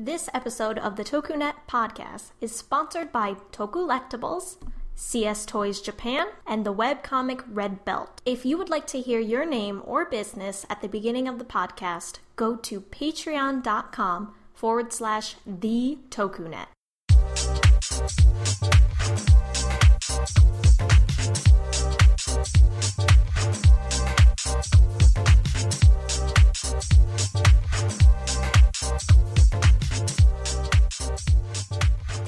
[0.00, 4.56] This episode of the TokuNet podcast is sponsored by Tokulectables,
[4.94, 8.22] CS Toys Japan, and the webcomic Red Belt.
[8.24, 11.44] If you would like to hear your name or business at the beginning of the
[11.44, 16.68] podcast, go to patreon.com forward slash the TokuNet.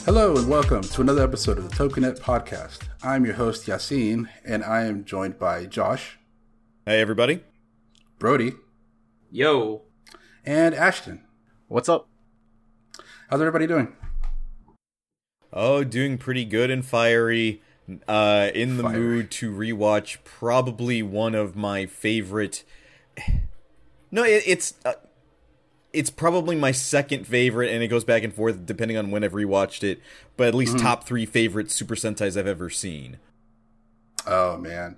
[0.04, 2.80] Hello and welcome to another episode of the TokuNet podcast.
[3.02, 6.18] I'm your host Yassine, and I am joined by Josh,
[6.84, 7.40] Hey, everybody.
[8.18, 8.52] Brody,
[9.30, 9.82] Yo.
[10.44, 11.22] and Ashton.
[11.68, 12.08] What's up?
[13.30, 13.96] How's everybody doing?
[15.52, 17.62] Oh, doing pretty good and fiery.
[18.06, 18.98] Uh, in the Fiery.
[19.00, 22.64] mood to rewatch probably one of my favorite.
[24.12, 24.94] No, it, it's uh,
[25.92, 29.32] it's probably my second favorite, and it goes back and forth depending on when I've
[29.32, 30.00] rewatched it.
[30.36, 30.84] But at least mm-hmm.
[30.84, 33.18] top three favorite Super Sentais I've ever seen.
[34.26, 34.96] Oh man,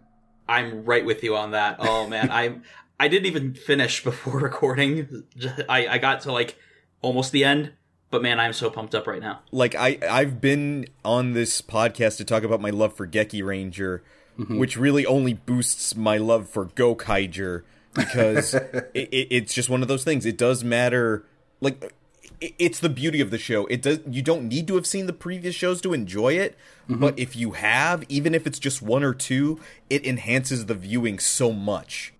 [0.48, 1.76] I'm right with you on that.
[1.78, 2.56] Oh man, I
[3.00, 5.24] I didn't even finish before recording.
[5.68, 6.56] I I got to like
[7.00, 7.72] almost the end,
[8.10, 9.40] but man, I'm so pumped up right now.
[9.50, 14.02] like I I've been on this podcast to talk about my love for Geki Ranger,
[14.38, 14.58] mm-hmm.
[14.58, 17.62] which really only boosts my love for Gokaiger
[17.94, 20.26] because it, it, it's just one of those things.
[20.26, 21.24] It does matter.
[21.60, 21.94] Like
[22.40, 23.66] it, it's the beauty of the show.
[23.66, 24.00] It does.
[24.08, 26.56] You don't need to have seen the previous shows to enjoy it,
[26.88, 31.18] but if you have, even if it's just one or two, it enhances the viewing
[31.18, 32.12] so much.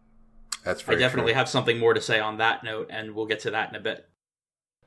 [0.65, 1.39] that's I definitely true.
[1.39, 3.81] have something more to say on that note, and we'll get to that in a
[3.81, 4.09] bit.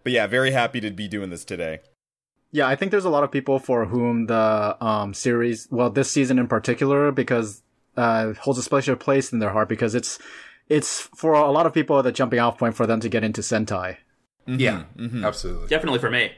[0.04, 1.80] But yeah, very happy to be doing this today.
[2.52, 6.10] Yeah, I think there's a lot of people for whom the um, series, well, this
[6.10, 7.64] season in particular, because
[7.98, 10.20] uh, holds a special place in their heart because it's
[10.70, 13.42] it's for a lot of people the jumping off point for them to get into
[13.42, 13.98] Sentai.
[14.48, 15.26] Yeah, Mhm.
[15.26, 15.68] absolutely.
[15.68, 16.32] Definitely for me.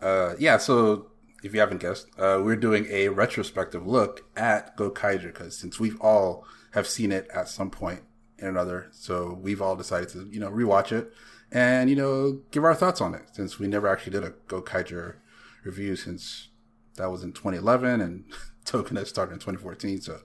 [0.00, 0.56] Uh, yeah.
[0.58, 1.10] So
[1.44, 6.00] if you haven't guessed, uh, we're doing a retrospective look at Gokaiger because since we've
[6.00, 8.00] all have seen it at some point
[8.38, 11.12] in another, so we've all decided to you know rewatch it
[11.52, 15.16] and you know give our thoughts on it since we never actually did a Gokaiger
[15.64, 16.48] review since
[16.96, 18.24] that was in 2011 and
[18.64, 20.18] TokuNet started in 2014, so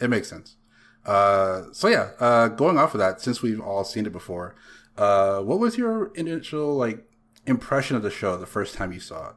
[0.00, 0.56] it makes sense.
[1.04, 4.54] Uh, so yeah, uh, going off of that, since we've all seen it before,
[4.96, 7.04] uh, what was your initial like
[7.46, 9.34] impression of the show the first time you saw it?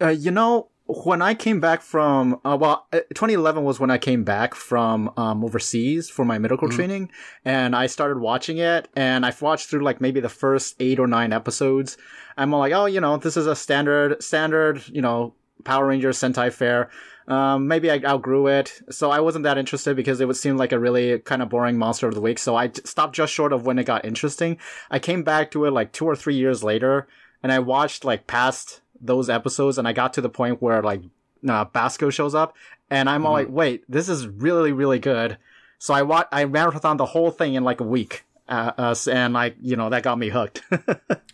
[0.00, 3.96] Uh, you know, when I came back from, uh, well, uh, 2011 was when I
[3.96, 7.10] came back from um, overseas for my medical training,
[7.44, 11.06] and I started watching it, and I've watched through like maybe the first eight or
[11.06, 11.96] nine episodes.
[12.36, 15.34] I'm like, oh, you know, this is a standard, standard, you know,
[15.64, 16.90] Power Rangers Sentai fare.
[17.26, 20.72] Um, maybe I outgrew it, so I wasn't that interested because it would seem like
[20.72, 22.38] a really kind of boring monster of the week.
[22.38, 24.58] So I stopped just short of when it got interesting.
[24.90, 27.06] I came back to it like two or three years later,
[27.42, 31.00] and I watched like past those episodes, and I got to the point where like
[31.48, 32.54] uh, Basco shows up,
[32.90, 35.38] and I'm all like, wait, this is really really good.
[35.78, 39.32] So I wa- I marathon the whole thing in like a week, uh, uh, and
[39.32, 40.62] like you know that got me hooked.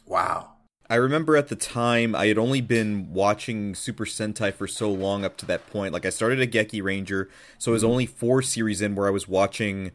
[0.06, 0.54] Wow.
[0.90, 5.24] I remember at the time I had only been watching Super Sentai for so long
[5.24, 5.92] up to that point.
[5.92, 7.28] Like I started at Geki Ranger,
[7.58, 9.92] so it was only four series in where I was watching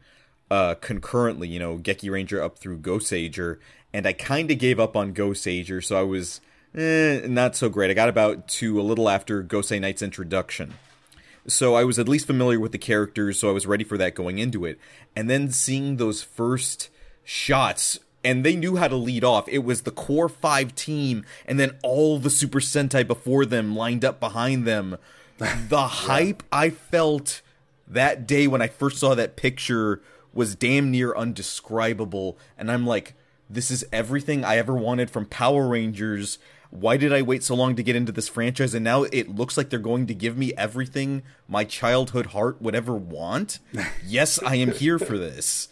[0.50, 3.58] uh concurrently, you know, Geki Ranger up through Goseiger,
[3.94, 6.40] and I kind of gave up on Goseiger, so I was
[6.74, 7.92] eh, not so great.
[7.92, 10.76] I got about to a little after Gosei Knight's introduction.
[11.46, 14.16] So I was at least familiar with the characters, so I was ready for that
[14.16, 14.80] going into it.
[15.16, 16.90] And then seeing those first
[17.24, 19.48] shots, and they knew how to lead off.
[19.48, 24.04] It was the core five team, and then all the Super Sentai before them lined
[24.04, 24.98] up behind them.
[25.68, 27.42] The hype I felt
[27.86, 30.02] that day when I first saw that picture
[30.34, 32.38] was damn near undescribable.
[32.58, 33.16] And I'm like,
[33.50, 36.40] this is everything I ever wanted from Power Rangers.
[36.70, 38.74] Why did I wait so long to get into this franchise?
[38.74, 42.76] And now it looks like they're going to give me everything my childhood heart would
[42.76, 43.60] ever want.
[44.06, 45.68] yes, I am here for this.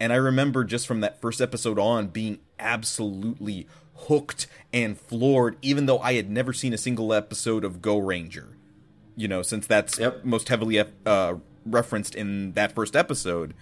[0.00, 5.86] And I remember just from that first episode on being absolutely hooked and floored, even
[5.86, 8.56] though I had never seen a single episode of Go Ranger.
[9.16, 10.24] You know, since that's Yep.
[10.24, 11.34] most heavily uh,
[11.66, 13.54] referenced in that first episode.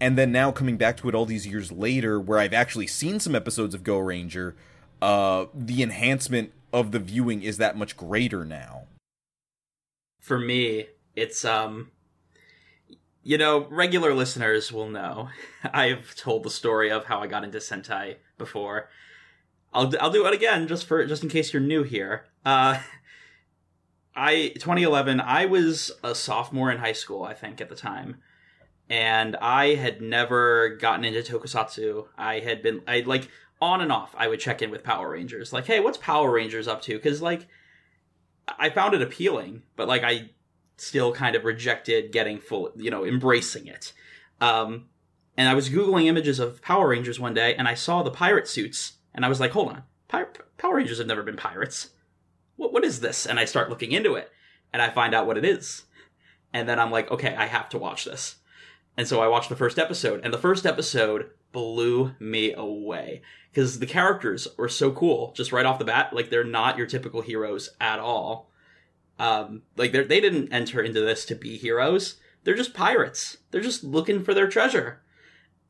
[0.00, 3.20] And then now coming back to it all these years later, where I've actually seen
[3.20, 4.54] some episodes of Go Ranger,
[5.00, 8.84] uh, the enhancement of the viewing is that much greater now.
[10.20, 10.86] For me,
[11.16, 11.90] it's um
[13.28, 15.28] you know, regular listeners will know.
[15.74, 18.88] I've told the story of how I got into Sentai before.
[19.74, 22.24] I'll I'll do it again just for just in case you're new here.
[22.46, 22.80] Uh
[24.16, 28.16] I 2011 I was a sophomore in high school I think at the time.
[28.88, 32.06] And I had never gotten into tokusatsu.
[32.16, 33.28] I had been I like
[33.60, 35.52] on and off, I would check in with Power Rangers.
[35.52, 36.94] Like, hey, what's Power Rangers up to?
[36.94, 37.46] Because like,
[38.58, 40.30] I found it appealing, but like, I
[40.78, 43.92] still kind of rejected getting full, you know, embracing it.
[44.40, 44.86] Um,
[45.36, 48.48] and I was googling images of Power Rangers one day, and I saw the pirate
[48.48, 51.90] suits, and I was like, hold on, Pir- Power Rangers have never been pirates.
[52.56, 53.26] What what is this?
[53.26, 54.30] And I start looking into it,
[54.72, 55.84] and I find out what it is,
[56.52, 58.36] and then I'm like, okay, I have to watch this.
[58.96, 63.78] And so I watched the first episode, and the first episode blew me away because
[63.78, 66.12] the characters were so cool just right off the bat.
[66.12, 68.50] Like they're not your typical heroes at all.
[69.18, 72.16] Um, like they they didn't enter into this to be heroes.
[72.44, 73.38] They're just pirates.
[73.50, 75.00] They're just looking for their treasure.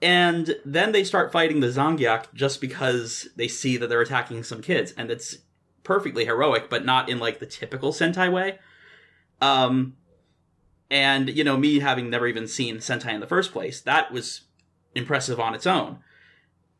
[0.00, 4.62] And then they start fighting the Zangyack just because they see that they're attacking some
[4.62, 5.38] kids, and it's
[5.82, 8.58] perfectly heroic, but not in like the typical Sentai way.
[9.40, 9.96] Um,
[10.90, 14.42] and you know, me having never even seen Sentai in the first place, that was
[14.94, 15.98] impressive on its own.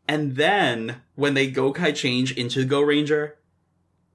[0.06, 3.37] And then when they Gokai change into Go Ranger,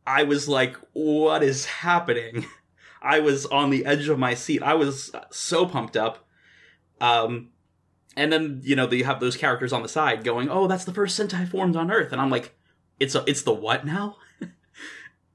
[0.06, 2.46] I was like, what is happening?
[3.02, 4.64] I was on the edge of my seat.
[4.64, 6.26] I was so pumped up.
[7.02, 7.50] Um,
[8.16, 10.94] and then you know you have those characters on the side going, "Oh, that's the
[10.94, 12.56] first Sentai formed on Earth," and I'm like,
[13.00, 14.48] "It's a, it's the what now?" uh,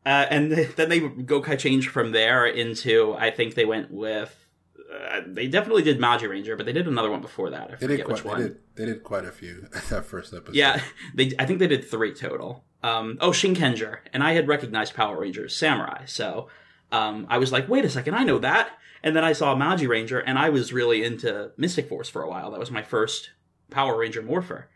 [0.07, 4.48] and then they Gokai changed from there into I think they went with
[4.93, 7.69] uh, they definitely did Magi Ranger, but they did another one before that.
[7.71, 8.31] I They forget did which quite.
[8.33, 8.41] one.
[8.43, 10.55] They did, they did quite a few that first episode.
[10.55, 10.81] Yeah,
[11.15, 11.33] they.
[11.39, 12.65] I think they did three total.
[12.83, 16.49] Um, oh, Shinkenger, and I had recognized Power Rangers Samurai, so
[16.93, 18.71] um, I was like, wait a second, I know that.
[19.03, 22.29] And then I saw Magi Ranger, and I was really into Mystic Force for a
[22.29, 22.51] while.
[22.53, 23.31] That was my first
[23.71, 24.69] Power Ranger morpher,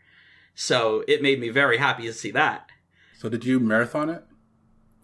[0.53, 2.69] so it made me very happy to see that.
[3.17, 4.23] So did you marathon it?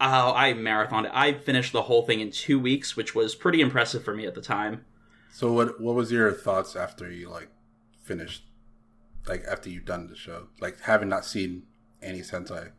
[0.01, 1.11] Oh, I marathoned it.
[1.13, 4.35] I finished the whole thing in two weeks, which was pretty impressive for me at
[4.35, 4.85] the time.
[5.39, 7.47] So what what was your thoughts after you like
[8.03, 8.43] finished,
[9.25, 11.63] like after you've done the show, like having not seen
[12.01, 12.71] any Sentai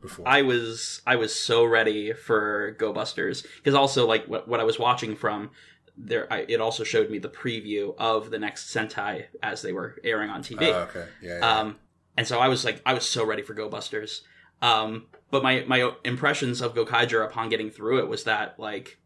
[0.00, 0.26] before?
[0.26, 4.64] I was I was so ready for Go Busters because also like what, what I
[4.64, 5.50] was watching from
[5.94, 10.00] there, I, it also showed me the preview of the next Sentai as they were
[10.02, 10.72] airing on TV.
[10.72, 11.58] Oh, okay, yeah, yeah.
[11.58, 11.76] Um,
[12.16, 14.22] and so I was like, I was so ready for Go Busters.
[14.62, 19.00] Um, but my my impressions of Gokaiger upon getting through it was that like,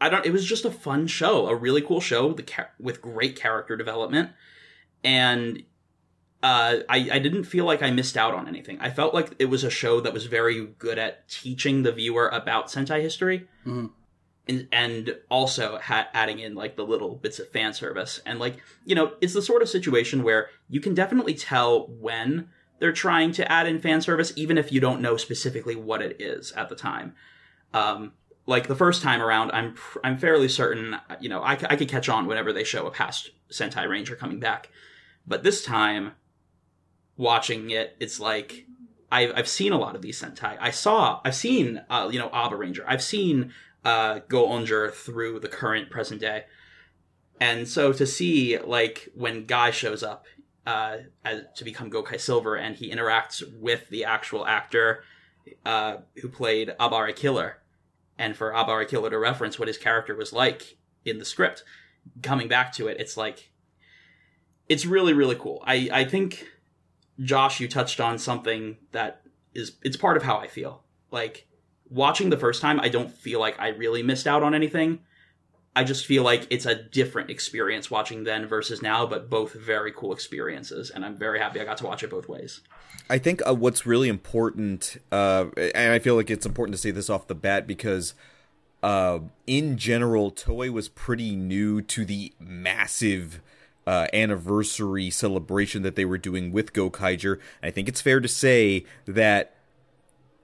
[0.00, 0.26] I don't.
[0.26, 3.76] It was just a fun show, a really cool show with, the with great character
[3.76, 4.30] development,
[5.02, 5.62] and
[6.42, 8.78] uh, I I didn't feel like I missed out on anything.
[8.80, 12.28] I felt like it was a show that was very good at teaching the viewer
[12.28, 13.48] about Sentai history.
[13.66, 13.90] Mhm.
[14.46, 18.58] And, and also ha- adding in like the little bits of fan service and like
[18.84, 23.32] you know it's the sort of situation where you can definitely tell when they're trying
[23.32, 26.68] to add in fan service even if you don't know specifically what it is at
[26.68, 27.14] the time
[27.72, 28.12] um,
[28.46, 32.08] like the first time around i'm i'm fairly certain you know I, I could catch
[32.08, 34.70] on whenever they show a past sentai ranger coming back.
[35.26, 36.12] But this time
[37.16, 38.66] watching it it's like
[39.10, 40.56] I've, I've seen a lot of these sentai.
[40.60, 42.84] I saw i've seen uh, you know Abaranger.
[42.86, 43.52] I've seen
[43.84, 46.44] uh, Go-onger through the current present day.
[47.38, 50.24] And so to see like when guy shows up
[50.66, 55.04] uh, as, to become Gokai Silver, and he interacts with the actual actor
[55.66, 57.58] uh, who played Abare Killer,
[58.18, 61.64] and for Abare Killer to reference what his character was like in the script,
[62.22, 63.50] coming back to it, it's like
[64.68, 65.62] it's really really cool.
[65.66, 66.46] I I think
[67.20, 69.22] Josh, you touched on something that
[69.54, 70.82] is it's part of how I feel.
[71.10, 71.46] Like
[71.88, 75.00] watching the first time, I don't feel like I really missed out on anything.
[75.76, 79.92] I just feel like it's a different experience watching then versus now, but both very
[79.92, 82.60] cool experiences, and I'm very happy I got to watch it both ways.
[83.10, 86.92] I think uh, what's really important, uh, and I feel like it's important to say
[86.92, 88.14] this off the bat because,
[88.84, 93.40] uh, in general, Toei was pretty new to the massive
[93.86, 97.40] uh, anniversary celebration that they were doing with Gokaiger.
[97.62, 99.54] I think it's fair to say that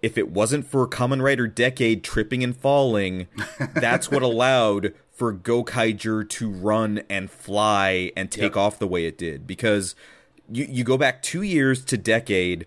[0.02, 3.28] if it wasn't for Kamen Rider Decade tripping and falling,
[3.74, 8.56] that's what allowed for Gokaiger to run and fly and take Yep.
[8.56, 9.46] off the way it did.
[9.46, 9.94] Because
[10.50, 12.64] you, you go back two years to Decade,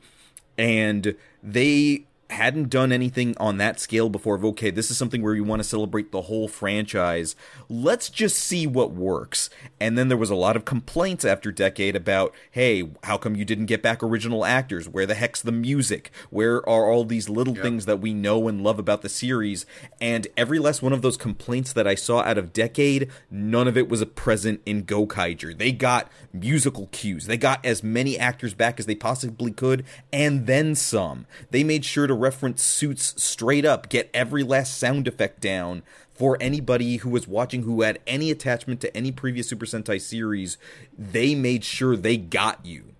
[0.56, 5.36] and they hadn't done anything on that scale before of okay this is something where
[5.36, 7.36] you want to celebrate the whole franchise
[7.70, 9.50] let's just see what works.
[9.80, 13.46] And then there was a lot of complaints after decade about hey how come you
[13.46, 14.88] didn't get back original actors?
[14.88, 16.12] Where the heck's the music?
[16.30, 19.66] Where are all these little things that we know and love about the series?
[20.00, 23.78] And every last one of those complaints that i saw out of decade none of
[23.78, 25.58] it was a present in gokaiger.
[25.58, 27.26] They got musical cues.
[27.26, 31.26] They got as many actors back as they possibly could and then some.
[31.52, 36.38] They made sure to reference suits straight up get every last sound effect down for
[36.40, 40.58] anybody who was watching who had any attachment to any previous super sentai series
[40.98, 42.94] they made sure they got you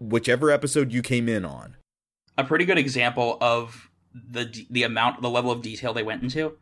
[0.00, 1.76] whichever episode you came in on.
[2.38, 6.56] A pretty good example of the the amount, the level of detail they went into.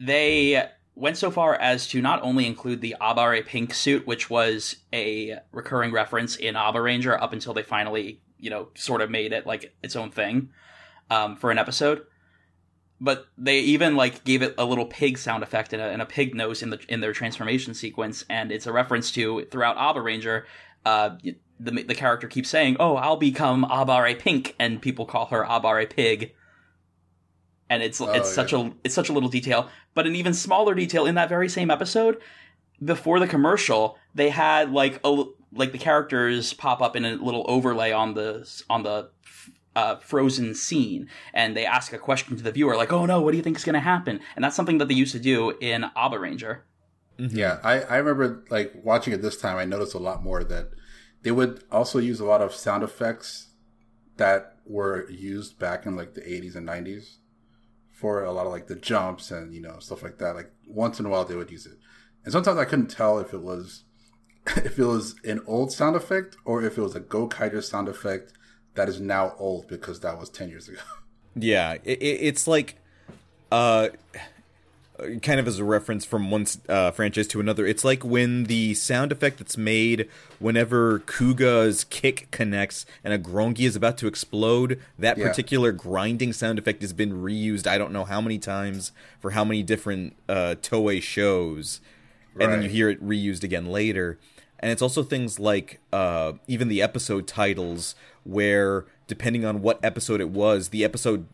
[0.00, 4.76] They went so far as to not only include the Abare pink suit, which was
[4.92, 9.46] a recurring reference in Abaranger up until they finally, you know, sort of made it
[9.46, 10.50] like its own thing
[11.10, 12.02] um, for an episode.
[13.00, 16.06] But they even like gave it a little pig sound effect and a, and a
[16.06, 20.44] pig nose in the in their transformation sequence, and it's a reference to throughout Abaranger.
[20.84, 21.10] Uh,
[21.60, 25.86] the the character keeps saying, "Oh, I'll become Abare Pink," and people call her Abare
[25.86, 26.32] Pig
[27.70, 29.68] and it's Oh, it's such a it's such a little detail.
[29.94, 32.18] But an even smaller detail in that very same episode,
[32.82, 37.44] before the commercial, they had like a like the characters pop up in a little
[37.48, 39.10] overlay on the on the
[39.78, 43.30] uh, frozen scene, and they ask a question to the viewer, like, "Oh no, what
[43.30, 45.50] do you think is going to happen?" And that's something that they used to do
[45.60, 46.62] in Abaranger.
[47.16, 49.56] Yeah, I, I remember like watching it this time.
[49.56, 50.70] I noticed a lot more that
[51.22, 53.50] they would also use a lot of sound effects
[54.16, 57.18] that were used back in like the 80s and 90s
[57.92, 60.34] for a lot of like the jumps and you know stuff like that.
[60.34, 61.78] Like once in a while they would use it,
[62.24, 63.84] and sometimes I couldn't tell if it was
[64.56, 68.32] if it was an old sound effect or if it was a Gokaiger sound effect
[68.78, 70.78] that is now old because that was 10 years ago.
[71.40, 72.76] Yeah, it, it, it's like,
[73.52, 73.90] uh,
[75.22, 77.64] kind of as a reference from one uh, franchise to another.
[77.64, 80.08] It's like when the sound effect that's made
[80.40, 84.80] whenever Kuuga's kick connects and a Grongi is about to explode.
[84.98, 85.28] That Yeah.
[85.28, 87.68] particular grinding sound effect has been reused.
[87.68, 91.80] I don't know how many times for how many different uh, Toei shows,
[92.40, 94.18] and then you hear it reused again later.
[94.60, 100.20] And it's also things like uh, even the episode titles, where depending on what episode
[100.20, 101.26] it was, the episode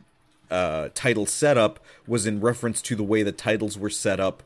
[0.51, 4.43] uh, title setup was in reference to the way the titles were set up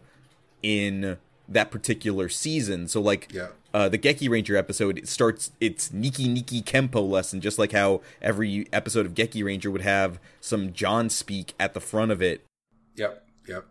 [0.63, 1.19] in
[1.49, 2.87] that particular season.
[2.89, 3.49] So, like Yeah.
[3.75, 8.01] uh, the Geki Ranger episode, it starts its Niki Niki Kempo lesson, just like how
[8.23, 12.45] every episode of Geki Ranger would have some Jan speak at the front of it.
[12.97, 13.67] Yep, yep.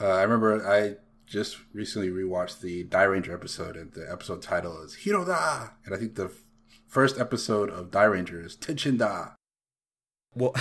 [0.00, 0.96] Uh, I remember I
[1.28, 6.14] just recently rewatched the Dairanger episode, and the episode title is Hiroda, and I think
[6.14, 6.42] the f-
[6.86, 9.34] first episode of Dairanger is Tenchinda.
[10.34, 10.54] Well,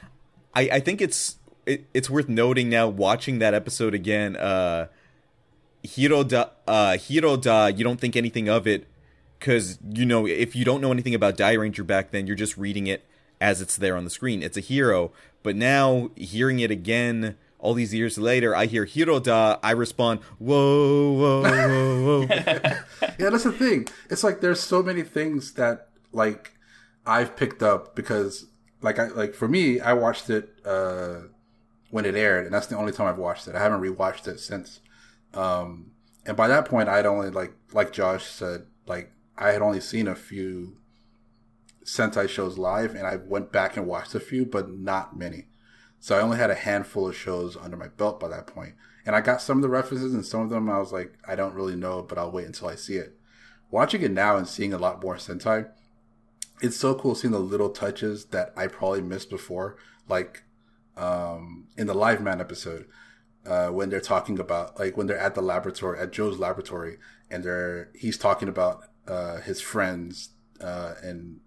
[0.54, 1.36] I I think it's
[1.66, 4.36] it, it's worth noting now watching that episode again.
[4.36, 4.86] Uh,
[5.84, 8.86] Hiroda, uh, Hiroda, you don't think anything of it
[9.38, 12.86] because you know if you don't know anything about Dairanger back then, you're just reading
[12.86, 13.04] it
[13.40, 14.42] as it's there on the screen.
[14.42, 15.10] It's a hero,
[15.42, 17.36] but now hearing it again.
[17.62, 19.60] All these years later, I hear Hiroda.
[19.62, 22.26] I respond, "Whoa, whoa, whoa, whoa!"
[23.20, 23.86] Yeah, that's the thing.
[24.10, 26.54] It's like there's so many things that like
[27.06, 28.46] I've picked up because
[28.80, 31.20] like I like for me, I watched it uh
[31.90, 33.54] when it aired, and that's the only time I've watched it.
[33.54, 34.80] I haven't rewatched it since.
[35.32, 35.92] Um
[36.26, 40.08] and by that point I'd only like like Josh said, like I had only seen
[40.08, 40.78] a few
[41.84, 45.46] Sentai shows live and I went back and watched a few, but not many.
[46.02, 48.74] So I only had a handful of shows under my belt by that point.
[49.06, 51.36] And I got some of the references and some of them I was like, I
[51.36, 53.16] don't really know, but I'll wait until I see it.
[53.70, 55.70] Watching it now and seeing a lot more Sentai,
[56.60, 59.76] it's so cool seeing the little touches that I probably missed before.
[60.08, 60.42] Like
[60.96, 62.88] um, in the Live Man episode,
[63.46, 66.98] uh, when they're talking about like when they're at the laboratory at Joe's laboratory
[67.30, 70.30] and they're he's talking about uh, his friends
[70.60, 71.38] uh, and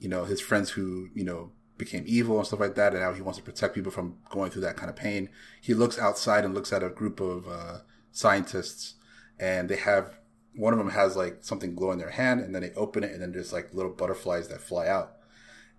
[0.00, 3.12] you know his friends who you know became evil and stuff like that and how
[3.12, 5.28] he wants to protect people from going through that kind of pain
[5.60, 7.78] he looks outside and looks at a group of uh,
[8.12, 8.94] scientists
[9.38, 10.18] and they have
[10.56, 13.12] one of them has like something glow in their hand and then they open it
[13.12, 15.12] and then there's like little butterflies that fly out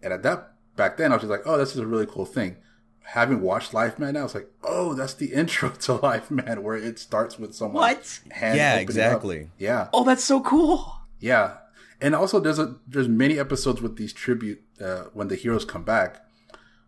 [0.02, 2.26] and at that back then i was just like oh this is a really cool
[2.26, 2.56] thing
[3.02, 7.38] having watched Liveman now it's like oh that's the intro to Liveman where it starts
[7.38, 8.20] with someone What?
[8.32, 8.82] hand Yeah, opening up.
[8.90, 9.50] exactly.
[9.58, 10.96] yeah Oh, that's so cool.
[11.20, 11.58] yeah,
[12.02, 15.84] and also there's a there's many episodes with these tribute uh, when the heroes come
[15.84, 16.24] back,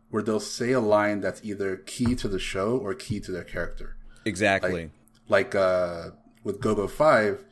[0.09, 3.43] where they'll say a line that's either key to the show or key to their
[3.43, 3.97] character.
[4.25, 4.91] exactly.
[5.27, 6.11] Like uh,
[6.43, 7.43] with Gogo Five,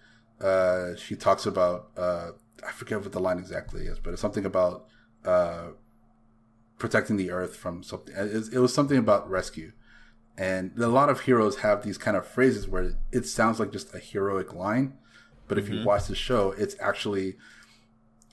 [0.41, 2.31] uh, she talks about uh,
[2.65, 4.87] I forget what the line exactly is, but it's something about
[5.25, 5.69] uh,
[6.77, 8.13] protecting the Earth from something.
[8.15, 9.73] It, it was something about rescue.
[10.37, 13.93] And a lot of heroes have these kind of phrases where it sounds like just
[13.93, 14.93] a heroic line,
[15.49, 15.85] but if you mm-hmm.
[15.85, 17.35] watch the show, it's actually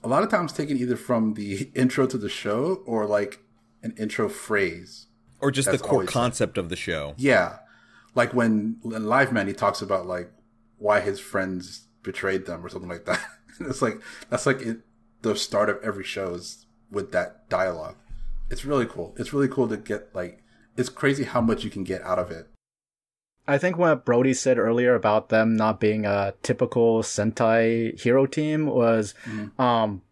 [0.05, 3.41] a lot of times taken either from the intro to the show or like
[3.83, 5.07] an intro phrase.
[5.41, 7.15] or just the core concept of the show.
[7.17, 7.59] Yeah,
[8.15, 10.31] like when in Live Man he talks about like
[10.79, 13.25] why his friends betrayed them or something like that.
[13.61, 14.81] it's like that's like it,
[15.23, 17.97] the start of every show is with that dialogue.
[18.51, 19.15] It's really cool.
[19.19, 20.43] It's really cool to get like.
[20.77, 22.49] It's crazy how much you can get out of it.
[23.49, 28.67] I think what Brody said earlier about them not being a typical Sentai hero team
[28.67, 29.15] was,
[29.59, 30.03] um,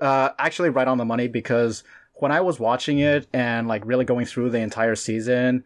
[0.00, 4.04] uh, actually right on the money because when I was watching it and like really
[4.04, 5.64] going through the entire season,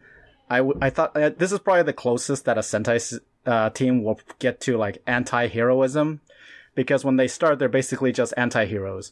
[0.49, 4.03] I, w- I thought uh, this is probably the closest that a Sentai uh, team
[4.03, 6.21] will get to like anti-heroism
[6.75, 9.11] because when they start, they're basically just anti-heroes.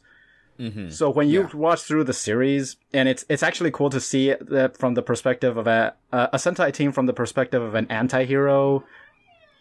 [0.60, 0.90] Mm-hmm.
[0.90, 1.56] So when you Yeah.
[1.56, 5.56] watch through the series, and it's it's actually cool to see that from the perspective
[5.58, 8.84] of a a Sentai team from the perspective of an anti-hero,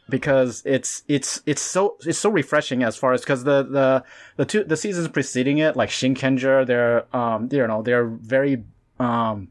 [0.08, 4.02] because it's it's it's so it's so refreshing as far as because the the
[4.36, 8.64] the two the seasons preceding it, like Shinkenger, they're um you know they're very
[8.98, 9.48] um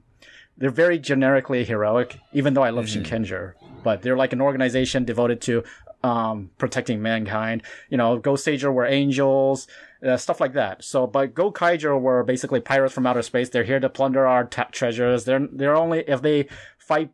[0.57, 2.19] they're very generically heroic.
[2.33, 5.63] Even though I love Shinkenger, but they're like an organization devoted to
[6.03, 7.63] um protecting mankind.
[7.89, 9.67] You know, Goseiger were angels
[10.05, 10.83] uh, stuff like that.
[10.83, 13.49] So, but Gokaiger were basically pirates from outer space.
[13.49, 15.25] They're here to plunder our ta- treasures.
[15.25, 17.11] They're they're only if they fight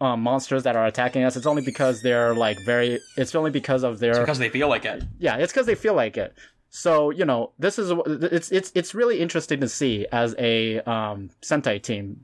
[0.00, 1.36] uh, monsters that are attacking us.
[1.36, 2.98] It's only because they're like very.
[3.16, 5.04] It's only because of their because they feel like it.
[5.18, 5.36] yeah.
[5.36, 6.34] It's because they feel like it.
[6.70, 11.30] So you know, this is it's it's it's really interesting to see as a um,
[11.42, 12.20] Sentai team.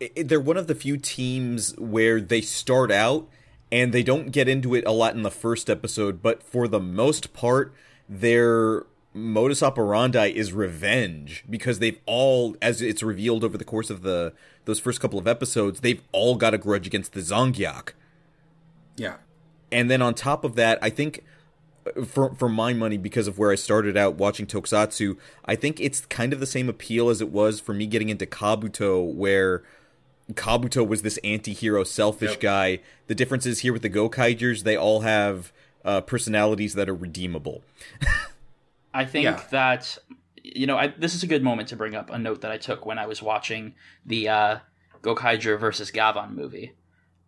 [0.00, 3.28] I- they're one of the few teams where they start out
[3.72, 6.78] and they don't get into it a lot in the first episode, but for the
[6.78, 7.74] most part,
[8.08, 8.84] their
[9.16, 14.32] modus operandi is revenge because they've all, as it's revealed over the course of the
[14.66, 17.90] those first couple of episodes, they've all got a grudge against the Zangyack.
[18.96, 19.16] Yeah.
[19.72, 21.24] And then on top of that, I think
[22.04, 26.04] for for my money because of where I started out watching Tokusatsu, I think it's
[26.06, 29.62] kind of the same appeal as it was for me getting into Kabuto where
[30.32, 32.40] Kabuto was this anti-hero selfish Yep.
[32.40, 32.78] guy.
[33.06, 35.52] The difference is here with the Gokaigers, they all have
[35.84, 37.62] uh, personalities that are redeemable.
[38.96, 39.42] I think Yeah.
[39.50, 39.98] that
[40.42, 42.58] you know I, this is a good moment to bring up a note that I
[42.58, 43.74] took when I was watching
[44.04, 44.58] the uh,
[45.02, 46.72] Gokaiger versus Gavan movie.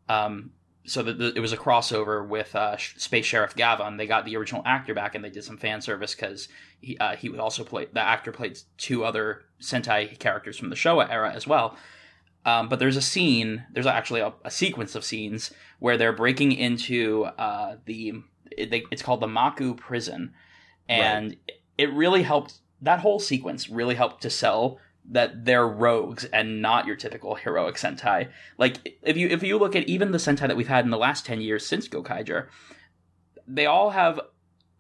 [0.08, 0.52] Um,
[0.87, 3.98] so the, the, it was a crossover with uh, Space Sheriff Gavan.
[3.98, 6.48] They got the original actor back, and they did some fan service because
[6.80, 10.76] he uh, he would also play the actor played two other Sentai characters from the
[10.76, 11.76] Showa era as well.
[12.46, 16.52] Um, but there's a scene, there's actually a, a sequence of scenes where they're breaking
[16.52, 18.14] into uh, the
[18.57, 20.33] it, they, it's called the Makuu prison,
[20.88, 21.37] and
[21.79, 22.59] it really helped.
[22.83, 24.79] That whole sequence really helped to sell
[25.11, 28.29] that they're rogues and not your typical heroic Sentai.
[28.59, 30.99] Like if you if you look at even the Sentai that we've had in the
[30.99, 32.49] last ten years since Gokaiger,
[33.47, 34.21] they all have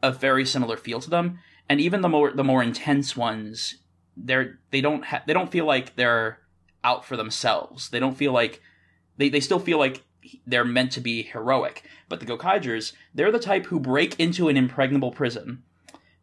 [0.02, 3.76] a very similar feel to them, and even the more the more intense ones,
[4.16, 6.40] they're they don't ha- they don't feel like they're
[6.84, 7.88] out for themselves.
[7.88, 8.60] They don't feel like
[9.16, 10.04] they they still feel like
[10.46, 11.84] they're meant to be heroic.
[12.08, 15.62] But the Gokaigers, they're the type who break into an impregnable prison,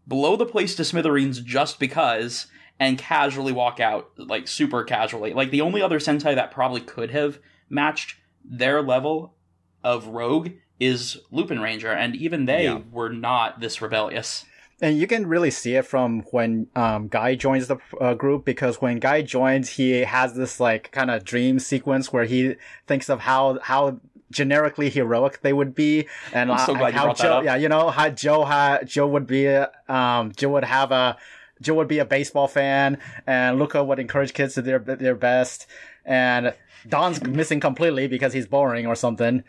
[0.07, 2.47] blow the place to smithereens just because,
[2.79, 5.33] and casually walk out, like super casually.
[5.33, 7.39] Like the only other Sentai that probably could have
[7.69, 9.35] matched their level
[9.83, 12.79] of rogue is Lupin Ranger, and even they Yeah.
[12.91, 14.45] were not this rebellious.
[14.81, 18.81] And you can really see it from when um, Guy joins the uh, group because
[18.81, 22.55] when Guy joins, he has this like kind of dream sequence where he
[22.87, 27.13] thinks of how how generically heroic they would be, and I'm so uh, glad how
[27.13, 31.17] Joe, yeah, you know how Joe ha- Joe would be, um, Joe would have a
[31.61, 35.67] Joe would be a baseball fan, and Luka would encourage kids to their their best,
[36.05, 36.53] and
[36.87, 39.43] Don's missing completely because he's boring or something.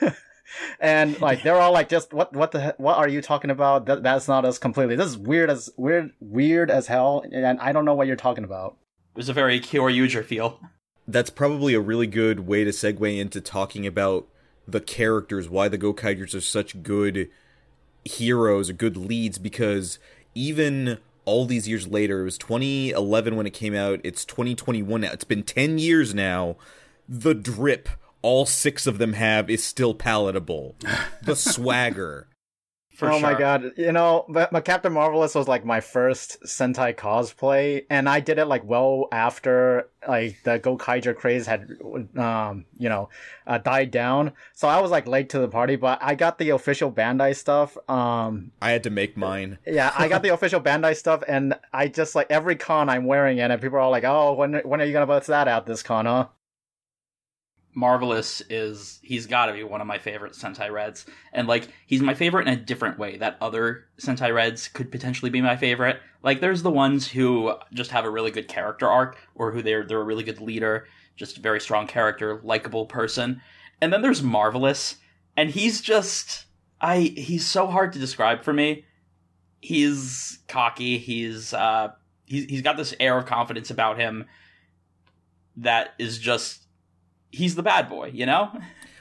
[0.80, 3.86] and like they're all like just what what the he- what are you talking about
[3.86, 7.70] that, that's not us completely this is weird as weird weird as hell and i
[7.70, 8.76] don't know what you're talking about
[9.14, 10.58] It was a very Kyoryuger feel.
[11.10, 14.26] That's probably a really good way to segue into talking about
[14.66, 17.28] the characters, why the Gokaigers are such good
[18.04, 19.98] heroes good leads, because
[20.34, 25.12] even all these years later, it was 2011 when it came out, it's 2021 now,
[25.12, 26.56] it's been 10 years now,
[27.08, 27.88] the drip
[28.22, 30.76] all six of them have is still palatable.
[31.22, 32.26] The swagger.
[33.00, 36.94] For oh my god you know but, but captain marvelous was like my first sentai
[36.94, 41.68] cosplay and i did it like well after like the Gokaiger craze had
[42.16, 43.08] um you know
[43.46, 46.50] uh, died down so i was like late to the party but i got the
[46.50, 49.58] official bandai stuff um I had to make mine.
[49.66, 53.38] Yeah, I got the official Bandai stuff, and I just like every con I'm wearing
[53.38, 55.66] it, and people are all like, "Oh, when when are you gonna bust that out
[55.66, 56.26] this con, huh?"
[57.80, 62.02] Marvelous is he's got to be one of my favorite Sentai Reds, and like he's
[62.02, 65.98] my favorite in a different way that other Sentai Reds could potentially be my favorite.
[66.22, 69.86] Like there's the ones who just have a really good character arc, or who they're
[69.86, 73.40] they're a really good leader, just a very strong character, likable person,
[73.80, 74.96] and then there's Marvelous,
[75.34, 76.44] and he's just
[76.82, 78.84] I he's so hard to describe for me.
[79.62, 80.98] He's cocky.
[80.98, 81.92] He's uh
[82.26, 84.26] he's he's got this air of confidence about him
[85.56, 86.66] that is just
[87.30, 88.50] he's the bad boy, you know?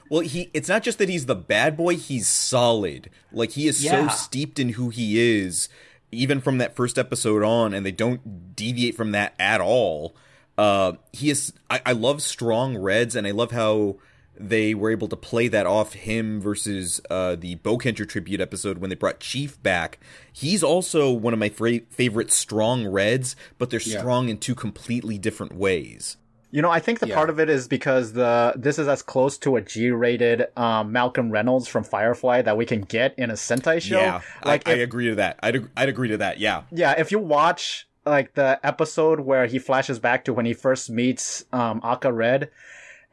[0.09, 3.09] Well, he it's not just that he's the bad boy, he's solid.
[3.31, 4.07] Like he is Yeah.
[4.09, 5.69] so steeped in who he is
[6.11, 10.15] even from that first episode on, and they don't deviate from that at all.
[10.57, 11.53] Uh, he is.
[11.69, 13.97] I, I love strong reds, and I love how
[14.35, 18.89] they were able to play that off him versus uh, the Boukenger tribute episode when
[18.89, 19.99] they brought Chief back.
[20.33, 23.99] He's also one of my fra- favorite strong reds, but they're Yeah.
[23.99, 26.17] strong in two completely different ways.
[26.51, 27.15] You know, I think the Yeah.
[27.15, 31.29] part of it is because the this is as close to a G-rated um, Malcolm
[31.31, 33.99] Reynolds from Firefly that we can get in a Sentai show.
[33.99, 35.37] Yeah, like I, I agree to that.
[35.43, 36.39] I'd ag- I'd agree to that.
[36.39, 40.53] Yeah, yeah, if you watch like the episode where he flashes back to when he
[40.55, 42.49] first meets um, Aka Red,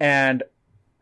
[0.00, 0.42] and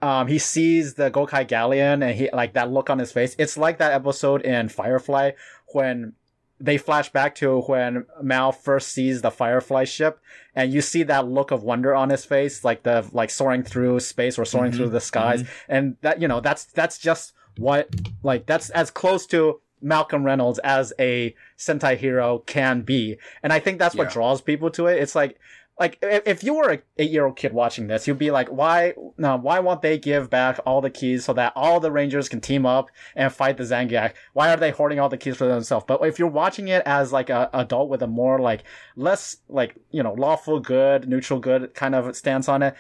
[0.03, 3.37] um, he sees the Gokai Galleon and he like that look on his face.
[3.39, 5.31] It's like that episode in Firefly
[5.69, 6.15] when
[6.61, 10.21] they flash back to when Mal first sees the Firefly ship,
[10.55, 14.01] and you see that look of wonder on his face, like the like soaring through
[14.01, 14.95] space or soaring through mm-hmm.
[14.95, 15.73] the skies, mm-hmm.
[15.73, 17.89] and that you know that's that's just what
[18.23, 23.59] like that's as close to Malcolm Reynolds as a Sentai hero can be, and I
[23.59, 25.03] think that's what draws people to it.
[25.03, 25.39] It's like
[25.79, 28.95] like if, you were a eight year old kid watching this, you'd be like, why
[29.19, 32.41] no, why won't they give back all the keys so that all the Rangers can
[32.41, 34.13] team up and fight the Zangyack?
[34.35, 35.85] Why are they hoarding all the keys for themselves?
[35.89, 38.63] But if you're watching it as like a adult with a more like
[38.95, 42.75] less like you know lawful good, neutral good kind of stance on it.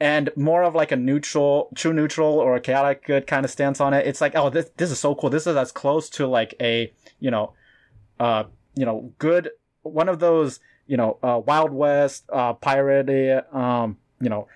[0.00, 3.80] And more of like a neutral, true neutral or a chaotic good kind of stance
[3.80, 4.08] on it.
[4.08, 5.30] It's like, oh, this this is so cool.
[5.30, 7.52] This is as close to like a, you know,
[8.18, 8.44] uh,
[8.74, 9.50] you know, good
[9.84, 14.48] one of those, you know, uh, Wild West, uh, pirate, um, you know,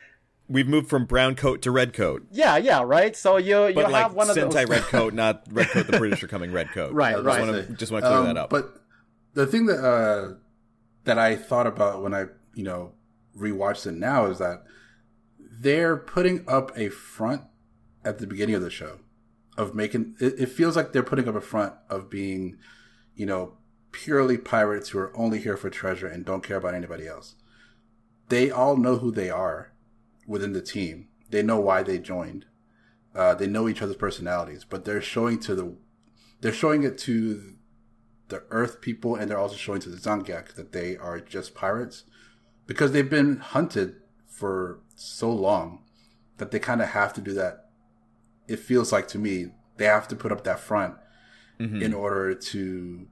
[0.48, 3.14] we've moved from brown coat to red coat, yeah, yeah, right.
[3.16, 5.86] So you you but have like one of Sentai those, red coat, not red coat.
[5.86, 6.92] The British are coming red coat.
[6.92, 7.38] Right, I right.
[7.38, 8.50] Just wanna- just wanna clear Um, that up.
[8.50, 8.82] But
[9.34, 10.34] the thing that uh,
[11.04, 12.92] that I thought about when I you know
[13.36, 14.64] rewatched it now is that
[15.38, 17.42] they're putting up a front
[18.04, 18.98] at the beginning of the show
[19.56, 22.56] of making it, it feels like they're putting up a front of being
[23.14, 23.58] you know
[24.04, 27.34] purely pirates who are only here for treasure and don't care about anybody else
[28.28, 29.72] they all know who they are
[30.26, 32.44] within the team they know why they joined
[33.14, 35.66] uh, they know each other's personalities but they're showing to the
[36.40, 37.54] they're showing it to
[38.28, 42.04] the Earth people, and they're also showing to the Zangyack that they are just pirates
[42.66, 43.94] because they've been hunted
[44.26, 45.82] for so long
[46.37, 47.70] that they kind of have to do that.
[48.46, 49.46] It feels like to me
[49.78, 50.94] they have to put up that front
[51.58, 51.80] Mhm.
[51.82, 53.08] in order to,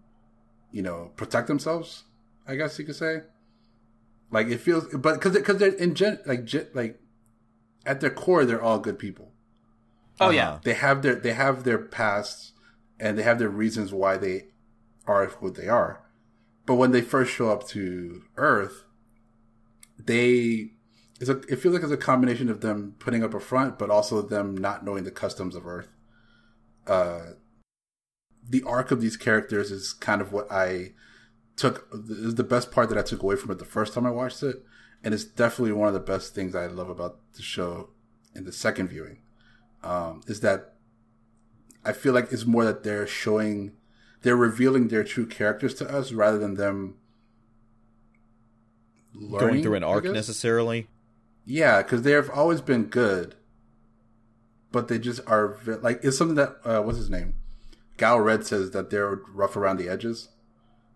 [0.76, 2.04] you know, protect themselves.
[2.46, 3.22] I guess you could say.
[4.30, 7.00] Like it feels, but because because they're in gen like gen, like
[7.86, 9.32] at their core they're all good people
[10.20, 10.32] Oh Uh-huh.
[10.32, 12.52] yeah, they have their they have their pasts
[12.98, 14.48] and they have their reasons why they
[15.06, 16.02] are who they are.
[16.66, 18.84] But when they first show up to Earth,
[19.98, 20.70] they
[21.20, 23.90] it's a, it feels like it's a combination of them putting up a front, but
[23.90, 25.88] also them not knowing the customs of Earth.
[26.86, 27.20] Uh,
[28.48, 30.92] the arc of these characters is kind of what I
[31.56, 34.10] took is the best part that I took away from it the first time I
[34.10, 34.64] watched it,
[35.02, 37.90] and it's definitely one of the best things I love about the show
[38.34, 39.18] in the second viewing.
[39.82, 40.74] Um, is that
[41.84, 43.72] I feel like it's more that they're showing,
[44.22, 46.96] they're revealing their true characters to us rather than them
[49.14, 50.88] learning, Going through an arc necessarily.
[51.44, 53.36] Yeah, because they've always been good,
[54.72, 57.34] but they just are like it's something that uh, what's his name,
[57.96, 60.28] Gal Red says that they're rough around the edges,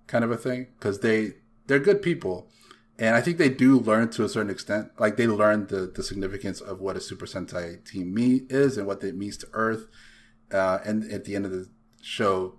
[0.06, 0.68] kind of a thing.
[0.78, 1.34] Because they
[1.66, 2.48] they're good people,
[2.98, 4.90] and I think they do learn to a certain extent.
[4.98, 8.86] Like they learn the the significance of what a Super Sentai team me is and
[8.86, 9.86] what it means to Earth.
[10.52, 11.68] Uh, and at the end of the
[12.02, 12.54] show,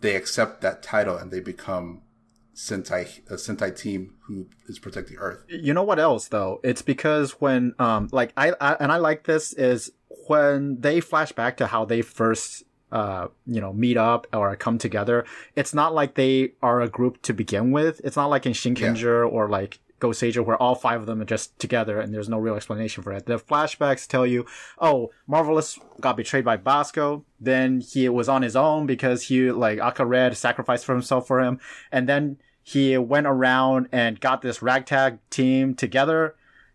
[0.00, 2.02] they accept that title and they become
[2.54, 5.44] Sentai a Sentai team who is protecting Earth.
[5.48, 9.24] you know what else though it's because when um like I, I and i like
[9.24, 9.92] this is
[10.26, 14.78] when they flash back to how they first uh you know meet up or come
[14.78, 15.24] together
[15.56, 19.28] it's not like they are a group to begin with it's not like in shinkenger
[19.28, 22.54] or like Goseiger where all five of them are just together and there's no real
[22.54, 23.26] explanation for it.
[23.26, 24.44] The flashbacks tell you,
[24.78, 27.24] oh, Marvelous got betrayed by Basco.
[27.40, 31.40] Then he was on his own because he, like, Aka Red sacrificed for himself for
[31.40, 31.60] him.
[31.90, 36.34] And then he went around and got this ragtag team together.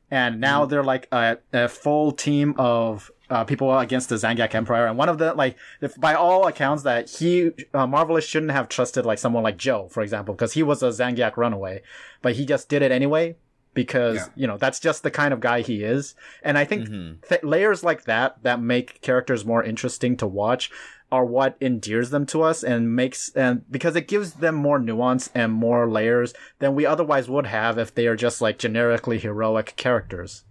[0.10, 4.86] And now they're like a, a full team of uh, people against the Zangyack Empire.
[4.86, 8.68] And one of the, like, if, by all accounts that he, uh, Marvelous shouldn't have
[8.70, 11.82] trusted like someone like Joe, for example, because he was a Zangyack runaway,
[12.22, 13.36] but he just did it anyway
[13.74, 14.26] because, Yeah.
[14.36, 16.14] you know, that's just the kind of guy he is.
[16.44, 17.28] And I think Mhm.
[17.28, 20.70] th- layers like that that make characters more interesting to watch
[21.10, 25.30] are what endears them to us and makes and because it gives them more nuance
[25.36, 29.74] and more layers than we otherwise would have if they are just like generically heroic
[29.78, 30.44] characters.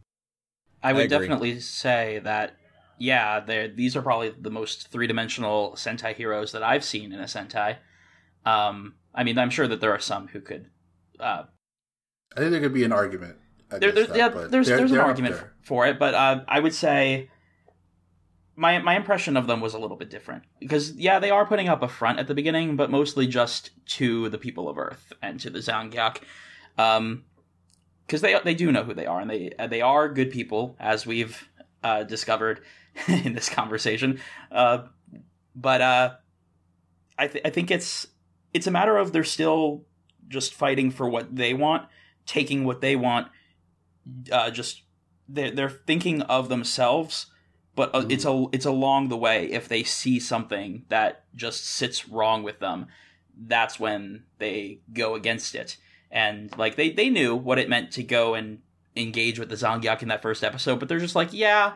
[0.83, 2.57] I would I definitely say that.
[3.01, 7.19] Yeah, they're, these are probably the most three dimensional Sentai heroes that I've seen in
[7.19, 7.79] a Sentai.
[8.45, 10.67] Um, I mean, I'm sure that there are some who could.
[11.19, 11.45] Uh,
[12.37, 13.37] I think there could be an argument.
[13.71, 15.53] There, there, that, yeah, but there's they're- there's an they're argument there.
[15.63, 17.31] for it, but uh, I would say
[18.55, 21.69] my my impression of them was a little bit different because yeah, they are putting
[21.69, 25.41] up a front at the beginning, but mostly just to the people of Earth and
[25.41, 26.19] to the Zangyack,
[26.77, 27.25] um,
[28.07, 31.07] because they they do know who they are and they they are good people as
[31.07, 31.49] we've
[31.83, 32.61] uh, discovered
[33.09, 34.85] in this conversation, uh,
[35.55, 36.15] but uh,
[37.19, 38.07] I th- I think it's
[38.53, 39.85] it's a matter of they're still
[40.29, 41.89] just fighting for what they want,
[42.27, 43.29] taking what they want
[44.31, 44.83] uh, just
[45.29, 47.27] they're, they're thinking of themselves
[47.77, 49.47] but uh, it's a it's along the way.
[49.47, 52.87] If they see something that just sits wrong with them
[53.43, 55.77] that's when they go against it.
[56.11, 58.59] And like they they knew what it meant to go and
[58.97, 61.75] engage with the Zangyack in that first episode but they're just like yeah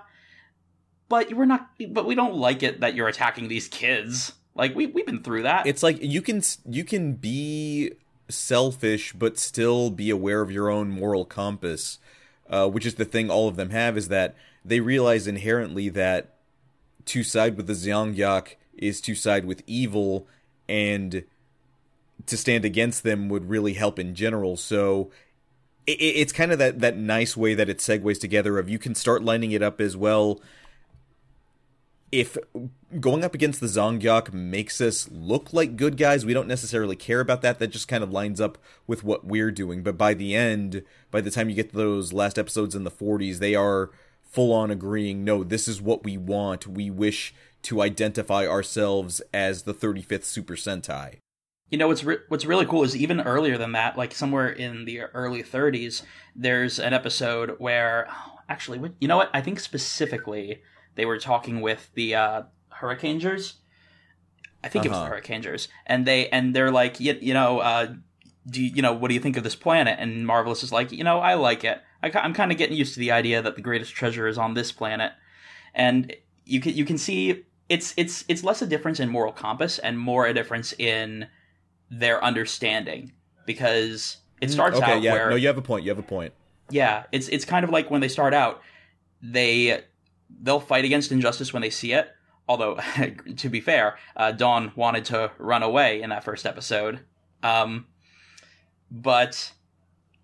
[1.08, 4.86] but we're not but we don't like it that you're attacking these kids like we
[4.86, 7.92] we've been through that It's like you can you can be
[8.28, 11.98] selfish but still be aware of your own moral compass,
[12.48, 16.36] uh, which is the thing all of them have is that they realize inherently that
[17.06, 20.26] to side with the Zangyack is to side with evil,
[20.68, 21.24] and
[22.26, 24.56] to stand against them would really help in general.
[24.56, 25.10] So
[25.86, 28.94] it, it's kind of that that nice way that it segues together of you can
[28.94, 30.40] start lining it up as well
[32.14, 32.38] if
[33.00, 37.18] going up against the Zangyack makes us look like good guys, we don't necessarily care
[37.18, 37.58] about that.
[37.58, 39.82] That just kind of lines up with what we're doing.
[39.82, 42.90] But by the end, by the time you get to those last episodes in the
[42.90, 43.90] 40s, they are
[44.22, 46.68] full on agreeing no, this is what we want.
[46.68, 51.16] We wish to identify ourselves as the 35th Super Sentai.
[51.70, 54.84] You know what's re- what's really cool is even earlier than that, like somewhere in
[54.84, 56.02] the early 30s,
[56.36, 59.30] there's an episode where oh, actually, you know what?
[59.34, 60.60] I think specifically
[60.94, 62.42] they were talking with the uh,
[62.80, 63.54] Hurricanegers.
[64.62, 65.10] I think it was Uh-huh.
[65.10, 67.94] the Hurricanegers, and they and they're like, you, you know, uh,
[68.48, 69.96] do you, you know what do you think of this planet?
[69.98, 71.80] And Marvelous is like, you know, I like it.
[72.02, 74.54] I, I'm kind of getting used to the idea that the greatest treasure is on
[74.54, 75.12] this planet,
[75.74, 79.78] and you can you can see it's it's it's less a difference in moral compass
[79.78, 81.26] and more a difference in
[81.90, 83.12] their understanding
[83.46, 85.84] because it starts okay, out yeah, where no, you have a point.
[85.84, 86.32] You have a point.
[86.70, 88.60] yeah it's it's kind of like when they start out
[89.22, 89.82] they
[90.42, 92.10] they'll fight against injustice when they see it.
[92.46, 92.78] Although
[93.36, 97.00] to be fair uh, Don wanted to run away in that first episode.
[97.42, 97.86] Um,
[98.90, 99.52] but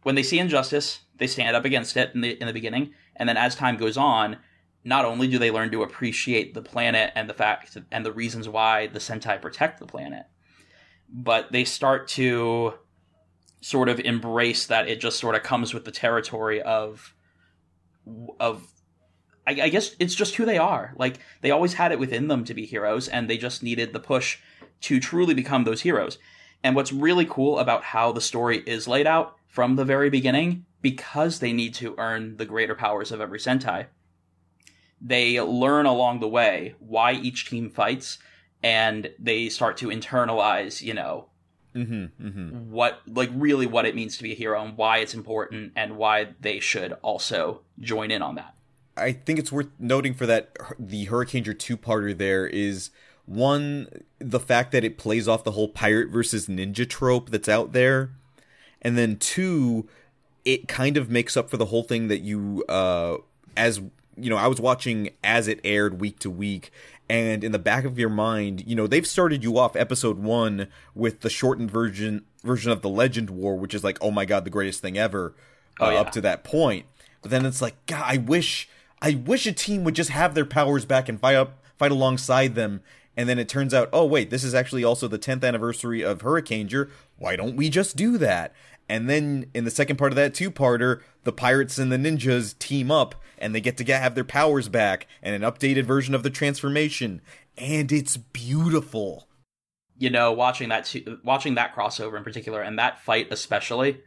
[0.03, 2.93] when they see injustice they stand up against it in the in the beginning.
[3.17, 4.39] And then as time goes on
[4.83, 8.49] not only do they learn to appreciate the planet and the fact and the reasons
[8.49, 10.25] why the sentai protect the planet
[11.13, 12.75] but they start to
[13.61, 17.15] sort of embrace that it just sort of comes with the territory of
[18.39, 18.73] of
[19.51, 20.95] I, I guess it's just who they are.
[20.97, 24.01] Like they always had it within them to be heroes, and they just needed the
[24.01, 24.39] push
[24.83, 26.19] to truly become those heroes.
[26.63, 30.65] And what's really cool about how the story is laid out from the very beginning,
[30.83, 33.87] because they need to earn the greater powers of every Sentai,
[35.01, 38.19] they learn along the way why each team fights,
[38.63, 41.27] and they start to internalize, you know,
[41.73, 42.73] Mm-hmm, mm-hmm.
[42.73, 45.97] what like really what it means to be a hero and why it's important and
[45.97, 48.57] why they should also join in on that.
[49.01, 52.91] I think it's worth noting for that the Hurricaneger two parter there is
[53.27, 57.73] one the fact that it plays off the whole pirate versus ninja trope that's out
[57.73, 58.11] there,
[58.83, 59.89] and then two,
[60.45, 63.17] it kind of makes up for the whole thing that you uh
[63.57, 63.81] as
[64.17, 66.71] you know I was watching as it aired week to week.
[67.09, 70.69] And in the back of your mind, you know they've started you off episode one
[70.95, 74.45] with the shortened version version of the Legend War, which is like, oh my god,
[74.45, 75.35] the greatest thing ever,
[75.81, 76.01] uh, Oh, yeah.
[76.01, 76.87] up to that point.
[77.21, 78.69] But then it's like, God, I wish,
[79.03, 82.55] I wish a team would just have their powers back and fight up, fight alongside
[82.55, 82.83] them.
[83.17, 86.21] And then it turns out, oh wait, this is actually also the 10th anniversary of
[86.21, 86.91] Hurricaneger.
[87.19, 88.55] Why don't we just do that?
[88.89, 92.91] And then in the second part of that two-parter, the pirates and the ninjas team
[92.91, 96.23] up, and they get to get, have their powers back and an updated version of
[96.23, 97.21] the transformation,
[97.57, 99.29] and it's beautiful.
[99.97, 104.01] You know, watching that watching that crossover in particular and that fight especially,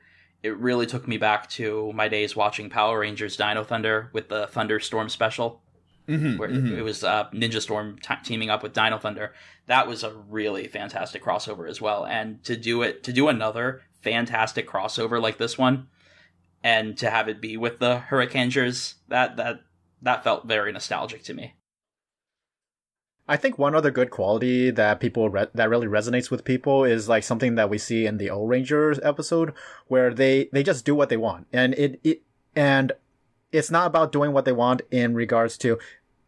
[0.43, 4.47] it really took me back to my days watching Power Rangers Dino Thunder with the
[4.47, 5.61] Thunderstorm special.
[6.05, 9.33] Mm-hmm, where it was uh, Ninja Storm t- teaming up with Dino Thunder.
[9.67, 12.05] That was a really fantastic crossover as well.
[12.05, 15.87] And to do it, to do another fantastic crossover like this one,
[16.61, 19.61] and to have it be with the Hurricanegers, that that
[20.01, 21.53] that felt very nostalgic to me.
[23.27, 27.07] I think one other good quality that people re- that really resonates with people is
[27.07, 29.53] like something that we see in the Ohrangers episode
[29.87, 31.47] where they they just do what they want.
[31.53, 32.21] And it, it
[32.55, 32.91] and
[33.51, 35.79] it's not about doing what they want in regards to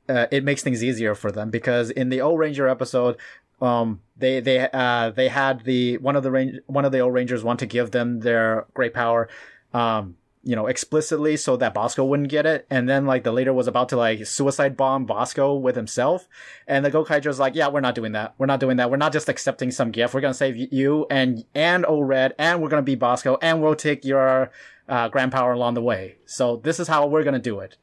[0.08, 3.18] uh, it makes things easier for them because in the Ohranger episode
[3.62, 7.14] um, they they uh they had the one of the range one of the old
[7.14, 9.28] rangers want to give them their great power,
[9.74, 12.68] um, you know, explicitly so that Basco wouldn't get it.
[12.70, 16.28] And then like the leader was about to like suicide bomb Basco with himself.
[16.68, 18.36] And the Gokaiger's like, yeah, we're not doing that.
[18.38, 18.92] We're not doing that.
[18.92, 20.14] We're not just accepting some gift.
[20.14, 23.40] We're going to save you and, and Old Red and we're going to be Basco
[23.42, 24.52] and we'll take your,
[24.88, 26.18] uh, grand power along the way.
[26.28, 27.78] So this is how we're going to do it.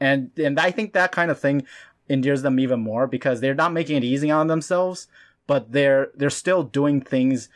[0.00, 1.66] And, and I think that kind of thing
[2.08, 5.06] endears them even more because they're not making it easy on themselves,
[5.46, 7.50] but they're, they're still doing things,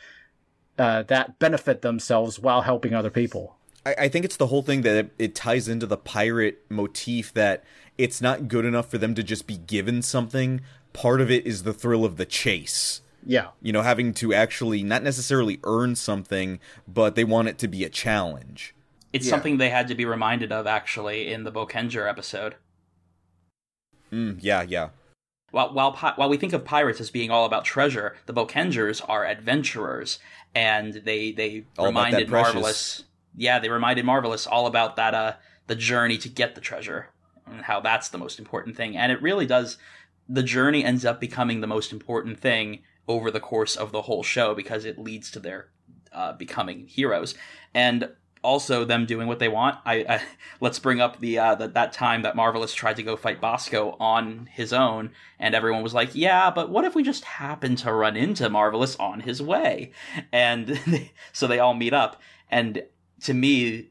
[0.77, 3.55] uh, that benefit themselves while helping other people.
[3.85, 7.33] I, I think it's the whole thing that it, it ties into the pirate motif
[7.33, 7.63] that
[7.97, 10.61] it's not good enough for them to just be given something.
[10.93, 13.01] Part of it is the thrill of the chase.
[13.25, 13.47] Yeah.
[13.61, 17.83] You know, having to actually not necessarily earn something, but they want it to be
[17.83, 18.73] a challenge.
[19.13, 19.31] It's Yeah.
[19.31, 22.55] something they had to be reminded of actually in the Boukenger episode.
[24.11, 24.89] Mm, yeah, yeah.
[25.51, 29.01] While while pi- while we think of pirates as being all about treasure, the Boukengers
[29.07, 30.17] are adventurers,
[30.55, 32.53] and they they All reminded that precious.
[32.53, 33.03] Marvelous.
[33.35, 35.33] Yeah, they reminded Marvelous all about that uh
[35.67, 37.09] the journey to get the treasure
[37.45, 38.97] and how that's the most important thing.
[38.97, 39.77] And it really does.
[40.27, 44.23] The journey ends up becoming the most important thing over the course of the whole
[44.23, 45.69] show because it leads to their
[46.13, 47.35] uh, becoming heroes
[47.73, 48.09] and
[48.43, 49.77] also them doing what they want.
[49.85, 50.21] I, I
[50.59, 53.95] let's bring up the uh, that that time that Marvelous tried to go fight Basco
[53.99, 57.93] on his own, and everyone was like, "Yeah, but what if we just happen to
[57.93, 59.91] run into Marvelous on his way?"
[60.31, 60.79] And
[61.33, 62.83] so they all meet up, and
[63.23, 63.89] to me,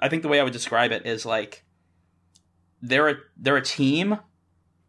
[0.00, 1.64] I think the way I would describe it is like
[2.82, 4.18] they're a they're a team,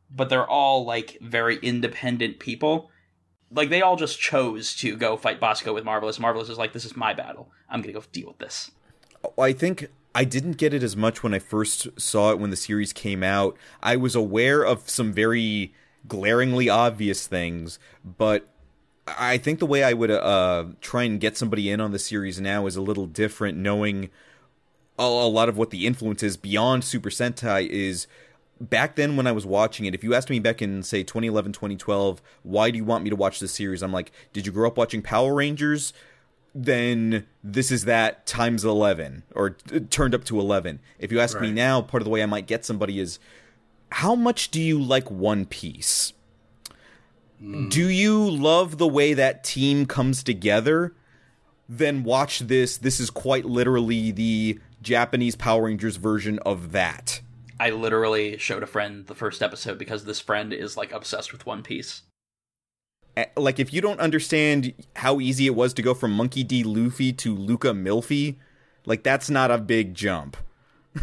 [0.09, 2.89] but they're all like very independent people.
[3.51, 6.19] Like they all just chose to go fight Basco with Marvelous.
[6.19, 7.51] Marvelous is like, "This is my battle.
[7.69, 8.71] I'm gonna go deal with this."
[9.37, 12.55] I think I didn't get it as much when I first saw it when the
[12.55, 13.57] series came out.
[13.83, 15.73] I was aware of some very
[16.07, 18.50] glaringly obvious things, but
[19.17, 22.39] I think the way I would uh, try and get somebody in on the series
[22.39, 24.09] now is a little different, knowing
[24.99, 28.07] a, a lot of what the influence is beyond Super Sentai is.
[28.59, 31.51] Back then, when I was watching it, if you asked me back in, say, 2011,
[31.53, 33.81] 2012, why do you want me to watch this series?
[33.81, 35.93] I'm like, did you grow up watching Power Rangers?
[36.53, 40.79] then this is that times 11 or t- turned up to 11.
[40.99, 43.19] If you ask me now, part of the way I might get somebody is
[43.91, 46.13] how much do you like One Piece?
[47.41, 50.93] Do you love the way that team comes together?
[51.67, 52.77] Then watch this.
[52.77, 57.21] This is quite literally the Japanese Power Rangers version of that.
[57.59, 61.45] I literally showed a friend the first episode because this friend is like obsessed with
[61.45, 62.03] One Piece.
[63.35, 66.63] Like, if you don't understand how easy it was to go from Monkey D.
[66.63, 68.37] Luffy to Luka Millfy,
[68.85, 70.37] like, that's not a big jump.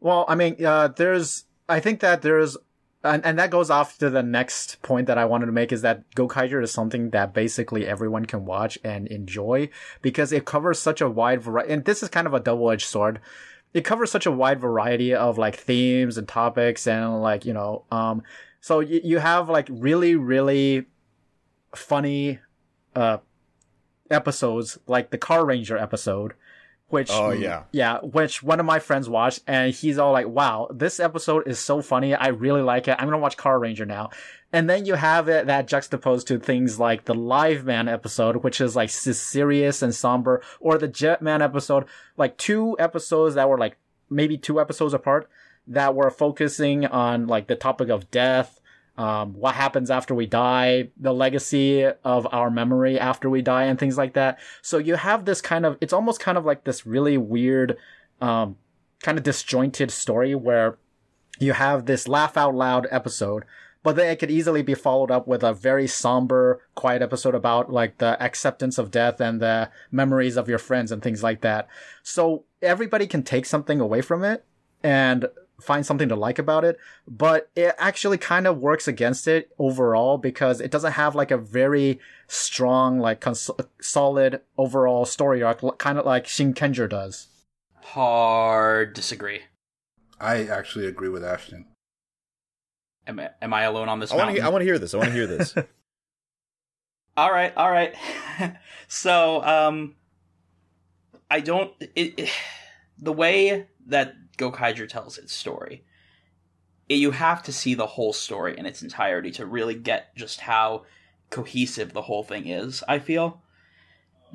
[0.00, 2.56] Well, I mean, uh, there's, I think that there's,
[3.04, 5.82] and, and that goes off to the next point that I wanted to make is
[5.82, 9.70] that Gokaiger is something that basically everyone can watch and enjoy
[10.02, 11.72] because it covers such a wide variety.
[11.72, 13.20] And this is kind of a double-edged sword.
[13.74, 17.84] It covers such a wide variety of like themes and topics and like, you know,
[17.90, 18.22] um,
[18.60, 20.86] so you, you have like really, really
[21.74, 22.38] funny,
[22.94, 23.18] uh,
[24.10, 26.34] episodes like the Carranger episode,
[26.92, 27.62] which Oh, yeah.
[27.72, 31.58] yeah, which one of my friends watched, and he's all like, "Wow, this episode is
[31.58, 32.14] so funny.
[32.14, 32.96] I really like it.
[32.98, 34.10] I'm gonna watch Carranger now."
[34.52, 38.76] And then you have it that juxtaposed to things like the Liveman episode, which is
[38.76, 41.86] like serious and somber, or the Jetman episode,
[42.18, 43.78] like two episodes that were like
[44.10, 45.28] maybe two episodes apart
[45.66, 48.60] that were focusing on like the topic of death,
[49.02, 53.76] um, what happens after we die, the legacy of our memory after we die, and
[53.76, 54.38] things like that.
[54.62, 57.76] So you have this kind of, it's almost kind of like this really weird,
[58.20, 58.58] um,
[59.02, 60.78] kind of disjointed story where
[61.40, 63.42] you have this laugh out loud episode,
[63.82, 67.72] but then it could easily be followed up with a very somber, quiet episode about
[67.72, 71.66] like the acceptance of death and the memories of your friends and things like that.
[72.04, 74.44] So everybody can take something away from it
[74.80, 75.26] and
[75.62, 80.18] find something to like about it, but it actually kind of works against it overall
[80.18, 85.98] because it doesn't have like a very strong, like cons- solid overall story arc, kind
[85.98, 87.28] of like Shin Shinkenger does.
[87.80, 89.42] Hard disagree.
[90.20, 91.66] I actually agree with Ashton.
[93.06, 94.40] Am I, am I alone on this I want to.
[94.42, 94.94] I want to hear this.
[94.94, 95.54] I want to hear this.
[97.16, 97.94] All right, all right.
[98.88, 99.96] so, um,
[101.30, 101.70] I don't.
[101.94, 102.30] It, it,
[102.98, 105.84] the way that Gokaiger tells its story,
[106.88, 110.40] it, you have to see the whole story in its entirety to really get just
[110.40, 110.84] how
[111.30, 112.82] cohesive the whole thing is.
[112.86, 113.42] I feel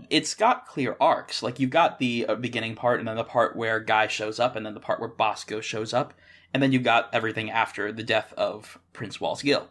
[0.09, 1.41] it's got clear arcs.
[1.41, 4.55] Like you've got the uh, beginning part, and then the part where Guy shows up,
[4.55, 6.13] and then the part where Basco shows up,
[6.53, 9.67] and then you've got everything after the death of Prince Warz Gill.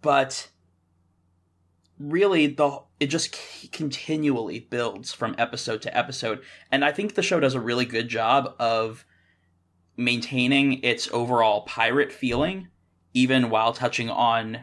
[0.00, 0.48] But
[1.98, 3.38] really the it just
[3.70, 8.08] continually builds from episode to episode and i think the show does a really good
[8.08, 9.04] job of
[9.96, 12.68] maintaining its overall pirate feeling
[13.12, 14.58] even while touching on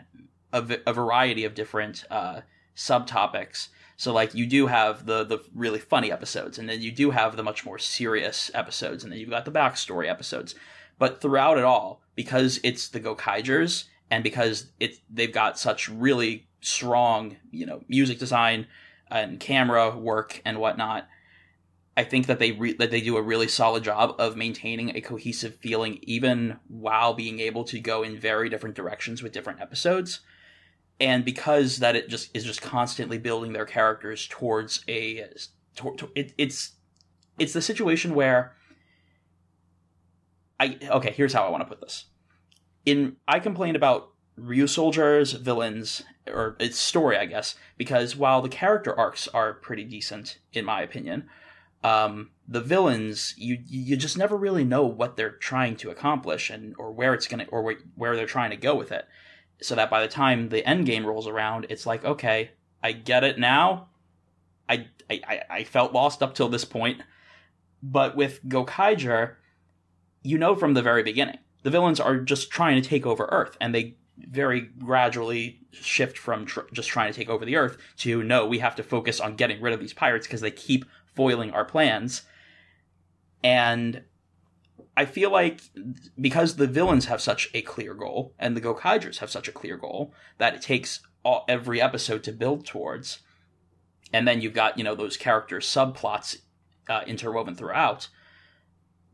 [0.52, 2.42] a, v- a variety of different uh,
[2.76, 7.12] subtopics so like you do have the the really funny episodes and then you do
[7.12, 10.56] have the much more serious episodes and then you've got the backstory episodes
[10.98, 16.48] but throughout it all because it's the gokaigers and because it they've got such really
[16.60, 18.68] strong, you know, music design
[19.10, 21.08] and camera work and whatnot.
[22.02, 25.02] I think that they re- that they do a really solid job of maintaining a
[25.02, 30.22] cohesive feeling, even while being able to go in very different directions with different episodes.
[31.00, 35.30] And because that it just is just constantly building their characters towards a,
[35.76, 36.72] to, to, it, it's
[37.38, 38.56] it's the situation where
[40.60, 41.12] I okay.
[41.12, 42.06] Here's how I want to put this.
[42.84, 48.98] In I complained about Ryusoulger's, villains or its story, I guess, because while the character
[48.98, 51.30] arcs are pretty decent, in my opinion,
[51.84, 56.76] um, the villains you you just never really know what they're trying to accomplish and
[56.78, 59.06] or where it's gonna or where they're trying to go with it.
[59.62, 62.52] So that by the time the end game rolls around, it's like, okay,
[62.84, 63.90] I get it now.
[64.70, 67.02] I I, I felt lost up till this point,
[67.82, 69.36] but with Gokaiger,
[70.24, 73.58] you know from the very beginning, the villains are just trying to take over Earth,
[73.60, 78.24] and they very gradually shift from tr- just trying to take over the earth to
[78.24, 80.86] no, we have to focus on getting rid of these pirates because they keep
[81.16, 82.24] foiling our plans.
[83.44, 84.04] And
[84.96, 85.62] I feel like
[86.20, 89.78] because the villains have such a clear goal and the Gokaigers have such a clear
[89.78, 93.20] goal that it takes all, every episode to build towards.
[94.14, 96.38] And then you've got, you know, those character subplots
[96.90, 98.10] uh, interwoven throughout.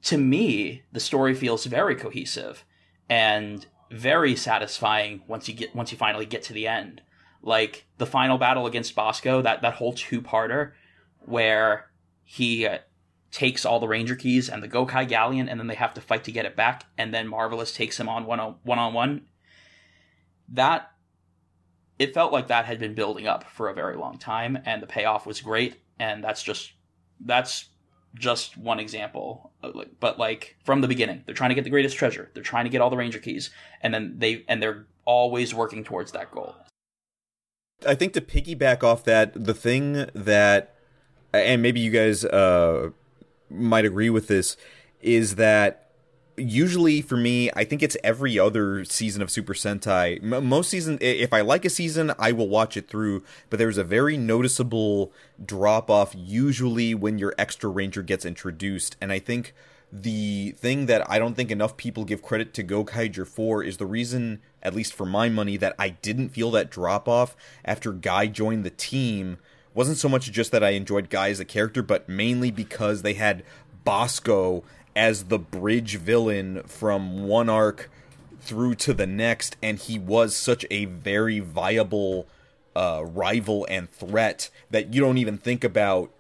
[0.04, 2.64] To me, the story feels very cohesive.
[3.10, 7.02] And very satisfying once you get once you finally get to the end.
[7.42, 10.74] Like the final battle against Basco, that that whole two parter
[11.20, 11.87] where
[12.30, 12.80] he uh,
[13.32, 16.26] takes all the Ranger keys and the Gokai Galleon, and then they have to fight
[16.26, 19.22] to get it back, and then Marvelous takes him on one on one on one.
[20.50, 20.92] That
[21.98, 24.88] it felt like that had been building up for a very long time, and the
[24.88, 25.82] payoff was great.
[25.98, 26.74] And that's just
[27.22, 27.70] that's
[28.16, 29.54] just one example
[30.00, 32.70] but like from the beginning they're trying to get the greatest treasure they're trying to
[32.70, 33.52] get all the ranger keys
[33.82, 36.56] and then they and they're always working towards that goal
[37.86, 40.77] i think to piggyback off that the thing that
[41.38, 42.90] and maybe you guys uh
[43.50, 44.58] might agree with this
[45.02, 45.88] is that
[46.38, 50.22] usually for me, I think it's every other season of Super Sentai.
[50.22, 53.24] Most season, if I like a season, I will watch it through.
[53.50, 55.12] But there's a very noticeable
[55.44, 59.54] drop off usually when your extra ranger gets introduced, and I think
[59.92, 63.86] the thing that I don't think enough people give credit to Gokaiger for is the
[63.86, 68.28] reason, at least for my money, that I didn't feel that drop off after Guy
[68.28, 69.38] joined the team
[69.78, 73.14] wasn't so much just that I enjoyed Guy as a character, but mainly because they
[73.14, 73.44] had
[73.84, 74.64] Basco
[74.96, 77.92] as the bridge villain from one arc
[78.42, 82.26] through to the next, and he was such a very viable
[82.76, 86.12] uh, rival and threat that you don't even think about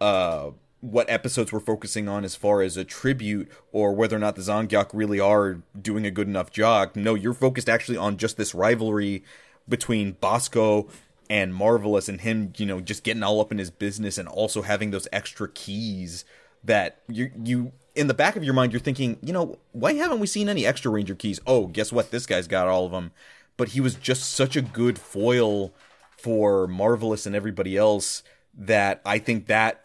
[0.00, 0.50] uh,
[0.80, 4.42] what episodes we're focusing on as far as a tribute or whether or not the
[4.42, 6.92] Zangyack really are doing a good enough job.
[6.94, 9.24] No, you're focused actually on just this rivalry
[9.68, 10.88] between Basco
[11.32, 14.60] and Marvelous and him, you know, just getting all up in his business and also
[14.60, 16.26] having those extra keys
[16.62, 20.20] that you you in the back of your mind, you're thinking, you know, why haven't
[20.20, 21.40] we seen any extra Ranger keys?
[21.46, 22.10] Oh, guess what?
[22.10, 23.12] This guy's got all of them.
[23.56, 25.72] But he was just such a good foil
[26.18, 28.22] for Marvelous and everybody else
[28.52, 29.82] that I think that,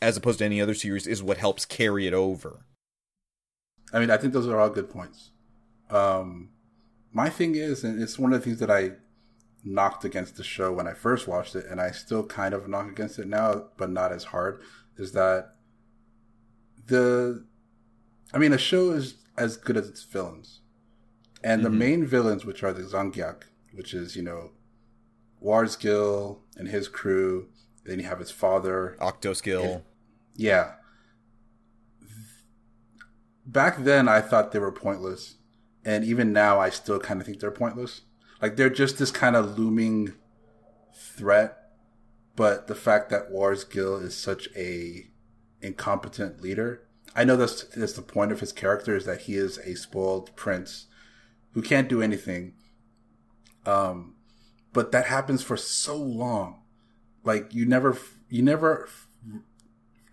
[0.00, 2.60] as opposed to any other series, is what helps carry it over.
[3.92, 5.32] I mean, I think those are all good points.
[5.90, 6.50] Um,
[7.12, 8.92] my thing is, and it's one of the things that I
[9.66, 12.88] knocked against the show when I first watched it, and I still kind of knock
[12.88, 14.62] against it now, but not as hard,
[14.96, 15.56] is that
[16.86, 17.44] the
[18.32, 20.60] I mean, a show is as good as its villains,
[21.42, 21.72] and mm-hmm.
[21.72, 23.42] the main villains, which are the Zangyack,
[23.72, 24.52] which is you know,
[25.42, 27.48] Warz Gill and his crew.
[27.84, 29.84] Then you have his father, Akudos Gill.
[30.34, 30.72] yeah.
[33.44, 35.36] Back then, I thought they were pointless,
[35.84, 38.02] and even now, I still kind of think they're pointless.
[38.40, 40.14] Like they're just this kind of looming
[40.94, 41.56] threat.
[42.34, 45.06] But the fact that Warz Gill is such a
[45.62, 46.82] incompetent leader.
[47.14, 50.36] I know that's, that's the point of his character is that he is a spoiled
[50.36, 50.86] prince
[51.52, 52.52] who can't do anything.
[53.64, 54.16] Um,
[54.74, 56.60] but that happens for so long.
[57.24, 57.96] Like you never,
[58.28, 58.88] you never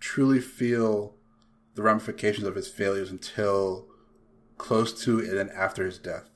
[0.00, 1.16] truly feel
[1.74, 3.86] the ramifications of his failures until
[4.56, 6.30] close to and after his death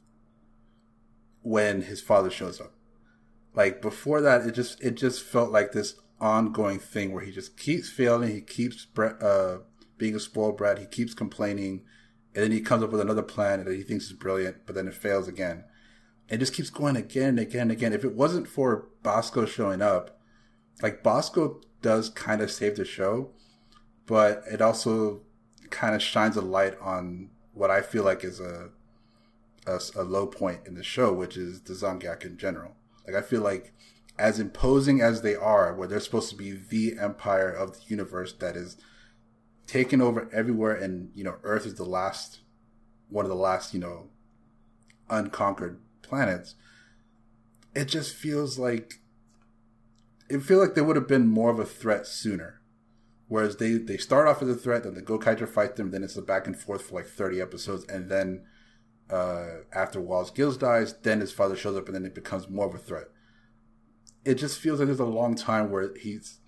[1.49, 2.75] when his father shows up.
[3.55, 7.57] Like before that, it just it just felt like this ongoing thing where he just
[7.57, 8.31] keeps failing.
[8.31, 9.59] He keeps uh,
[9.97, 10.79] being a spoiled brat.
[10.79, 11.85] He keeps complaining,
[12.35, 14.87] and then he comes up with another plan that he thinks is brilliant, but then
[14.87, 15.65] it fails again.
[16.29, 17.93] It just keeps going again and again and again.
[17.95, 20.21] If it wasn't for Basco showing up,
[20.83, 23.31] like Basco does kind of save the show,
[24.05, 25.23] but it also
[25.71, 28.69] kind of shines a light on what I feel like is a,
[29.69, 32.77] a, a low point in the show, which is the Zangyack in general.
[33.07, 33.73] Like I feel like
[34.19, 38.33] as imposing as they are, where they're supposed to be the empire of the universe
[38.35, 38.77] that is
[39.67, 42.41] taken over everywhere, and you know Earth is the last,
[43.09, 44.09] one of the last, you know,
[45.09, 46.55] unconquered planets.
[47.75, 48.95] It just feels like
[50.29, 52.61] it feels like they would have been more of a threat sooner.
[53.29, 56.17] Whereas they, they start off as a threat, then the Gokaiger fight them, then it's
[56.17, 58.45] a back and forth for like 30 episodes, and then
[59.11, 62.67] uh, after Wallace Gills dies, then his father shows up, and then it becomes more
[62.67, 63.09] of a threat.
[64.25, 66.41] It just feels like there's a long time where he's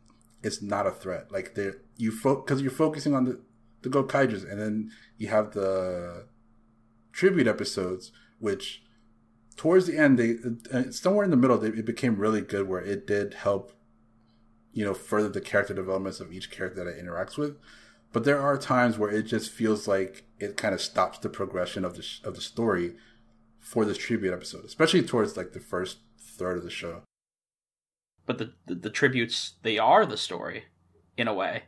[0.42, 1.30] it's not a threat.
[1.30, 3.40] Like there, you because fo- you're focusing on the
[3.82, 6.26] the Gokaigers, and then you have the
[7.12, 8.82] tribute episodes, which
[9.56, 10.36] towards the end they
[10.72, 13.72] uh, somewhere in the middle they, it became really good, where it did help
[14.72, 17.56] you know further the character developments of each character that it interacts with.
[18.12, 21.84] But there are times where it just feels like it kind of stops the progression
[21.84, 22.94] of the sh- of the story
[23.60, 27.02] for this tribute episode, especially towards like the first third of the show.
[28.26, 30.64] But the, the, the tributes they are the story,
[31.16, 31.64] in a way.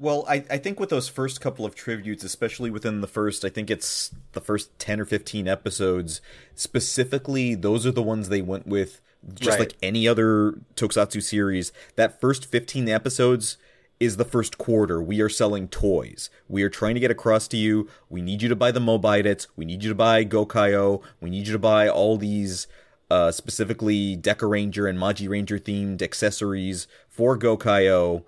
[0.00, 3.48] Well, I, I think with those first couple of tributes, especially within the first, I
[3.48, 6.20] think it's the first 10 or 15 episodes,
[6.54, 9.00] specifically, those are the ones they went with
[9.34, 9.60] just right.
[9.60, 11.72] like any other tokusatsu series.
[11.96, 13.56] That first 15 episodes
[14.00, 15.02] is the first quarter.
[15.02, 16.30] We are selling toys.
[16.48, 17.88] We are trying to get across to you.
[18.08, 19.46] We need you to buy the Mobirates.
[19.56, 21.02] We need you to buy Gokaio.
[21.20, 22.66] We need you to buy all these
[23.10, 28.24] uh, specifically Dekaranger and Magiranger themed accessories for Gokaio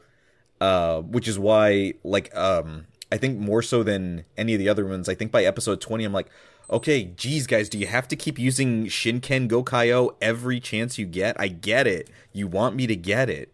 [0.60, 4.86] uh, which is why like um I think more so than any of the other
[4.86, 5.08] ones.
[5.08, 6.28] I think by episode twenty, I'm like,
[6.70, 11.38] okay, geez, guys, do you have to keep using Shinken Gokaio every chance you get?
[11.40, 12.08] I get it.
[12.32, 13.52] You want me to get it.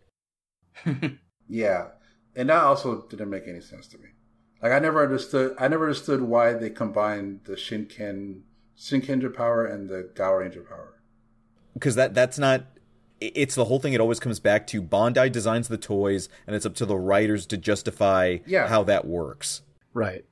[1.49, 1.87] yeah,
[2.37, 4.09] and that also didn't make any sense to me.
[4.63, 5.55] Like I never understood.
[5.59, 8.43] I never understood why they combined the Shinken
[8.79, 11.01] Shinkenger power and the Gaoranger power.
[11.75, 12.67] Because that that's not
[13.21, 16.67] it's the whole thing it always comes back to Bandai designs the toys and it's
[16.67, 18.69] up to the writers to justify yeah.
[18.69, 19.63] how that works.
[19.95, 20.25] Right.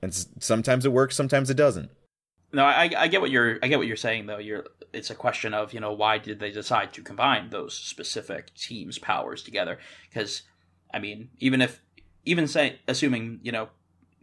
[0.00, 1.90] And sometimes it works, sometimes it doesn't.
[2.52, 4.38] No, I, I get what you're I get what you're saying though.
[4.38, 8.54] You're it's a question of, you know, why did they decide to combine those specific
[8.54, 9.78] teams' powers together?
[10.08, 10.42] Because
[10.92, 11.80] I mean, even if
[12.24, 13.68] even say assuming, you know,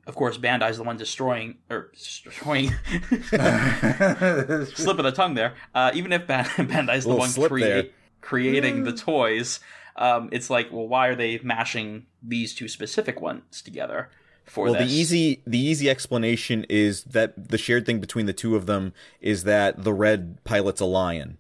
[0.06, 2.70] of course, Bandai's the one destroying or destroying.
[3.04, 5.54] slip of the tongue there.
[5.76, 7.92] Uh, even if Bandai's the one crea-
[8.22, 9.60] creating the toys,
[9.98, 14.10] um, it's like, well, why are they mashing these two specific ones together?
[14.48, 14.90] For well, this?
[14.90, 18.94] the easy the easy explanation is that the shared thing between the two of them
[19.22, 21.38] is that the red pilot's a lion.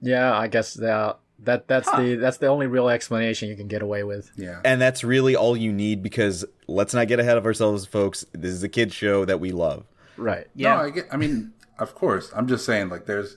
[0.00, 2.02] Yeah, I guess that that that's huh.
[2.02, 4.30] the that's the only real explanation you can get away with.
[4.36, 4.60] Yeah.
[4.64, 8.26] And that's really all you need because let's not get ahead of ourselves, folks.
[8.32, 9.86] This is a kid show that we love.
[10.16, 10.48] Right.
[10.54, 10.74] Yeah.
[10.74, 12.32] No, I get I mean, of course.
[12.34, 13.36] I'm just saying like there's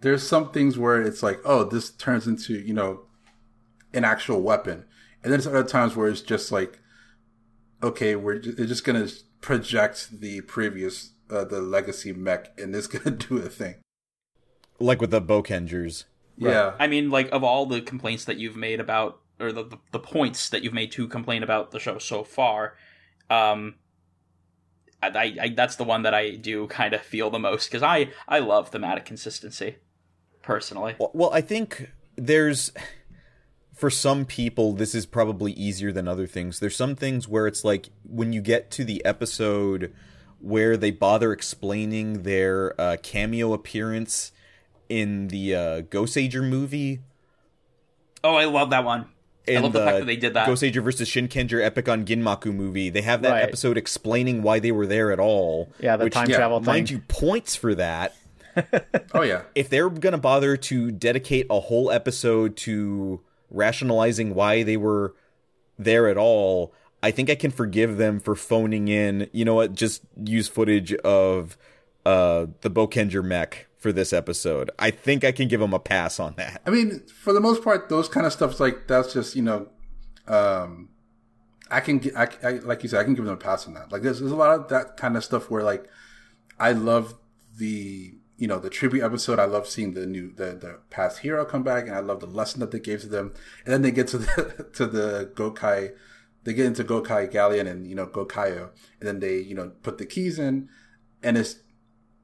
[0.00, 3.02] there's some things where it's like, oh, this turns into, you know,
[3.94, 4.84] an actual weapon.
[5.26, 6.78] And then there's other times where it's just like
[7.82, 12.86] okay, we're just, just going to project the previous uh, the legacy mech and it's
[12.86, 13.74] going to do a thing.
[14.78, 16.04] Like with the Boukengers.
[16.36, 16.74] Yeah.
[16.78, 19.98] I mean, like of all the complaints that you've made about, or the the, the
[19.98, 22.76] points that you've made to complain about the show so far,
[23.28, 23.74] um,
[25.02, 28.12] I, I that's the one that I do kind of feel the most because I
[28.28, 29.78] I love thematic consistency,
[30.42, 30.94] personally.
[31.00, 32.70] Well, well, I think there's
[33.76, 36.58] for some people this is probably easier than other things.
[36.58, 39.92] There's some things where it's like when you get to the episode
[40.40, 44.32] where they bother explaining their uh, cameo appearance
[44.88, 47.00] in the uh, Goseiger movie.
[48.24, 49.06] Oh, I love that one.
[49.48, 50.48] I love the, the, fact that they did that.
[50.48, 52.90] Goseiger versus Shinkenger Epic on Ginmaku movie.
[52.90, 53.42] They have that right.
[53.42, 55.70] episode explaining why they were there at all.
[55.78, 56.66] Yeah, the which, time yeah, travel thing.
[56.66, 58.16] Mind you, points for that.
[59.14, 59.42] oh yeah.
[59.54, 63.20] If they're gonna bother to dedicate a whole episode to
[63.50, 65.14] rationalizing why they were
[65.78, 66.72] there at all,
[67.02, 69.28] I think I can forgive them for phoning in.
[69.32, 69.74] You know what?
[69.74, 71.56] Just use footage of
[72.04, 74.70] uh, the Boukenger mech for this episode.
[74.78, 76.62] I think I can give them a pass on that.
[76.66, 79.68] I mean, for the most part, those kind of stuff's like that's just you know,
[80.26, 80.88] um,
[81.70, 83.92] I can I, I like you said I can give them a pass on that.
[83.92, 85.88] Like there's, there's a lot of that kind of stuff where like
[86.58, 87.14] I love
[87.56, 89.38] the you know the tribute episode.
[89.38, 92.26] I love seeing the new the the past hero come back, and I love the
[92.26, 93.32] lesson that they gave to them.
[93.64, 95.92] And then they get to the to the Gokai,
[96.44, 98.70] they get into Gokai Galleon and you know Gokaio,
[99.00, 100.68] and then they you know put the keys in,
[101.22, 101.56] and it's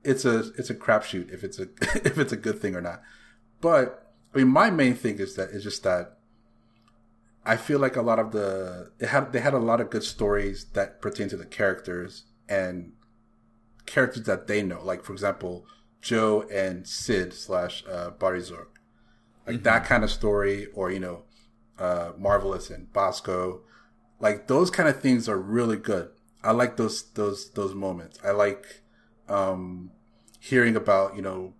[0.05, 1.63] it's a it's a crapshoot if it's a
[2.07, 3.03] if it's a good thing or not.
[3.61, 6.19] But I mean, my main thing is that it's just that
[7.45, 10.05] I feel like a lot of the they had they had a lot of good
[10.05, 12.93] stories that pertain to the characters and
[13.87, 14.83] characters that they know.
[14.85, 15.67] Like for example,
[16.03, 18.67] Joe and Sid slash uh, Barizorg,
[19.47, 19.63] like mm-hmm.
[19.63, 21.23] that kind of story, or you know,
[21.79, 23.63] uh, Marvelous and Basco,
[24.21, 26.11] like those kind of things are really good.
[26.43, 28.19] I like those those those moments.
[28.25, 28.83] I like
[29.29, 29.93] um,
[30.41, 31.55] hearing about you know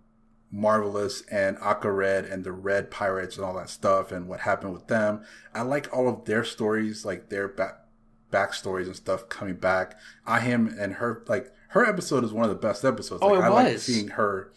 [0.51, 4.73] Marvelous and Aka Red and the Red Pirates and all that stuff and what happened
[4.73, 5.23] with them.
[5.53, 7.79] I like all of their stories, like their back
[8.29, 9.97] backstories and stuff coming back.
[10.27, 13.21] Ahim and her like her episode is one of the best episodes.
[13.23, 13.65] Oh, it I was.
[13.65, 14.53] like seeing her.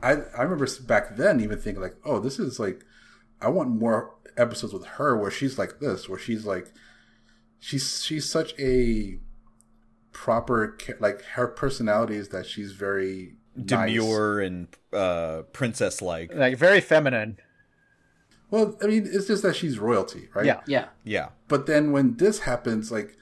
[0.00, 2.84] I I remember back then even thinking like, oh, this is like,
[3.40, 6.72] I want more episodes with her where she's like this, where she's like,
[7.58, 9.18] she's she's such a
[10.12, 14.46] proper like her personality is that she's very demure nice.
[14.46, 17.38] and uh, princess like, like very feminine.
[18.50, 20.46] Well, I mean, it's just that she's royalty, right?
[20.46, 21.30] Yeah, yeah, yeah.
[21.48, 23.16] But then when this happens, like,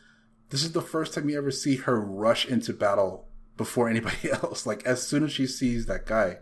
[0.50, 3.28] this is the first time you ever see her rush into battle
[3.60, 4.64] before anybody else.
[4.64, 6.38] Like, as soon as she sees that guy,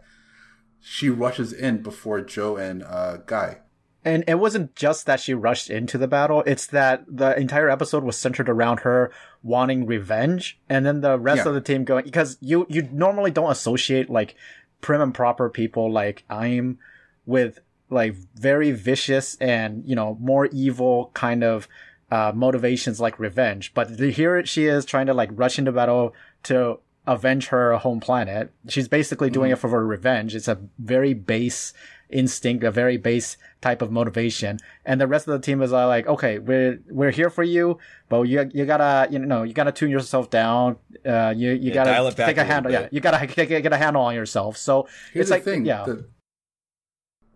[0.80, 3.58] she rushes in before Joe and uh, Guy.
[4.04, 8.04] And it wasn't just that she rushed into the battle, it's that the entire episode
[8.04, 9.10] was centered around her
[9.42, 11.48] wanting revenge and then the rest yeah.
[11.48, 14.34] of the team going because you you normally don't associate like
[14.80, 16.78] prim and proper people like I'm
[17.24, 21.68] with like very vicious and you know more evil kind of
[22.10, 23.74] uh, motivations like revenge.
[23.74, 26.14] But here she is trying to like rush into battle
[26.44, 26.78] to
[27.08, 28.52] avenge her home planet.
[28.68, 29.54] She's basically doing mm.
[29.54, 30.34] it for her revenge.
[30.34, 31.72] It's a very base
[32.10, 34.58] instinct, a very base type of motivation.
[34.84, 37.78] And the rest of the team is like, okay, we're we're here for you,
[38.08, 40.76] but you you gotta you know you gotta tune yourself down.
[41.04, 42.70] Uh, you you yeah, gotta take a, a handle.
[42.70, 42.82] Bit.
[42.82, 44.56] Yeah, you gotta get, get a handle on yourself.
[44.58, 45.84] So Here's it's like thing, yeah.
[45.84, 46.06] The,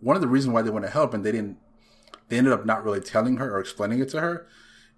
[0.00, 1.56] one of the reasons why they want to help and they didn't
[2.28, 4.46] they ended up not really telling her or explaining it to her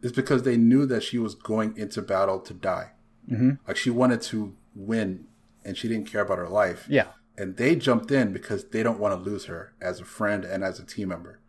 [0.03, 2.91] is because they knew that she was going into battle to die.
[3.31, 3.53] Mm-hmm.
[3.67, 5.27] Like she wanted to win
[5.65, 6.87] and she didn't care about her life.
[6.89, 10.45] Yeah and they jumped in because they don't want to lose her as a friend
[10.45, 11.41] and as a team member.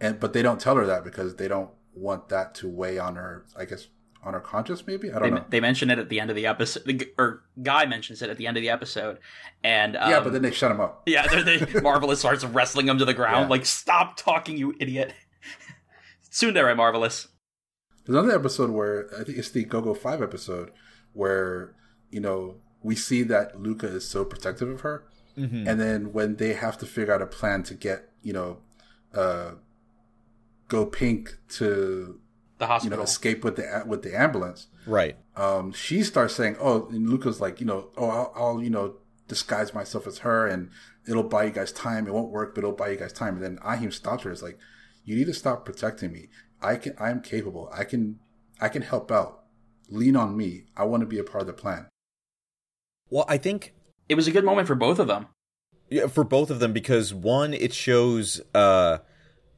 [0.00, 3.16] And but they don't tell her that because they don't want that to weigh on
[3.16, 3.46] her.
[3.56, 3.88] I guess
[4.24, 5.44] on her conscience, maybe I don't they, know.
[5.48, 8.46] They mention it at the end of the episode, or Guy mentions it at the
[8.46, 9.18] end of the episode,
[9.62, 11.02] and um, yeah, but then they shut him up.
[11.06, 13.48] Yeah, they, Marvelous starts wrestling him to the ground, yeah.
[13.48, 15.14] like "Stop talking, you idiot!"
[16.30, 17.28] Tsundere Marvelous.
[18.04, 20.72] There's another episode where I think it's the Go Go Five episode
[21.12, 21.74] where
[22.12, 25.04] you know we see that Luka is so protective of her
[25.36, 25.66] Mm-hmm.
[25.66, 28.58] And then when they have to figure out a plan to get, you know,
[29.14, 29.52] uh,
[30.68, 32.20] go pink to
[32.58, 34.66] the hospital, you know, escape with the with the ambulance.
[34.86, 35.16] Right.
[35.36, 38.96] Um, she starts saying, "Oh," and Luka's like, you know, "Oh, I'll, I'll, you know,
[39.28, 40.70] disguise myself as her, and
[41.06, 42.06] it'll buy you guys time.
[42.06, 44.32] It won't work, but it'll buy you guys time." And then Ahim stops her.
[44.32, 44.58] It's like,
[45.04, 46.28] "You need to stop protecting me.
[46.60, 46.94] I can.
[46.98, 47.70] I am capable.
[47.72, 48.18] I can.
[48.60, 49.40] I can help out.
[49.88, 50.64] Lean on me.
[50.76, 51.86] I want to be a part of the plan."
[53.12, 53.74] Well, I think
[54.08, 55.26] it was a good moment for both of them.
[55.90, 58.98] Yeah, for both of them because one, it shows uh,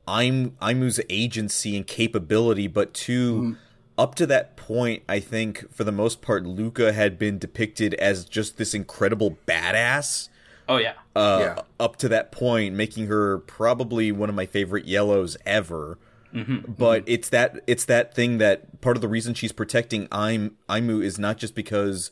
[0.08, 3.52] I'm Aimu's agency and capability, but 2 mm-hmm.
[3.96, 8.24] up to that point, I think for the most part, Luka had been depicted as
[8.24, 10.30] just this incredible badass.
[10.68, 10.94] Oh yeah.
[11.14, 11.62] Uh, yeah.
[11.78, 15.98] Up to that point, making her probably one of my favorite yellows ever.
[16.34, 16.72] Mm-hmm.
[16.72, 17.12] But mm-hmm.
[17.12, 21.20] it's that it's that thing that part of the reason she's protecting I'm Aimu is
[21.20, 22.10] not just because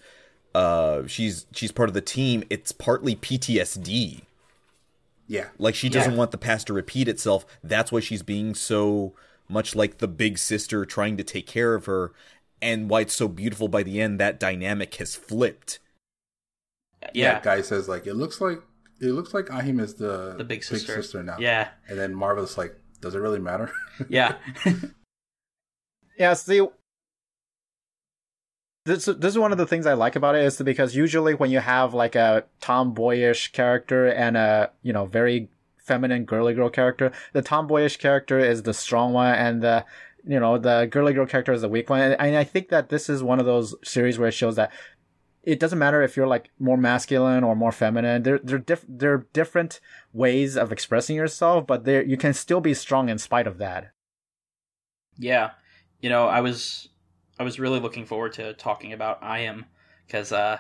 [0.55, 4.23] uh, she's she's part of the team, it's partly PTSD.
[5.27, 5.47] Yeah.
[5.59, 6.19] Like she doesn't yeah.
[6.19, 7.47] want the past to repeat itself.
[7.63, 9.15] That's why she's being so
[9.49, 12.13] much like the big sister trying to take care of her
[12.61, 15.79] and why it's so beautiful by the end that dynamic has flipped.
[17.15, 17.35] Yeah.
[17.35, 18.63] That guy says like it looks like
[19.01, 21.37] it looks like Ahim is the the big sister, big sister now.
[21.39, 21.69] Yeah.
[21.89, 23.73] And then Marvel's like, does it really matter?
[24.09, 24.37] yeah.
[26.19, 26.61] yeah, see
[28.85, 31.51] this this is one of the things I like about it is because usually when
[31.51, 37.13] you have like a tomboyish character and a you know very feminine girly girl character,
[37.33, 39.85] the tomboyish character is the strong one and the
[40.27, 42.01] you know the girly girl character is the weak one.
[42.01, 44.73] And I think that this is one of those series where it shows that
[45.45, 48.25] it doesn't matter if you're like more masculine or more feminine.
[48.25, 49.81] They're they're diff- they're different
[50.13, 53.93] ways of expressing yourself, but there you can still be strong in spite of that.
[55.19, 55.51] Yeah,
[56.01, 56.89] you know, I was
[57.39, 59.65] I was really looking forward to talking about Ahim
[60.07, 60.59] because uh,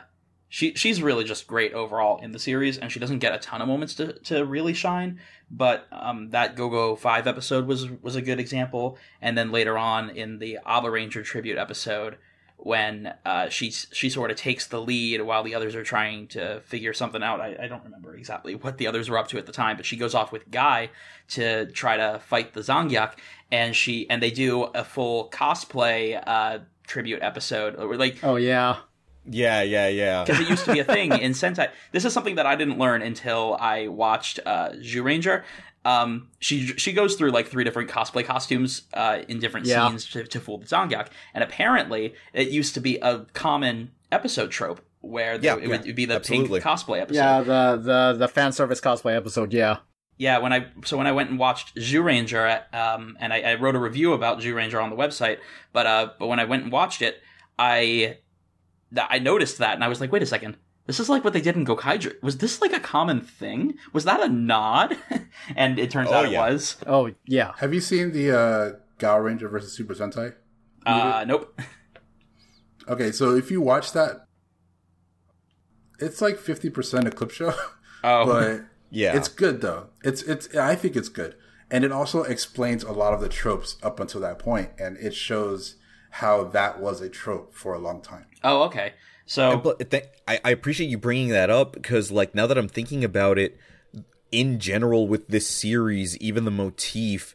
[0.48, 3.62] she she's really just great overall in the series, and she doesn't get a ton
[3.62, 5.18] of moments to, to really shine.
[5.50, 9.78] But um, that Go Go Five episode was was a good example, and then later
[9.78, 12.18] on in the Abaranger tribute episode,
[12.64, 16.60] when uh, she she sort of takes the lead while the others are trying to
[16.60, 17.40] figure something out.
[17.40, 19.84] I, I, don't remember exactly what the others were up to at the time, but
[19.84, 20.90] she goes off with Guy
[21.30, 23.14] to try to fight the Zangyack,
[23.50, 27.76] and she and they do a full cosplay uh, tribute episode.
[27.98, 28.76] Like, oh yeah,
[29.28, 30.24] yeah, yeah, yeah.
[30.24, 31.70] Because it used to be a thing in Sentai.
[31.90, 35.42] This is something that I didn't learn until I watched uh, Zyuranger.
[35.84, 39.88] Um, she she goes through like three different cosplay costumes uh, in different yeah.
[39.88, 44.50] scenes to, to fool the Zangyack, and apparently it used to be a common episode
[44.50, 46.60] trope where the, yeah, it, would, be the absolutely.
[46.60, 47.18] pink cosplay episode.
[47.18, 49.52] Yeah, the the the fan service cosplay episode.
[49.52, 49.78] Yeah.
[50.18, 53.74] Yeah, when I so when I went and watched Zyuranger, um, and I, I wrote
[53.74, 55.38] a review about Zyuranger on the website,
[55.72, 57.20] but uh, but when I went and watched it,
[57.58, 58.18] I
[58.96, 60.56] I noticed that, and I was like, wait a second,
[60.86, 62.20] this is like what they did in Gokaiger.
[62.22, 63.74] Was this like a common thing?
[63.92, 64.96] Was that a nod?
[65.56, 66.46] and it turns oh, out yeah.
[66.46, 66.76] it was.
[66.86, 67.52] Oh yeah.
[67.58, 70.34] Have you seen the uh, Gaoranger versus Super Sentai?
[70.84, 71.58] Uh, nope.
[72.88, 74.26] Okay, so if you watch that,
[76.00, 77.54] it's like fifty percent a clip show.
[78.04, 79.90] Oh, but yeah, it's good though.
[80.02, 80.52] It's it's.
[80.56, 81.36] I think it's good,
[81.70, 85.14] and it also explains a lot of the tropes up until that point, and it
[85.14, 85.76] shows
[86.10, 88.26] how that was a trope for a long time.
[88.42, 88.94] Oh, okay.
[89.32, 89.78] So
[90.28, 93.58] I, I appreciate you bringing that up because, like, now that I'm thinking about it,
[94.30, 97.34] in general with this series, even the motif,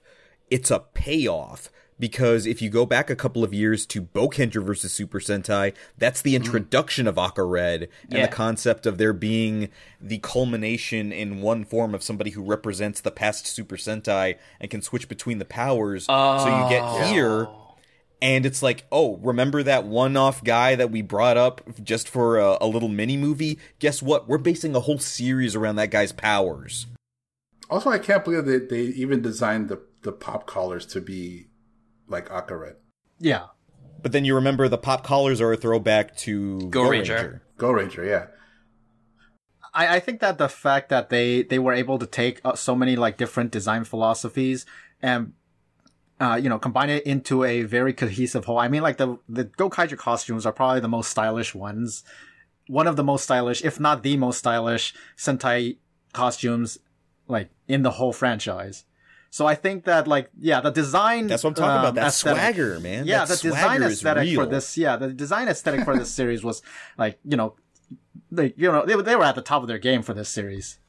[0.52, 4.93] it's a payoff because if you go back a couple of years to Boukenger versus
[4.93, 6.45] Super Sentai, that's the mm-hmm.
[6.45, 7.10] introduction mm.
[7.10, 8.28] of Aka Red and yeah.
[8.28, 9.70] the concept of there being
[10.00, 14.84] the culmination in one form of somebody who represents the past Super Sentai and can
[14.84, 16.06] switch between the powers.
[16.08, 16.43] Oh.
[16.43, 17.12] So you get oh.
[17.12, 17.48] here
[18.22, 22.57] and it's like, oh, remember that one-off guy that we brought up just for a,
[22.61, 23.59] a, little mini movie?
[23.80, 24.28] Guess what?
[24.28, 26.88] We're basing a whole series around that guy's powers.
[27.70, 31.47] Also, I can't believe that they even designed the the pop collars to be
[32.07, 32.76] like Aka Red.
[33.20, 33.47] Yeah,
[34.01, 36.91] but then you remember the pop collars are a throwback to Go, Goranger.
[36.91, 37.41] Ranger.
[37.57, 38.28] Go Ranger, yeah.
[39.74, 42.76] I, I think that the fact that they they were able to take uh, so
[42.76, 44.65] many like different design philosophies
[45.01, 45.34] and
[46.20, 48.59] uh, you know, combine it into a very cohesive whole.
[48.59, 52.03] I mean, like the the Gokaiger costumes are probably the most stylish ones.
[52.68, 55.78] One of the most stylish, if not the most stylish, Sentai
[56.13, 56.80] costumes,
[57.28, 58.84] like in the whole franchise.
[59.30, 61.28] So I think that, like, yeah, the design.
[61.28, 61.95] That's what I'm talking um, about.
[61.95, 63.05] That aesthetic, swagger, man.
[63.05, 64.78] Yeah, that the design aesthetic for this.
[64.78, 66.61] Yeah, the design aesthetic for this series was
[66.97, 67.55] like, you know,
[68.32, 70.80] they, you know, they, they were at the top of their game for this series.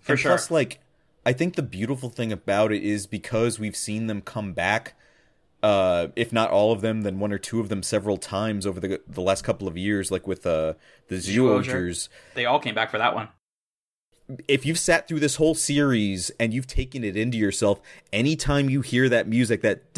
[0.00, 0.30] For and sure.
[0.32, 0.80] Plus, like,
[1.28, 4.94] I think the beautiful thing about it is because we've seen them come back,
[5.62, 8.80] uh, if not all of them, then one or two of them several times over
[8.80, 10.72] the the last couple of years, like with uh,
[11.08, 12.08] the Zyuohgers.
[12.32, 13.28] They all came back for that one
[14.46, 17.80] if you've sat through this whole series and you've taken it into yourself,
[18.12, 19.94] anytime you hear that music, that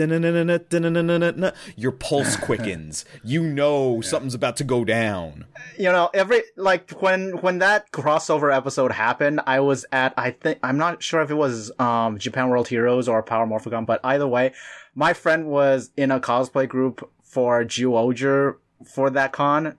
[1.76, 3.04] your pulse quickens.
[3.24, 4.00] you know yeah.
[4.02, 5.46] something's about to go down.
[5.76, 10.60] You know, every like when when that crossover episode happened, I was at I think
[10.62, 14.28] I'm not sure if it was um Japan World Heroes or Power Morphicon, but either
[14.28, 14.52] way,
[14.94, 19.76] my friend was in a cosplay group for Zyuohger for that con,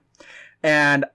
[0.62, 1.06] and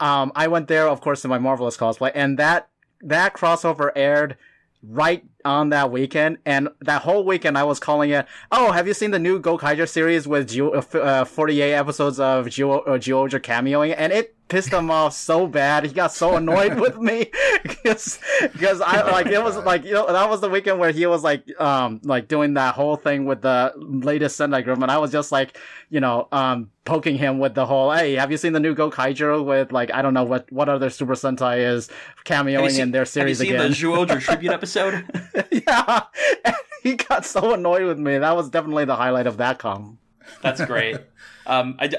[0.00, 2.68] um, I went there, of course, in my Marvelous cosplay, and that
[3.00, 4.36] that crossover aired
[4.82, 8.94] right on that weekend, and that whole weekend I was calling it, oh, have you
[8.94, 13.94] seen the new Gokaiger series with Geo, uh, 48 episodes of Geo, uh, Zyuohger cameoing?
[13.96, 15.84] And it pissed him off so bad.
[15.84, 17.30] He got so annoyed with me
[17.62, 18.18] because,
[18.52, 21.24] because I, like, it was like, you know, that was the weekend where he was
[21.24, 25.10] like, um, like doing that whole thing with the latest Sentai group, and I was
[25.10, 25.58] just like,
[25.90, 29.42] you know, um, poking him with the whole, hey, have you seen the new Gokaiger
[29.42, 31.88] with like, I don't know what, what other Super Sentai is
[32.24, 33.56] cameoing seen, in their series again.
[33.56, 34.04] Have you seen again.
[34.06, 35.04] the Zyuohger tribute episode?
[35.50, 36.02] yeah.
[36.82, 38.18] he got so annoyed with me.
[38.18, 39.98] That was definitely the highlight of that com.
[40.42, 40.96] That's great.
[41.46, 41.90] um, I,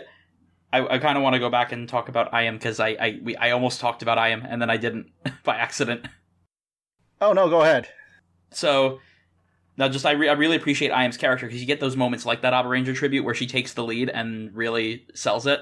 [0.72, 3.20] I, I kind of want to go back and talk about Ahim because I I,
[3.22, 5.12] we, I almost talked about Ahim and then I didn't
[5.44, 6.08] by accident.
[7.22, 7.88] Oh no, go ahead.
[8.52, 9.00] So
[9.78, 12.42] now, just I, re- I really appreciate Ahim's character because you get those moments like
[12.42, 15.62] that Abaranger tribute where she takes the lead and really sells it,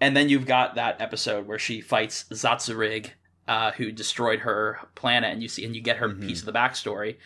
[0.00, 3.10] and then you've got that episode where she fights Zatsurig,
[3.48, 6.26] uh, who destroyed her planet, and you see and you get her mm-hmm.
[6.26, 7.16] piece of the backstory,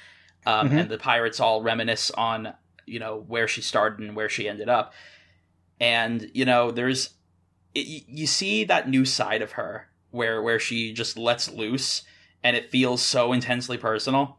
[0.46, 0.78] um, mm-hmm.
[0.78, 2.54] and the pirates all reminisce on
[2.86, 4.92] you know where she started and where she ended up,
[5.80, 7.10] and you know there's
[7.74, 12.02] it, you see that new side of her where where she just lets loose
[12.42, 14.38] and it feels so intensely personal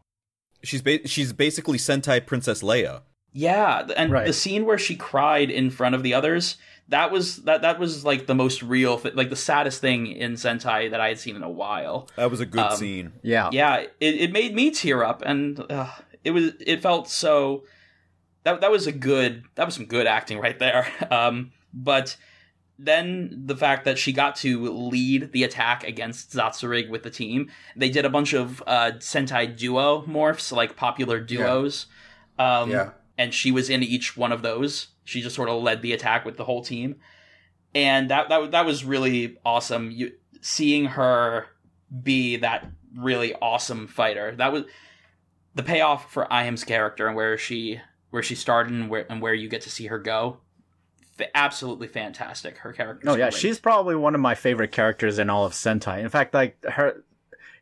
[0.64, 3.02] she's ba- she's basically sentai princess leia
[3.34, 4.28] Yeah, and Right.
[4.28, 6.58] the scene where she cried in front of the others,
[6.90, 10.92] that was that that was like the most real, like the saddest thing in Sentai
[10.92, 12.10] that I had seen in a while.
[12.18, 13.14] That was a good Um, scene.
[13.24, 13.50] Yeah.
[13.54, 15.90] Yeah, it, it made me tear up, and uh,
[16.24, 17.64] it was it felt so.
[18.44, 20.88] That that was a good that was some good acting right there.
[21.12, 22.18] Um, but
[22.80, 27.50] then the fact that she got to lead the attack against Zatsurig with the team,
[27.76, 31.86] they did a bunch of uh, Sentai duo morphs, like popular duos.
[32.40, 32.90] Um, Yeah.
[33.22, 34.88] And she was in each one of those.
[35.04, 36.96] She just sort of led the attack with the whole team,
[37.76, 39.92] and that that that was really awesome.
[39.92, 41.46] You seeing her
[42.04, 42.68] be that
[42.98, 44.36] really awesome fighter.
[44.36, 44.64] That was
[45.54, 49.34] the payoff for Ahim's character and where she where she started and where and where
[49.34, 50.38] you get to see her go.
[51.18, 52.58] Fa- absolutely fantastic.
[52.58, 53.06] Her character.
[53.06, 56.00] No, Oh, yeah, she's probably one of my favorite characters in all of Sentai.
[56.00, 57.04] In fact, like her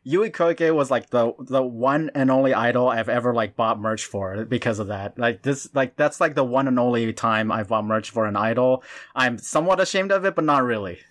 [0.02, 4.06] Yui Koike was like the the one and only idol I've ever like bought merch
[4.06, 5.18] for because of that.
[5.18, 8.36] Like this like that's like the one and only time I've bought merch for an
[8.36, 8.82] idol.
[9.14, 10.98] I'm somewhat ashamed of it, but not really.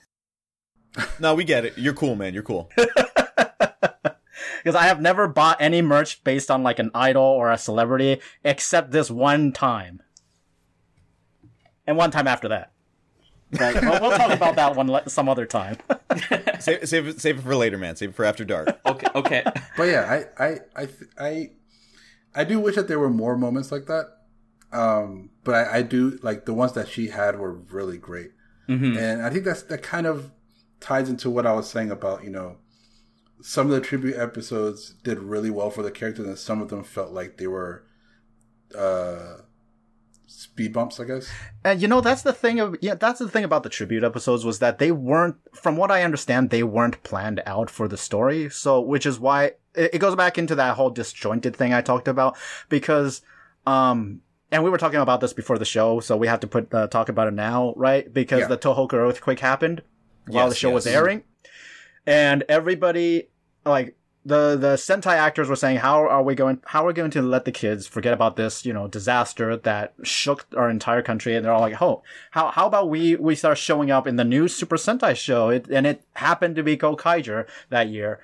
[1.19, 1.77] No, we get it.
[1.77, 2.33] You're cool, man.
[2.33, 2.71] You're cool.
[4.63, 8.19] Because I have never bought any merch based on like an idol or a celebrity
[8.43, 10.01] except this one time.
[11.87, 12.73] And one time after that.
[13.51, 15.77] But we'll, we'll talk about that one le- some other time.
[16.59, 17.95] save, save it, save it for later, man.
[17.95, 18.79] Save it for after dark.
[18.85, 19.07] okay.
[19.15, 19.43] Okay.
[19.75, 20.87] But yeah, I I I
[21.19, 21.49] I,
[22.35, 24.05] I do wish that there were more moments like that.
[24.71, 28.31] Um, but I, I do like the ones that she had were really great,
[28.67, 28.95] Mhm.
[28.97, 30.31] and I think that's that kind of
[30.79, 32.57] ties into what I was saying about you know
[33.41, 36.83] some of the tribute episodes did really well for the characters, and some of them
[36.83, 37.83] felt like they were
[38.77, 39.37] uh
[40.29, 41.29] speed bumps, I guess.
[41.63, 44.45] And you know that's the thing of yeah that's the thing about the tribute episodes
[44.45, 48.49] was that they weren't from what I understand they weren't planned out for the story
[48.49, 52.07] so which is why it, it goes back into that whole disjointed thing I talked
[52.07, 52.37] about
[52.69, 53.21] because
[53.65, 54.21] um
[54.51, 56.87] and we were talking about this before the show so we have to put uh,
[56.87, 58.47] talk about it now right because Yeah.
[58.47, 59.81] the Tohoku earthquake happened
[60.27, 61.23] while Yes, the show was airing
[62.05, 63.29] and everybody
[63.65, 63.95] like
[64.25, 67.21] the the Sentai actors were saying how are we going how are we going to
[67.21, 71.45] let the kids forget about this you know disaster that shook our entire country and
[71.45, 74.47] they're all like oh how how about we we start showing up in the new
[74.47, 78.19] Super Sentai show it, and it happened to be Gokaiger that year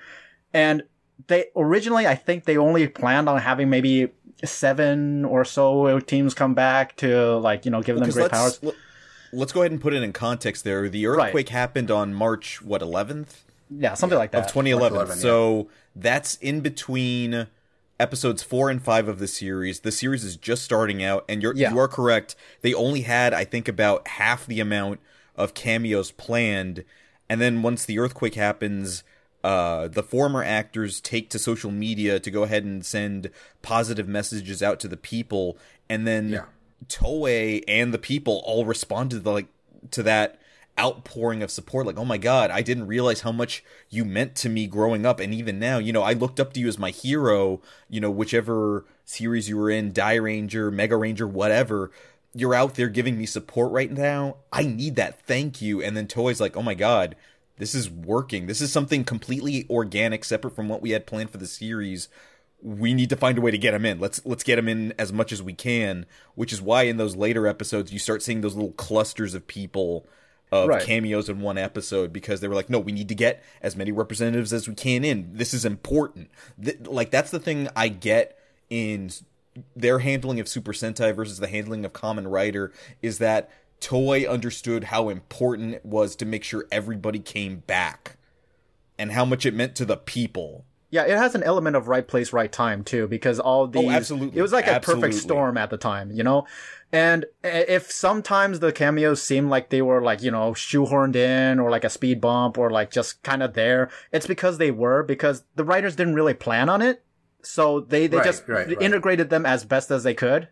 [0.52, 0.82] and
[1.28, 4.08] they originally I think they only planned on having maybe
[4.44, 8.74] seven or so teams come back to like you know give them great powers let-
[9.32, 10.88] let's go ahead and put it in context there.
[10.88, 11.26] The Right.
[11.26, 13.42] earthquake happened on March, what, 11th?
[13.70, 14.96] Yeah something like that of 2011.
[14.96, 15.20] 11, yeah.
[15.22, 17.46] So that's in between
[17.98, 19.80] episodes four and five of the series.
[19.80, 21.72] The series is just starting out, and you're Yeah.
[21.72, 22.36] you are correct.
[22.60, 25.00] They only had, I think, about half the amount
[25.34, 26.84] of cameos planned,
[27.28, 29.02] and then once the earthquake happens.
[29.44, 33.30] Uh, the former actors take to social media to go ahead and send
[33.62, 35.56] positive messages out to the people,
[35.88, 36.44] and then Yeah.
[36.88, 39.46] Toei and the people all responded to, like
[39.92, 40.40] to that
[40.78, 44.48] outpouring of support like oh my god i didn't realize how much you meant to
[44.48, 46.90] me growing up and even now you know i looked up to you as my
[46.90, 51.90] hero you know whichever series you were in Dairanger mega ranger whatever.
[52.34, 54.36] You're out there giving me support right now.
[54.52, 55.22] I need that.
[55.22, 55.80] Thank you.
[55.80, 57.16] And then Toei's like oh my god
[57.58, 58.46] this is working.
[58.46, 62.08] This is something completely organic separate from what we had planned for the series.
[62.60, 63.98] We need to find a way to get him in.
[63.98, 66.04] Let's let's get him in as much as we can,
[66.34, 70.06] which is why in those later episodes you start seeing those little clusters of people
[70.62, 70.82] of Right.
[70.82, 73.92] cameos in one episode because they were like, no, we need to get as many
[73.92, 75.30] representatives as we can in.
[75.32, 76.30] This is important.
[76.62, 78.38] Th- like that's the thing I get
[78.68, 79.10] in
[79.74, 83.50] their handling of Super Sentai versus the handling of Kamen Rider is that
[83.80, 88.18] Toei understood how important it was to make sure everybody came back
[88.98, 90.65] and how much it meant to the people.
[90.88, 93.84] Yeah, it has an element of right place, right time too, because all oh, these.
[93.84, 94.38] Oh, absolutely.
[94.38, 95.08] It was like a Absolutely.
[95.08, 96.46] perfect storm at the time, you know.
[96.92, 101.58] And eh, if sometimes the cameos seem like they were like you know shoehorned in
[101.58, 105.02] or like a speed bump or like just kind of there, it's because they were
[105.02, 107.02] because the writers didn't really plan on it,
[107.42, 108.80] so they they Right, just right, right.
[108.80, 110.48] integrated them as best as they could.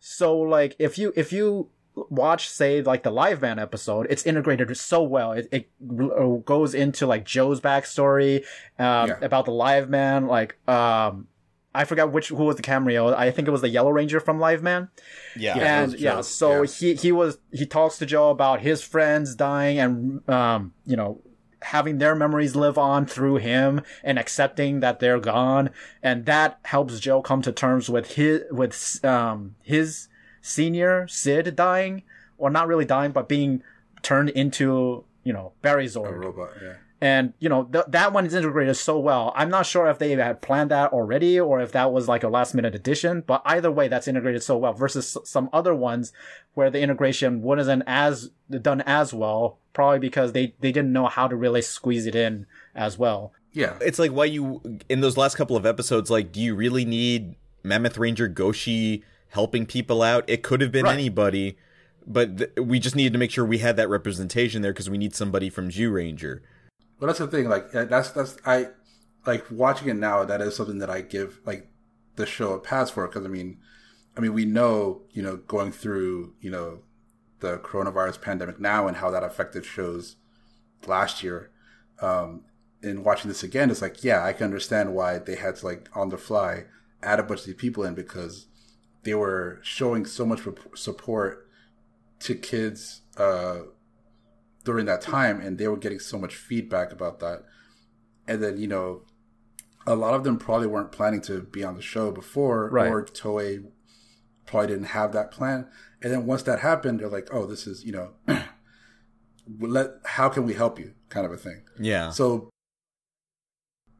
[0.00, 1.70] So like if you if you
[2.10, 7.06] watch say like the Liveman episode it's integrated so well it, it uh, goes into
[7.06, 8.38] like joe's backstory
[8.78, 9.18] um, Yeah.
[9.22, 11.26] about the Liveman like um
[11.74, 14.38] i forgot which who was the cameo i think it was the yellow ranger from
[14.38, 14.88] live man
[15.36, 15.56] Yeah.
[15.56, 15.82] Yeah.
[15.82, 16.68] and yeah so yeah.
[16.68, 21.22] he he was he talks to joe about his friends dying and um you know
[21.62, 25.70] having their memories live on through him and accepting that they're gone
[26.02, 30.08] and that helps joe come to terms with his with um his
[30.46, 32.02] senior sid dying
[32.38, 33.62] or not really dying but being
[34.02, 36.74] turned into you know Barizorg, robot, yeah.
[37.00, 39.32] and you know th- that one is integrated so well.
[39.34, 42.28] I'm not sure if they had planned that already or if that was like a
[42.28, 43.22] last minute addition.
[43.26, 46.12] But either way, that's integrated so well versus s- some other ones
[46.54, 51.26] where the integration wasn't as done as well, probably because they they didn't know how
[51.26, 53.32] to really squeeze it in as well.
[53.52, 53.76] Yeah.
[53.80, 57.34] It's like why you in those last couple of episodes, like, do you really need
[57.64, 59.02] Mammoth Ranger Goshi
[59.36, 60.24] helping people out?
[60.26, 60.94] It could have been Right.
[60.94, 61.56] anybody,
[62.06, 64.98] but th- we just needed to make sure we had that representation there because we
[64.98, 66.40] need somebody from Zyuranger.
[66.98, 67.48] Well, that's the thing.
[67.48, 68.68] Like that's that's I
[69.26, 70.24] like watching it now.
[70.24, 71.68] That is something that I give like
[72.16, 73.58] the show a pass for because I mean,
[74.16, 76.80] I mean we know you know going through you know
[77.40, 80.16] the coronavirus pandemic now and how that affected shows
[80.86, 81.50] last year.
[82.00, 82.44] Um,
[82.82, 85.90] and watching this again, it's like yeah, I can understand why they had to like
[85.94, 86.64] on the fly
[87.02, 88.46] add a bunch of these people in because
[89.06, 90.40] they were showing so much
[90.74, 91.48] support
[92.20, 93.00] to kids.
[93.16, 93.60] Uh,
[94.64, 97.44] during that time and they were getting so much feedback about that
[98.26, 99.02] and then you know
[99.86, 102.88] a lot of them probably weren't planning to be on the show before Right.
[102.90, 103.64] or toei
[104.44, 105.68] probably didn't have that plan
[106.02, 108.08] and then once that happened they're like oh this is you know
[109.60, 112.10] let how can we help you kind of a thing Yeah.
[112.10, 112.50] so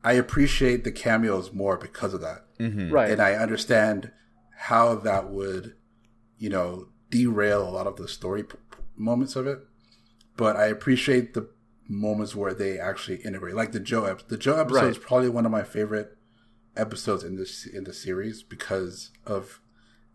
[0.02, 3.10] i appreciate the cameos more because of that hmm Right.
[3.10, 4.10] and I understand
[4.56, 5.74] how that would,
[6.38, 8.56] you know, derail a lot of the story p-
[8.96, 9.58] moments of it.
[10.36, 11.48] But I appreciate the
[11.88, 14.28] moments where they actually integrate, like the Joe episode.
[14.28, 16.16] The Joe episode is probably one of my favorite
[16.76, 19.60] episodes in this in the series because of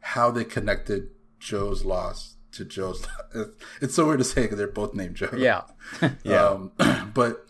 [0.01, 3.07] how they connected Joe's loss to Joe's.
[3.81, 5.29] It's so weird to say because they're both named Joe.
[5.35, 5.61] yeah.
[6.23, 6.45] Yeah.
[6.45, 6.71] Um,
[7.13, 7.45] but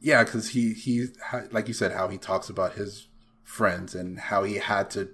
[0.00, 1.06] yeah, because he he
[1.52, 3.08] like you said, how he talks about his
[3.44, 5.10] friends and how he had to.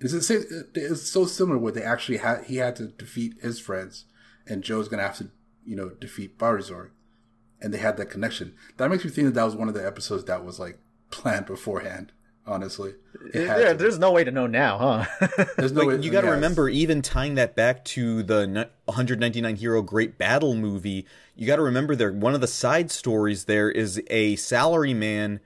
[0.00, 4.06] It's, it's so similar where they actually had he had to defeat his friends,
[4.46, 5.30] and Joe's gonna have to
[5.64, 6.90] you know defeat Barizorg,
[7.60, 8.54] and they had that connection.
[8.78, 10.78] That makes me think that that was one of the episodes that was like
[11.10, 12.12] planned beforehand.
[12.46, 12.94] Honestly,
[13.34, 13.76] it Yeah, to be.
[13.78, 14.78] there's no way to know now,
[15.18, 15.26] huh?
[15.58, 18.64] There's no way you got to yeah, remember, even tying that back to the ni-
[18.86, 23.44] 199 Hero Great Battle movie, you got to remember there, one of the side stories
[23.44, 25.40] there is a salaryman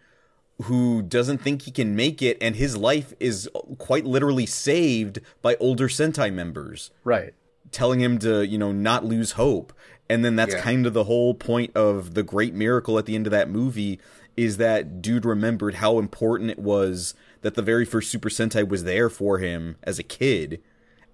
[0.62, 3.48] who doesn't think he can make it, and his life is
[3.78, 7.34] quite literally saved by older Sentai members right.
[7.72, 9.72] telling him to, you know, not lose hope.
[10.08, 10.60] And then that's Yeah.
[10.60, 13.98] kind of the whole point of the great miracle at the end of that movie
[14.36, 18.84] is that dude remembered how important it was that the very first Super Sentai was
[18.84, 20.60] there for him as a kid.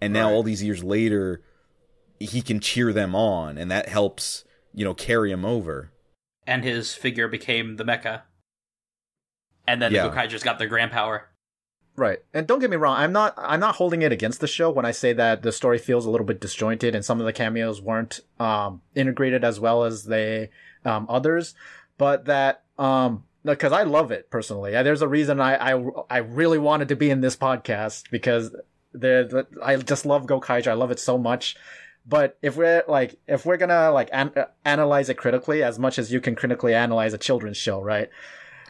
[0.00, 0.34] And now Right.
[0.34, 1.40] all these years later,
[2.18, 5.90] he can cheer them on and that helps, you know, carry him over.
[6.46, 8.22] and his figure became the mecha.
[9.70, 10.08] And then Yeah.
[10.08, 11.28] the Gokaigers got their grand power.
[11.96, 12.18] Right.
[12.34, 14.84] And don't get me wrong, I'm not I'm not holding it against the show when
[14.84, 17.80] I say that the story feels a little bit disjointed and some of the cameos
[17.80, 20.50] weren't um integrated as well as they
[20.84, 21.54] um others,
[21.98, 24.70] but that um because I love it personally.
[24.72, 28.54] There's a reason I I I really wanted to be in this podcast because
[28.92, 30.68] the I just love Gokaiger.
[30.68, 31.56] I love it so much.
[32.06, 35.98] But if we're like if we're gonna like an- uh, analyze it critically as much
[35.98, 38.08] as you can critically analyze a children's show, right?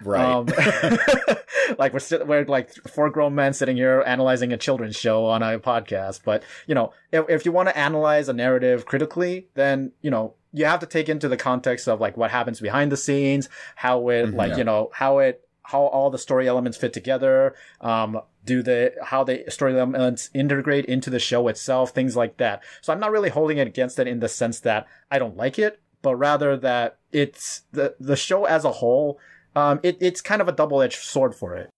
[0.02, 0.24] Right.
[0.24, 0.46] Um,
[1.78, 5.42] like we're sit- we're like four grown men sitting here analyzing a children's show on
[5.42, 6.20] a podcast.
[6.24, 10.34] But you know, if if you want to analyze a narrative critically, then you know
[10.52, 14.08] you have to take into the context of like what happens behind the scenes, how
[14.08, 14.58] it like yeah.
[14.58, 17.54] you know how it how all the story elements fit together.
[17.80, 22.62] Um, do the how the story elements integrate into the show itself, things like that.
[22.80, 25.58] So I'm not really holding it against it in the sense that I don't like
[25.58, 29.18] it, but rather that it's the the show as a whole
[29.56, 31.70] um, it, it's kind of a double edged sword for it.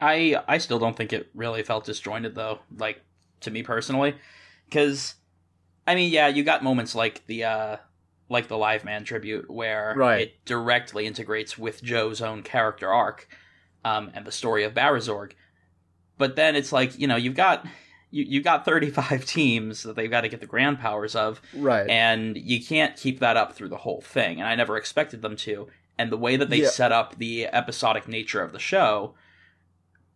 [0.00, 3.00] I I still don't think it really felt disjointed though, like
[3.40, 4.14] to me personally,
[4.66, 5.14] because
[5.86, 7.76] I mean, yeah, you got moments like the uh
[8.28, 10.20] like the Live Man tribute where Right.
[10.28, 13.28] it directly integrates with Joe's own character arc,
[13.84, 15.32] um, and the story of Barizorg.
[16.18, 17.64] But then it's like you know you've got
[18.10, 21.40] you you got thirty five teams that they've got to get the grand powers of,
[21.54, 21.88] Right.
[21.88, 25.36] and you can't keep that up through the whole thing and i never expected them
[25.36, 25.68] to
[25.98, 26.68] and the way that they Yeah.
[26.68, 29.14] set up the episodic nature of the show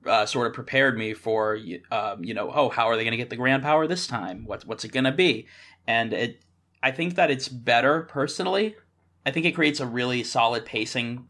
[0.07, 1.59] uh, sort of prepared me for
[1.91, 4.45] um, you know oh how are they going to get the grand power this time
[4.47, 5.47] what's what's it going to be
[5.87, 6.41] and it
[6.83, 8.77] i think that it's better personally
[9.27, 11.29] i think it creates a really solid pacing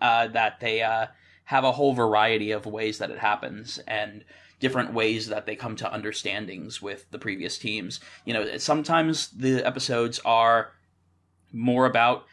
[0.00, 1.06] uh, that they uh,
[1.44, 4.24] have a whole variety of ways that it happens and
[4.60, 8.00] different ways that they come to understandings with the previous teams.
[8.24, 10.72] You know, sometimes the episodes are
[11.52, 12.24] more about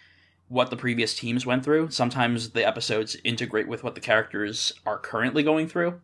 [0.53, 1.89] what the previous teams went through.
[1.89, 5.99] Sometimes the episodes integrate with what the characters are currently going through.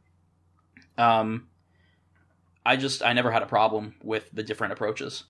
[0.97, 1.47] Um,
[2.65, 5.25] I just I never had a problem with the different approaches.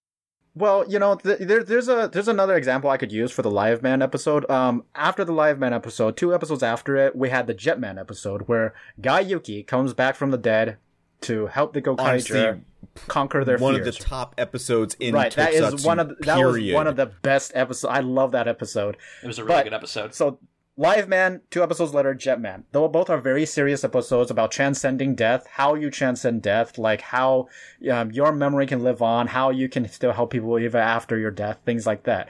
[0.55, 3.51] Well, you know, th- there, there's a there's another example I could use for the
[3.51, 4.49] Live Man episode.
[4.49, 8.43] Um, after the Live Man episode, two episodes after it, we had the Jetman episode
[8.43, 10.77] where Guy Yuki comes back from the dead
[11.21, 12.61] to help the Gokaiger
[13.07, 13.87] conquer their One fears.
[13.87, 16.75] of the top episodes in right, that is one of the, that was period.
[16.75, 17.93] one of the best episodes.
[17.93, 18.97] I love that episode.
[19.23, 20.13] It was a really But- good episode.
[20.15, 20.39] So,
[20.77, 22.63] Live Man, two episodes later, Jetman.
[22.71, 27.49] Though both are very serious episodes about transcending death, how you transcend death, like how
[27.91, 31.31] um, your memory can live on, how you can still help people even after your
[31.31, 32.29] death, things like that.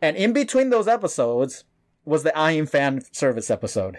[0.00, 1.64] And in between those episodes
[2.06, 3.98] was the Ahim Fan Service episode.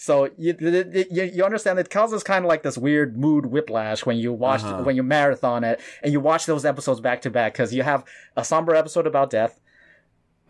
[0.00, 4.16] So you, you you understand it causes kind of like this weird mood whiplash when
[4.16, 4.84] you watch Uh-huh.
[4.84, 8.04] when you marathon it and you watch those episodes back to back because you have
[8.36, 9.58] a somber episode about death,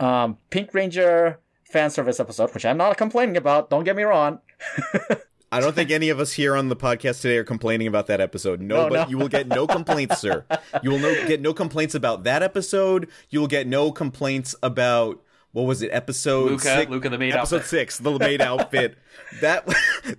[0.00, 3.70] um, Pink Ranger fan service episode, which I'm not complaining about.
[3.70, 4.40] Don't get me wrong.
[5.50, 8.20] I don't think any of us here on the podcast today are complaining about that
[8.20, 8.60] episode.
[8.60, 9.08] No, No, but no.
[9.08, 10.44] you will get no complaints, sir.
[10.82, 13.08] You will no, get no complaints about that episode.
[13.30, 15.22] You will get no complaints about
[15.52, 15.90] what was it?
[15.92, 17.68] Episode Luka- six, Luka the maid episode outfit.
[17.70, 18.96] six, the maid outfit.
[19.42, 19.68] That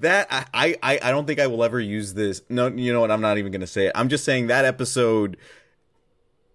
[0.01, 2.43] that I, I I don't think I will ever use this.
[2.47, 3.09] No, you know what?
[3.09, 3.91] I'm not even going to say it.
[3.95, 5.37] I'm just saying that episode.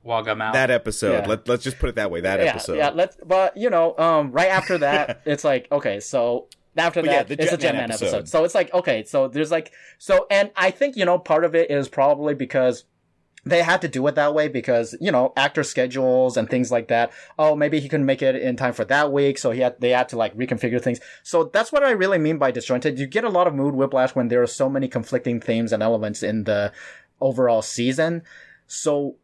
[0.05, 0.53] Wagga Mouth.
[0.53, 1.12] That episode.
[1.25, 1.27] Yeah.
[1.27, 2.20] Let, let's just put it that way.
[2.20, 2.77] That yeah, episode.
[2.77, 2.91] yeah.
[2.91, 3.16] Let's.
[3.25, 6.47] But you know, um, right after that, it's like okay, so.
[6.77, 8.07] After But yeah, that, the it's a Jetman Jetman episode.
[8.07, 8.29] episode.
[8.29, 11.55] So it's like, okay, so there's like, so, and I think, you know, part of
[11.55, 12.83] it is probably because
[13.47, 16.88] they had to do it that way because, you know, actor schedules and things like
[16.88, 17.12] that.
[17.38, 19.38] Oh, maybe he couldn't make it in time for that week.
[19.38, 21.01] So he had, they had to like reconfigure things.
[21.22, 22.99] So that's what I really mean by disjointed.
[22.99, 25.82] You get a lot of mood whiplash when there are so many conflicting themes and
[25.82, 26.72] elements in the
[27.20, 28.22] overall season.
[28.66, 29.16] So,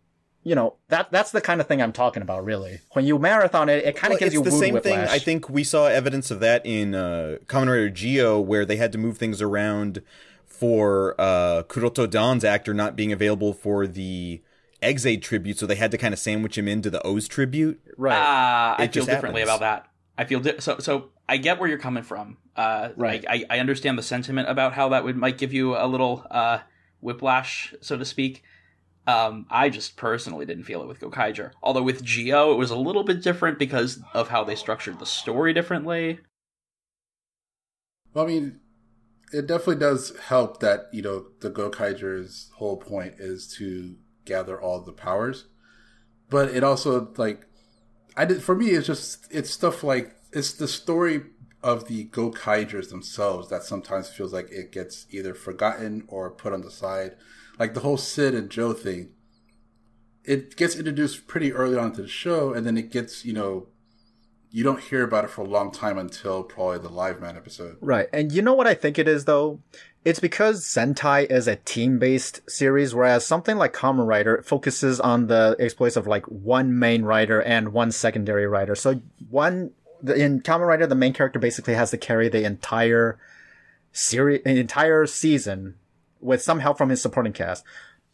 [0.43, 2.81] you know, that, that's the kind of thing I'm talking about, really.
[2.93, 5.09] When you marathon it, it kind of Well, gives you the same whiplash.
[5.09, 5.15] thing.
[5.15, 8.93] I think we saw evidence of that in uh, Kamen Rider Zi-O, where they had
[8.93, 10.03] to move things around
[10.61, 14.43] for uh, Kuroto Don's actor not being available for the
[14.83, 17.81] Ex-Aid tribute, so they had to kind of sandwich him into the O's tribute.
[17.97, 18.13] right.
[18.17, 19.57] Uh, I feel differently happens.
[19.57, 19.87] about that.
[20.19, 20.79] I feel di- so.
[20.79, 22.37] So I get where you're coming from.
[22.57, 23.25] Uh, Right.
[23.29, 26.27] I, I, I understand the sentiment about how that would might give you a little
[26.31, 26.59] uh,
[27.01, 28.43] whiplash, so to speak.
[29.07, 31.53] Um, I just personally didn't feel it with Gokaiger.
[31.63, 35.07] Although with Zi-O, it was a little bit different because of how they structured the
[35.07, 36.21] story differently.
[38.13, 38.61] Well, I mean,
[39.33, 44.81] it definitely does help that you know the Gokaiger's whole point is to gather all
[44.81, 45.47] the powers,
[46.29, 47.47] but it also like
[48.17, 48.71] I did for me.
[48.71, 51.23] It's just it's stuff like it's the story
[51.63, 56.63] of the Gokaigers themselves that sometimes feels like it gets either forgotten or put on
[56.63, 57.17] the side.
[57.59, 59.11] Like the whole Sid and Joe thing,
[60.25, 63.69] it gets introduced pretty early on to the show, and then it gets you know
[64.53, 67.77] you don't hear about it for a long time until probably the Live Man episode.
[67.81, 68.09] Right.
[68.13, 69.61] And you know what I think it is though?
[70.05, 75.57] It's because Sentai is a team-based series, whereas something like Kamen Rider focuses on the
[75.61, 78.75] exploits of like one main writer and one secondary writer.
[78.75, 79.73] So one,
[80.03, 83.19] in Kamen Rider, the main character basically has to carry the entire
[83.93, 85.75] series, entire season
[86.19, 87.63] with some help from his supporting cast.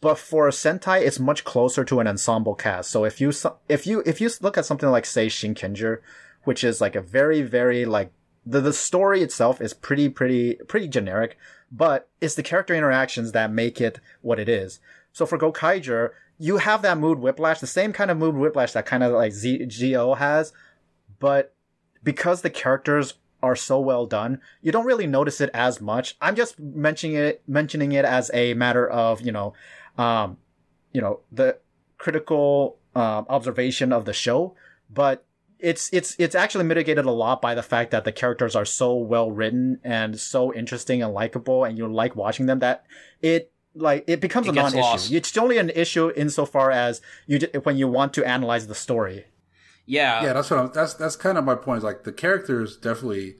[0.01, 2.91] But for Sentai, it's much closer to an ensemble cast.
[2.91, 3.31] So if you,
[3.69, 5.99] if you, if you look at something like, say, Shinkenger,
[6.47, 8.09] which is like a very, very like
[8.45, 11.37] the the story itself is pretty pretty pretty generic,
[11.69, 14.79] but it's the character interactions that make it what it is.
[15.11, 18.85] So for Gokaiger, you have that mood whiplash, the same kind of mood whiplash that
[18.85, 20.53] kind of like Z- Go has,
[21.19, 21.53] but
[22.01, 26.15] because the characters are so well done, you don't really notice it as much.
[26.21, 29.51] I'm just mentioning it mentioning it as a matter of, you know,
[29.97, 30.37] um,
[30.93, 31.57] you know, the
[31.97, 34.55] critical um, observation of the show,
[34.89, 35.25] but
[35.59, 38.95] it's it's it's actually mitigated a lot by the fact that the characters are so
[38.95, 42.85] well written and so interesting and likable, and you like watching them that
[43.21, 44.77] it like it becomes It a non-issue.
[44.79, 45.11] lost.
[45.11, 49.25] It's only an issue insofar as you when you want to analyze the story.
[49.85, 51.79] Yeah, yeah, that's what I'm, that's that's kind of my point.
[51.79, 53.37] Is like the characters definitely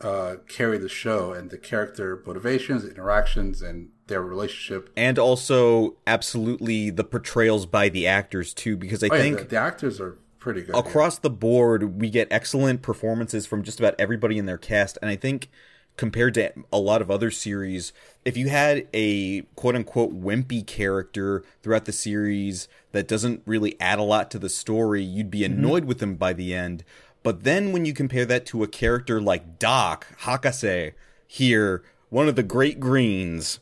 [0.00, 4.90] uh, carry the show, and the character motivations, interactions, and their relationship.
[4.96, 9.44] And also, absolutely, the portrayals by the actors too, because I Oh, yeah, think the,
[9.44, 10.76] the actors are pretty good.
[10.76, 15.10] across the board we get excellent performances from just about everybody in their cast and
[15.10, 15.48] i think
[15.96, 17.92] compared to a lot of other series
[18.24, 23.98] if you had a quote unquote wimpy character throughout the series that doesn't really add
[23.98, 25.54] a lot to the story you'd be mm-hmm.
[25.54, 26.84] annoyed with them by the end.
[27.22, 30.92] But then when you compare that to a character like doc hakase
[31.26, 33.58] here one of the great greens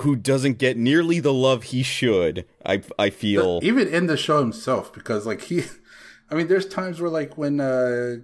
[0.00, 3.60] who doesn't get nearly the love he should i i feel.
[3.62, 5.64] even in the show himself because like he
[6.30, 8.16] i mean there's times where like when uh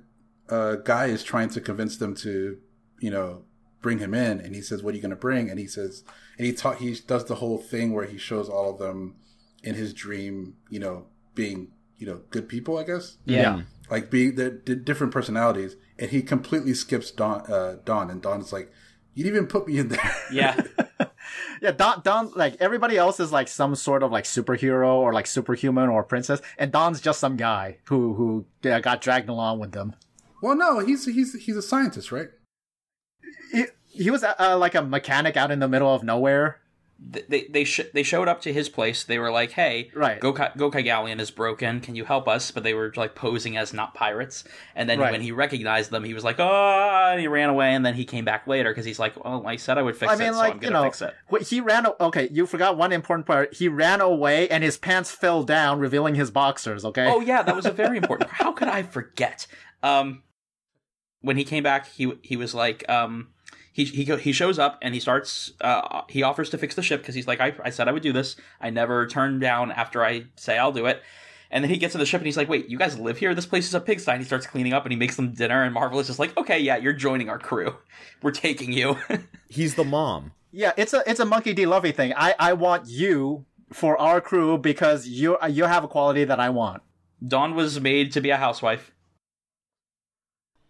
[0.49, 2.59] a guy is trying to convince them to
[3.01, 3.43] you know
[3.81, 6.05] bring him in and he says what are you going to bring and he says
[6.39, 9.17] and he taught he does the whole thing where he shows all of them
[9.63, 11.73] in his dream you know being
[12.03, 13.17] you know good people, I guess.
[13.25, 13.63] Yeah.
[13.89, 17.43] like being the, the different personalities, and he completely skips Don.
[17.51, 18.73] Uh, Don, and Don's like,
[19.15, 20.61] "You didn't even put me in there." Yeah.
[21.61, 25.29] Yeah, Don, Don, like everybody else is like some sort of like superhero or like
[25.29, 29.71] superhuman or princess, and Don's just some guy who who yeah, got dragged along with
[29.71, 29.95] them.
[30.43, 32.31] well, no, he's he's he's a scientist, right?
[33.53, 36.61] He, he was uh, like a mechanic out in the middle of nowhere.
[37.13, 39.03] Th- they they sh- they showed up to his place.
[39.03, 40.21] They were like, "Hey, Right.
[40.21, 41.81] Gokai, Gokai Galleon is broken.
[41.81, 44.45] Can you help us?" But they were like posing as not pirates.
[44.77, 45.11] And then Right.
[45.11, 47.75] when he recognized them, he was like, "Oh!" And he ran away.
[47.75, 50.13] And then he came back later because he's like, "Well, I said I would fix
[50.13, 51.15] I mean, it, so I'm gonna know, fix it."
[51.49, 51.87] he ran.
[51.87, 53.55] o- Okay, you forgot one important part.
[53.55, 56.85] He ran away, and his pants fell down, revealing his boxers.
[56.85, 57.09] Okay.
[57.09, 58.31] Oh yeah, that was a very important.
[58.31, 58.43] part.
[58.43, 59.47] How could I forget?
[59.83, 60.23] Um,
[61.21, 63.29] when he came back, he he was like, um,
[63.73, 65.53] he he he shows up and he starts.
[65.61, 68.03] Uh, he offers to fix the ship because he's like, I I said I would
[68.03, 68.37] do this.
[68.61, 71.03] I never turn down after I say I'll do it.
[71.51, 73.35] And then he gets to the ship and he's like, "Wait, you guys live here?
[73.35, 75.63] This place is a pigsty." And he starts cleaning up and he makes them dinner.
[75.63, 77.77] And Marvel is just like, "Okay, yeah, you're joining our crew.
[78.23, 78.99] We're taking you."
[79.49, 80.33] He's the mom.
[80.51, 81.67] Yeah, it's a it's a monkey D.
[81.67, 82.13] Luffy thing.
[82.17, 86.51] I I want you for our crew because you you have a quality that I
[86.51, 86.83] want.
[87.27, 88.92] Don was made to be a housewife.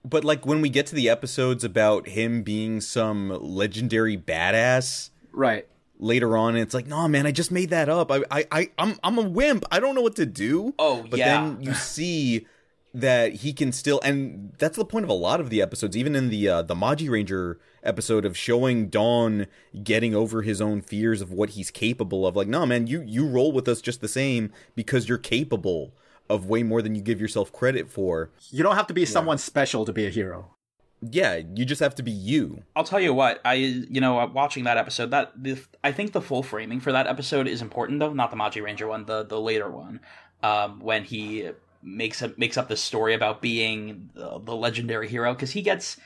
[0.05, 5.67] But like when we get to the episodes about him being some legendary badass Right.
[5.99, 8.11] later on, it's like, no man, I just made that up.
[8.11, 9.65] I I, I I'm I'm a wimp.
[9.71, 10.75] I don't know what to do.
[10.79, 11.41] Oh, but yeah.
[11.43, 12.47] then you see
[12.95, 16.15] that he can still and that's the point of a lot of the episodes even
[16.15, 19.47] in the uh, the Magiranger episode of showing Don
[19.83, 23.27] getting over his own fears of what he's capable of like no man you you
[23.27, 25.95] roll with us just the same because you're capable
[26.29, 29.39] of way more than you give yourself credit for You don't have to be someone
[29.39, 30.55] special to be a hero.
[31.01, 34.65] yeah you just have to be you I'll tell you what, I you know, watching
[34.65, 38.13] that episode, that the, I think the full framing for that episode is important though,
[38.13, 40.01] not the Magiranger one, the the later one,
[40.43, 41.51] um, when he
[41.83, 45.97] makes a, makes up this story about being the, the legendary hero because he gets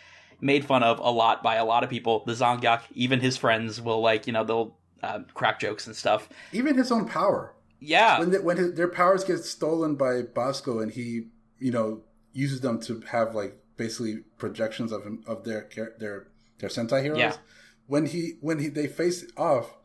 [0.40, 2.24] made fun of a lot by a lot of people.
[2.26, 6.28] The Zangyack, even his friends, will like you know they'll uh, crack jokes and stuff.
[6.52, 7.52] Even his own power.
[7.80, 11.28] Yeah, when the, when his, their powers get stolen by Basco and he
[11.58, 16.28] you know uses them to have like basically projections of him of their their
[16.58, 17.18] their Sentai heroes.
[17.18, 17.36] Yeah.
[17.86, 19.76] When he when he they face off,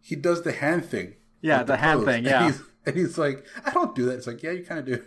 [0.00, 1.14] he does the hand thing.
[1.40, 2.06] Yeah, with the hand pose.
[2.06, 2.46] thing, And yeah.
[2.46, 4.14] he's, and he's like, I don't do that.
[4.14, 5.04] It's like, yeah, you kind of do.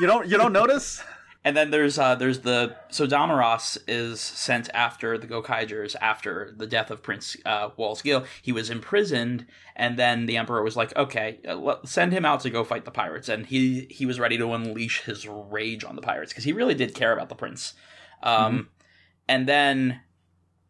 [0.00, 1.02] You don't you don't notice?
[1.44, 6.66] And then there's uh there's the so Damaras is sent after the Gokaigers after the
[6.66, 8.24] death of Prince uh, Warz Gill.
[8.42, 9.46] He was imprisoned,
[9.76, 12.90] and then the Emperor was like, "Okay, uh, send him out to go fight the
[12.90, 16.52] pirates." And he he was ready to unleash his rage on the pirates because he
[16.52, 17.74] really did care about the prince.
[18.22, 18.68] Um,
[19.28, 20.00] and then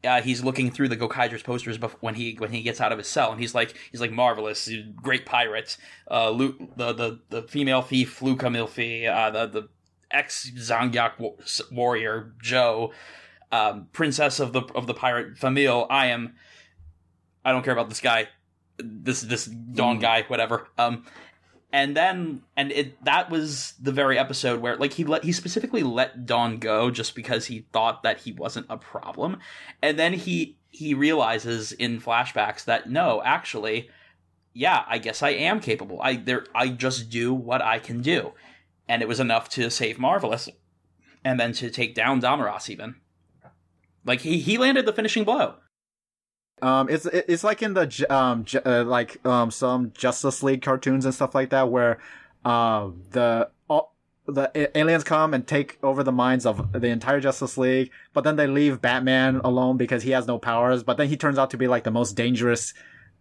[0.05, 2.99] uh, he's looking through the Gokaigers posters bef- when he when he gets out of
[2.99, 5.77] his cell, and he's like he's like marvelous, great pirate,
[6.11, 9.69] uh, Lu- the the the female thief Luka Millfy, uh, the the
[10.11, 11.13] ex Zangyack
[11.71, 12.93] warrior Joe,
[13.53, 15.87] um, princess of the of the pirate Famille.
[15.91, 16.35] I am.
[17.45, 18.29] I don't care about this guy,
[18.79, 20.69] this this Don guy, whatever.
[20.77, 21.05] Um,
[21.73, 25.83] and then and it that was the very episode where like he let he specifically
[25.83, 29.39] let Don go just because he thought that he wasn't a problem,
[29.83, 33.91] and then he he realizes in flashbacks that no, actually,
[34.55, 36.01] yeah, I guess I am capable.
[36.01, 38.33] I there I just do what I can do,
[38.89, 40.49] and it was enough to save Marvelous,
[41.25, 42.97] and then to take down Damaras even.
[44.05, 45.57] Like he he landed the finishing blow.
[46.61, 51.15] Um, it's it's like in the um uh, like um some Justice League cartoons and
[51.15, 51.99] stuff like that where
[52.45, 53.95] um the all
[54.27, 58.37] the aliens come and take over the minds of the entire Justice League, but then
[58.37, 60.83] they leave Batman alone because he has no powers.
[60.83, 62.75] But then he turns out to be like the most dangerous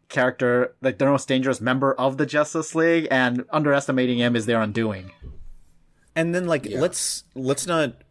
[0.10, 4.62] character, like the most dangerous member of the Justice League, and underestimating him is their
[4.62, 5.12] undoing.
[6.18, 8.02] And then like let's let's not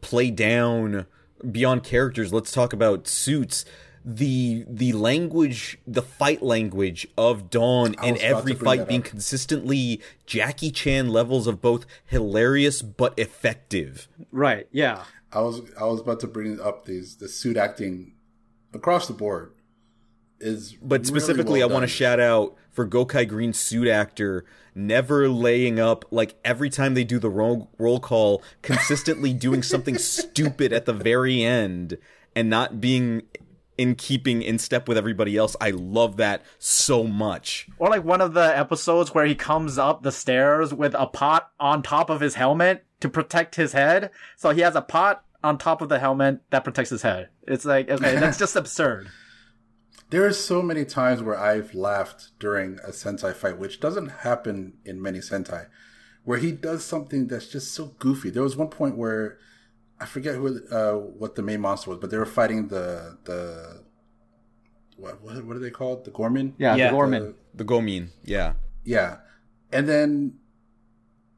[0.00, 1.06] play down
[1.48, 2.32] beyond characters.
[2.32, 3.66] Let's talk about suits.
[4.02, 10.70] The the language the fight language of Don I in every fight being consistently jackie
[10.70, 14.08] chan levels of both hilarious but effective.
[14.32, 14.66] Right?
[14.72, 15.04] Yeah.
[15.30, 18.14] I was I was about to bring up these the suit acting
[18.72, 19.52] across the board
[20.40, 24.44] is But really specifically, well I want to shout out for Gokai Green's suit actor
[24.74, 29.98] never laying up like every time they do the roll, roll call, consistently doing something
[29.98, 31.98] stupid at the very end
[32.34, 33.22] and not being
[33.76, 35.56] in keeping in step with everybody else.
[35.60, 37.66] I love that so much.
[37.78, 41.50] Or like one of the episodes where he comes up the stairs with a pot
[41.58, 44.10] on top of his helmet to protect his head.
[44.36, 47.30] So he has a pot on top of the helmet that protects his head.
[47.48, 49.08] It's like, okay, that's just absurd.
[50.10, 54.74] There are so many times where I've laughed during a Sentai fight, which doesn't happen
[54.84, 55.66] in many Sentai,
[56.24, 58.30] where he does something that's just so goofy.
[58.30, 59.38] There was one point where
[60.00, 63.82] I forget who uh, what the main monster was, but they were fighting the the
[64.96, 66.04] what what, what are they called?
[66.04, 66.54] The Gormin.
[66.58, 66.90] Yeah, Yeah.
[66.90, 67.34] the Gormin.
[67.54, 68.54] The Gormin, yeah.
[68.84, 69.18] Yeah.
[69.72, 70.38] And then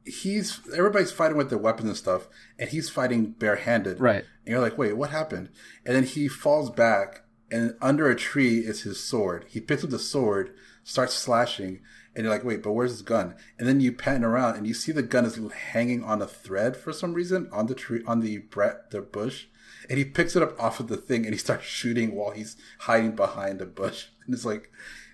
[0.05, 2.27] he's everybody's fighting with their weapons and stuff,
[2.57, 3.99] and he's fighting barehanded.
[3.99, 4.25] Right.
[4.45, 5.49] And you're like, wait, what happened?
[5.85, 7.22] And then he falls back,
[7.53, 9.45] and under a tree is his sword.
[9.47, 11.81] He picks up the sword, starts slashing,
[12.15, 13.35] and you're like, wait, but where's his gun?
[13.59, 15.39] And then you pan around, and you see the gun is
[15.71, 19.45] hanging on a thread for some reason on the tree, on the bre- the bush.
[19.87, 22.57] And he picks it up off of the thing, and he starts shooting while he's
[22.79, 24.07] hiding behind a bush.
[24.25, 24.71] And it's like,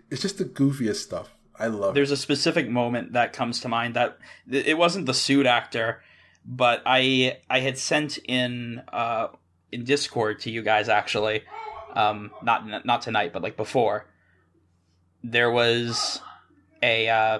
[0.10, 1.36] it's just the goofiest stuff.
[1.60, 1.95] I love it.
[1.95, 4.18] There's a specific moment that comes to mind that
[4.49, 6.02] it wasn't the suit actor,
[6.45, 9.28] but I I had sent in uh,
[9.74, 11.44] in Discord to you guys actually,
[11.95, 14.06] um, not not tonight, but like before.
[15.24, 16.22] There was
[16.82, 17.40] a uh,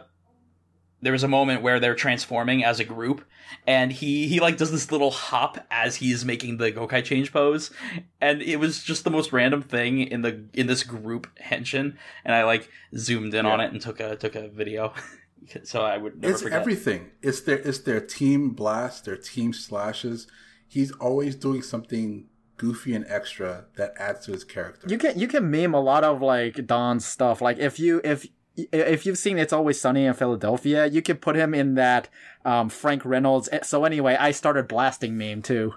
[1.02, 3.24] there was a moment where they're transforming as a group,
[3.66, 7.72] and he he like does this little hop as he's making the Gokai change pose,
[8.20, 11.96] and it was just the most random thing in the in this group henshin,
[12.26, 14.94] and I like zoomed in on it and took a took a video,
[15.64, 16.60] so I would never it's forget.
[16.60, 17.12] everything.
[17.22, 20.28] It's their it's their team blast, their team slashes.
[20.68, 22.29] He's always doing something
[22.60, 24.88] goofy and extra that adds to his character.
[24.88, 27.42] You can you can meme a lot of like Don's stuff.
[27.42, 31.36] Like if you if if you've seen It's Always Sunny in Philadelphia, you can put
[31.36, 32.10] him in that
[32.46, 33.50] um, Frank Reynolds.
[33.64, 35.74] So anyway, I started blasting meme too.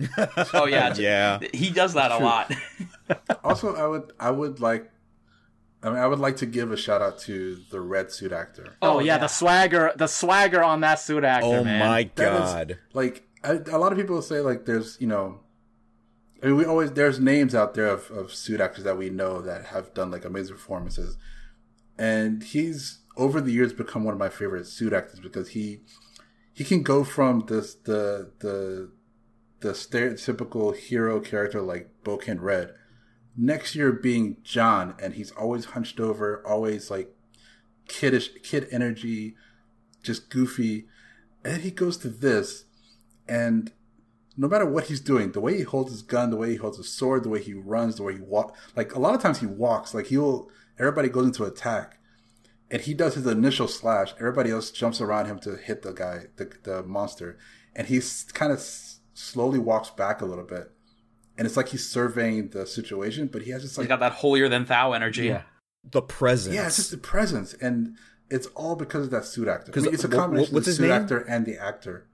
[0.54, 1.38] oh yeah, Yeah.
[1.52, 2.52] he does that a lot.
[3.44, 4.90] also, I would I would like.
[5.82, 8.74] I mean, I would like to give a shout out to the red suit actor.
[8.80, 9.18] Oh, Oh, yeah, yeah.
[9.18, 11.78] the swagger, the swagger on that suit actor, Oh man.
[11.86, 12.78] my That is- god.
[12.94, 15.40] Like I, a lot of people say, like there's you know,
[16.44, 19.40] I mean, we always there's names out there of, of suit actors that we know
[19.40, 21.16] that have done like amazing performances,
[21.98, 25.80] and he's over the years become one of my favorite suit actors because he
[26.52, 28.90] he can go from this the the
[29.60, 32.74] the stereotypical hero character like Bouken Red
[33.34, 37.10] next year being Jan and he's always hunched over always like
[37.88, 39.34] kiddish kid energy
[40.04, 40.86] just goofy.
[41.44, 42.64] And he goes to this
[43.26, 43.72] and
[44.36, 46.76] no matter what he's doing the way he holds his gun the way he holds
[46.76, 49.38] his sword the way he runs the way he walk like a lot of times
[49.40, 50.48] he walks like he'll
[50.78, 51.98] everybody goes into attack
[52.70, 54.14] and he does his initial slash.
[54.18, 57.38] Everybody else jumps around him to hit the guy, the, the monster,
[57.76, 58.00] and he
[58.32, 60.72] kind of s- slowly walks back a little bit,
[61.36, 64.12] and it's like he's surveying the situation, but he has just He's like got that
[64.12, 65.26] holier than thou energy.
[65.26, 65.42] Yeah.
[65.88, 66.54] The presence.
[66.56, 67.96] yeah, it's just the presence, and
[68.30, 69.70] it's all because of that suit actor.
[69.70, 71.02] I 'Cause mean, it's a wh- wh- combination what's of the suit name?
[71.02, 72.08] actor and the actor.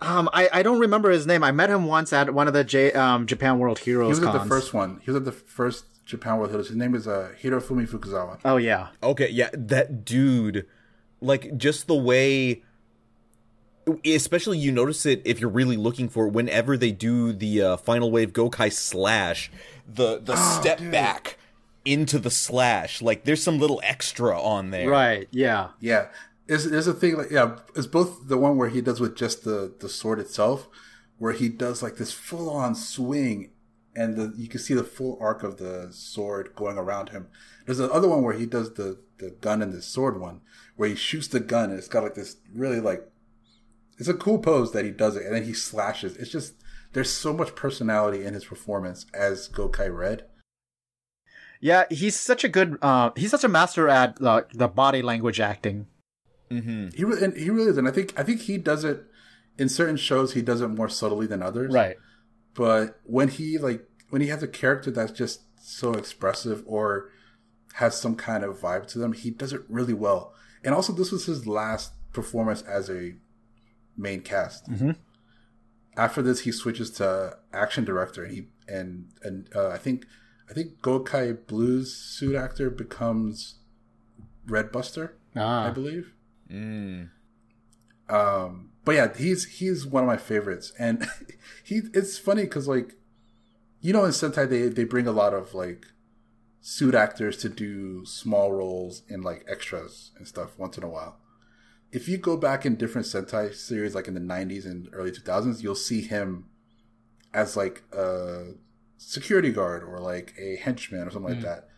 [0.00, 1.42] Um, I, I don't remember his name.
[1.44, 4.18] I met him once at one of the J, um, Japan World Heroes.
[4.18, 5.00] He Heroes was at the first one.
[5.04, 6.68] He was at the first Japan World Heroes.
[6.68, 8.38] His name is uh, Hirofumi Fukuzawa.
[8.44, 10.66] Oh yeah, Okay, yeah, that dude,
[11.20, 12.62] like just the way,
[14.04, 17.76] especially you notice it if you're really looking for it, whenever they do the uh,
[17.76, 19.50] final wave Gokai slash,
[19.86, 20.90] the the step dude.
[20.92, 21.38] back
[21.84, 24.88] into the slash, like there's some little extra on there.
[24.90, 25.68] right, yeah.
[25.80, 26.08] Yeah,
[26.46, 29.44] there's there's a thing like yeah, it's both the one where he does with just
[29.44, 30.68] the the sword itself,
[31.18, 33.50] where he does like this full on swing,
[33.94, 37.28] and the you can see the full arc of the sword going around him.
[37.64, 40.40] There's the other one where he does the the gun and the sword one,
[40.76, 43.08] where he shoots the gun and it's got like this really like,
[43.98, 46.16] it's a cool pose that he does it, and then he slashes.
[46.16, 46.54] It's just
[46.92, 50.26] there's so much personality in his performance as Gokai Red.
[51.60, 52.76] Yeah, he's such a good.
[52.82, 55.86] Uh, he's such a master at uh, the body language acting.
[56.50, 56.88] Mm-hmm.
[56.96, 59.04] He really, and he really is, and I think I think he does it
[59.58, 60.34] in certain shows.
[60.34, 61.72] He does it more subtly than others.
[61.72, 61.96] Right.
[62.54, 67.10] But when he like when he has a character that's just so expressive or
[67.74, 70.34] has some kind of vibe to them, he does it really well.
[70.62, 73.14] And also, this was his last performance as a
[73.96, 74.68] main cast.
[74.70, 74.92] Mm-hmm.
[75.96, 80.06] After this, he switches to action director, and he and and uh, I think
[80.48, 83.56] I think Gokai Blues suit actor becomes
[84.46, 85.16] Red Buster.
[85.36, 86.13] I Ah, believe.
[86.54, 87.10] Mm.
[88.08, 91.06] Um, but yeah, he's he's one of my favorites, and
[91.64, 92.94] he it's funny because like,
[93.80, 95.86] you know, in Sentai they they bring a lot of like
[96.60, 101.18] suit actors to do small roles in like extras and stuff once in a while.
[101.92, 105.62] If you go back in different Sentai series, like in the '90s and early 2000s,
[105.62, 106.46] you'll see him
[107.32, 108.52] as like a
[108.96, 111.68] security guard or like a henchman or something like that,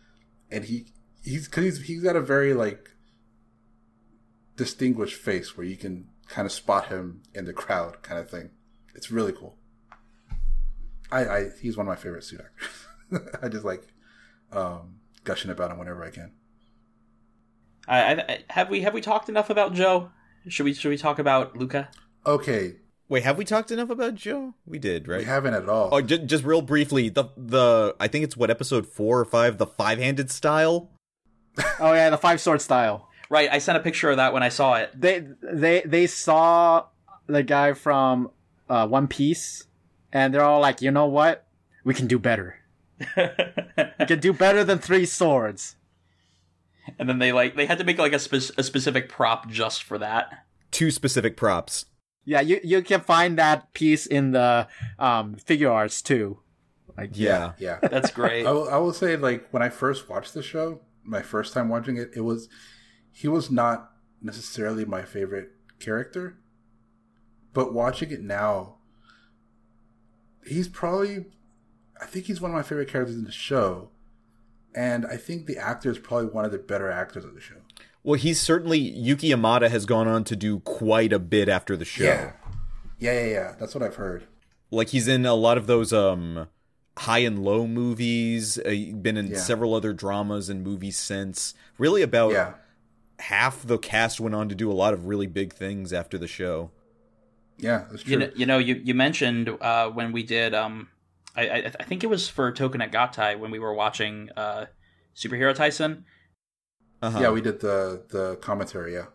[0.51, 0.87] and he
[1.23, 2.91] he's because he's he's got a very like
[4.57, 8.49] distinguished face where you can kind of spot him in the crowd kind of thing.
[8.93, 9.57] It's really cool.
[11.09, 13.37] I, I he's one of my favorite suit actors.
[13.41, 13.83] I just like
[14.51, 16.33] um, gushing about him whenever I can.
[17.87, 20.11] I, I, have we have we talked enough about Joe?
[20.49, 21.89] Should we should we talk about Luka?
[22.25, 22.75] Okay,
[23.09, 24.53] Wait, have we talked enough about Joe?
[24.65, 25.19] We did, right?
[25.19, 25.89] we haven't at all.
[25.93, 29.57] Oh, just, just real briefly, the the I think it's what episode four or five,
[29.57, 30.91] the five handed style.
[31.79, 33.06] Oh yeah, the five sword style.
[33.29, 34.91] Right, I sent a picture of that when I saw it.
[34.99, 36.85] They they they saw
[37.27, 38.31] the guy from
[38.69, 39.65] uh, One Piece,
[40.13, 41.45] and they're all like, you know what?
[41.83, 42.59] We can do better.
[43.99, 45.75] We can do better than three swords.
[46.97, 49.83] and then they like they had to make like a, spe- a specific prop just
[49.83, 50.45] for that.
[50.71, 51.85] Two specific props.
[52.25, 54.67] Yeah, you you can find that piece in the
[54.99, 56.39] um, figure arts too.
[56.97, 57.53] Like Yeah.
[57.59, 57.79] yeah.
[57.81, 58.45] That's great.
[58.45, 61.69] I will, I will say, like, when I first watched the show, my first time
[61.69, 62.49] watching it, it was,
[63.19, 65.49] he was not necessarily my favorite
[65.79, 66.37] character.
[67.51, 68.75] But watching it now,
[70.45, 71.25] he's probably,
[71.99, 73.89] I think he's one of my favorite characters in the show.
[74.75, 77.55] And I think the actor is probably one of the better actors of the show.
[78.03, 81.85] Well, he's certainly Yuki Yamada has gone on to do quite a bit after the
[81.85, 82.03] show.
[82.03, 82.33] Yeah.
[82.99, 83.55] Yeah, yeah, yeah.
[83.59, 84.27] That's what I've heard.
[84.69, 86.47] Like he's in a lot of those um
[86.97, 88.59] high and low movies.
[88.59, 88.69] Uh,
[89.01, 89.37] been in Yeah.
[89.39, 91.55] several other dramas and movies since.
[91.79, 92.53] Really, about Yeah.
[93.19, 96.27] Half the cast went on to do a lot of really big things after the
[96.27, 96.71] show.
[97.57, 98.11] Yeah, that's true.
[98.11, 100.53] You know, you know, you you mentioned uh, when we did.
[100.53, 100.89] Um,
[101.35, 104.65] I, I I think it was for Tokunet Gatai when we were watching uh,
[105.15, 106.03] Superhero Taisen.
[107.01, 107.19] Uh-huh.
[107.19, 108.93] Yeah, we did the the commentary.
[108.93, 109.07] Yeah,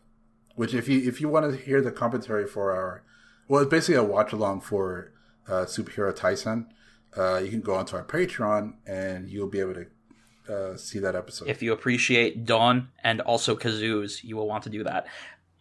[0.57, 3.05] which if you if you want to hear the commentary for our,
[3.49, 5.13] well, it's basically a watch along for
[5.49, 6.67] uh, superhero Taisen.
[7.17, 9.87] Uh, you can go onto our Patreon and you'll be able to
[10.49, 11.49] uh, see that episode.
[11.49, 15.07] If you appreciate Don and also Kazoos, you will want to do that.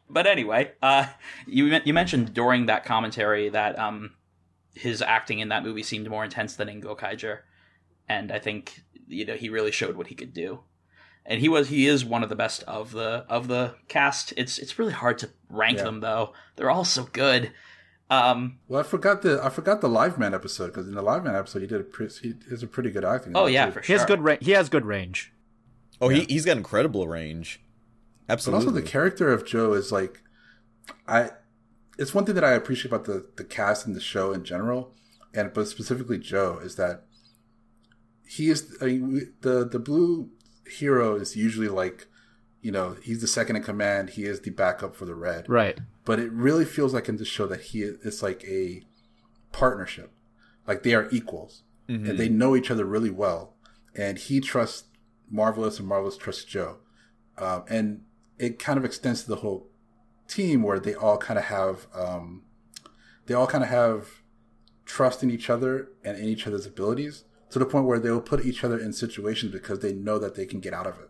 [0.09, 1.07] But anyway, uh,
[1.47, 4.11] you you mentioned during that commentary that um,
[4.73, 7.39] his acting in that movie seemed more intense than in Gokaiger,
[8.09, 10.61] and I think you know he really showed what he could do.
[11.25, 14.33] And he was he is one of the best of the of the cast.
[14.35, 15.83] It's it's really hard to rank Yeah.
[15.85, 16.33] them though.
[16.55, 17.51] They're all so good.
[18.11, 21.23] Um, well, I forgot the I forgot the live man episode because in the live
[21.23, 23.31] man episode he did a pretty, he has a pretty good acting.
[23.35, 23.71] oh yeah, too.
[23.71, 25.31] for he has good ra- he has good range.
[26.01, 27.61] Oh, he he's got incredible range.
[28.27, 28.65] But Absolutely.
[28.65, 30.21] also the character of Joe is like,
[31.07, 31.31] I.
[31.97, 34.93] It's one thing that I appreciate about the the cast and the show in general,
[35.33, 37.05] and but specifically Joe is that
[38.27, 38.75] he is.
[38.81, 40.31] I mean, we, the the blue
[40.67, 42.07] hero is usually like,
[42.61, 44.11] you know, he's the second in command.
[44.11, 45.49] He is the backup for the red.
[45.49, 45.79] Right.
[46.05, 48.83] But it really feels like in this show that he it's like a
[49.51, 50.11] partnership,
[50.67, 53.53] like they are equals and they know each other really well,
[53.95, 54.85] and he trusts
[55.29, 56.77] Marvelous and Marvelous trusts Joe,
[57.37, 58.03] um, and
[58.39, 59.67] it kind of extends to the whole
[60.27, 62.43] team where they all kind of have um,
[63.25, 64.21] they all kind of have
[64.85, 68.21] trust in each other and in each other's abilities to the point where they will
[68.21, 71.09] put each other in situations because they know that they can get out of it.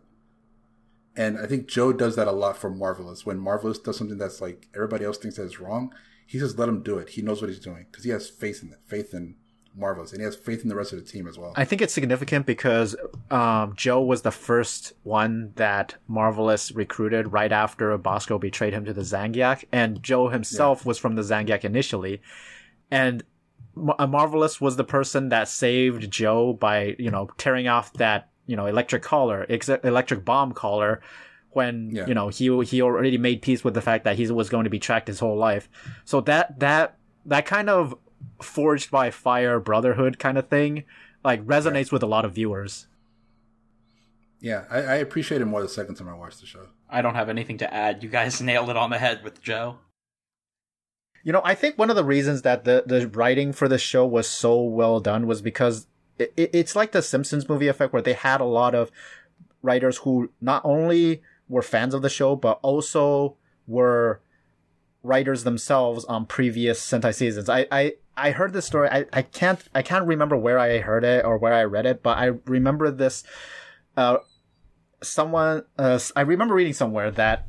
[1.16, 3.26] And I think Joe does that a lot for Marvelous.
[3.26, 5.94] When Marvelous does something that's like everybody else thinks that is wrong,
[6.26, 7.10] he says, "Let him do it.
[7.10, 9.36] He knows what he's doing because he has faith in it, faith in
[9.76, 11.82] Marvelous, and he has faith in the rest of the team as well." I think
[11.82, 12.96] it's significant because
[13.30, 18.94] um, Joe was the first one that Marvelous recruited right after Basco betrayed him to
[18.94, 22.22] the Zangyack, and Joe himself was from the Zangyack initially,
[22.90, 23.24] and
[24.00, 28.56] uh, Marvelous was the person that saved Joe by you know tearing off that you
[28.58, 30.94] know electric collar, ex- electric bomb collar.
[31.60, 32.08] When Yeah.
[32.10, 34.70] you know he he already made peace with the fact that he was going to
[34.78, 35.66] be tracked his whole life,
[36.06, 36.88] so that that
[37.26, 37.94] that kind of
[38.42, 40.84] forged by fire brotherhood kind of thing
[41.24, 42.88] like resonates with a lot of viewers.
[44.40, 46.68] yeah, I, I appreciate it more the second time I watched the show.
[46.90, 48.02] I don't have anything to add.
[48.04, 49.78] You guys nailed it on the head with Joe.
[51.24, 54.06] You know, I think one of the reasons that the the writing for the show
[54.06, 58.02] was so well done was because it, it, it's like the Simpsons movie effect where
[58.02, 58.92] they had a lot of
[59.62, 63.36] writers who not only were fans of the show but also
[63.68, 64.22] were
[65.04, 67.50] writers themselves on previous Sentai seasons.
[67.50, 68.90] I I, I heard this story.
[68.90, 72.04] I, I can't I can't remember where I heard it or where I read it,
[72.04, 73.24] but I remember this.
[73.98, 74.18] Uh,
[75.02, 77.48] someone uh, I remember reading somewhere that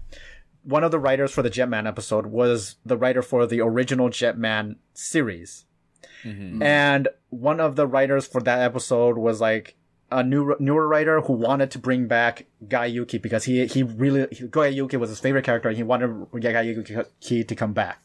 [0.64, 4.76] one of the writers for the Jetman episode was the writer for the original Jetman
[4.94, 5.64] series.
[6.62, 9.76] And one of the writers for that episode was like
[10.10, 14.28] a new newer writer who wanted to bring back Guy Yuki because he he really
[14.30, 18.02] he, Guy Yuki was his favorite character and he wanted Guy Yuki to come back.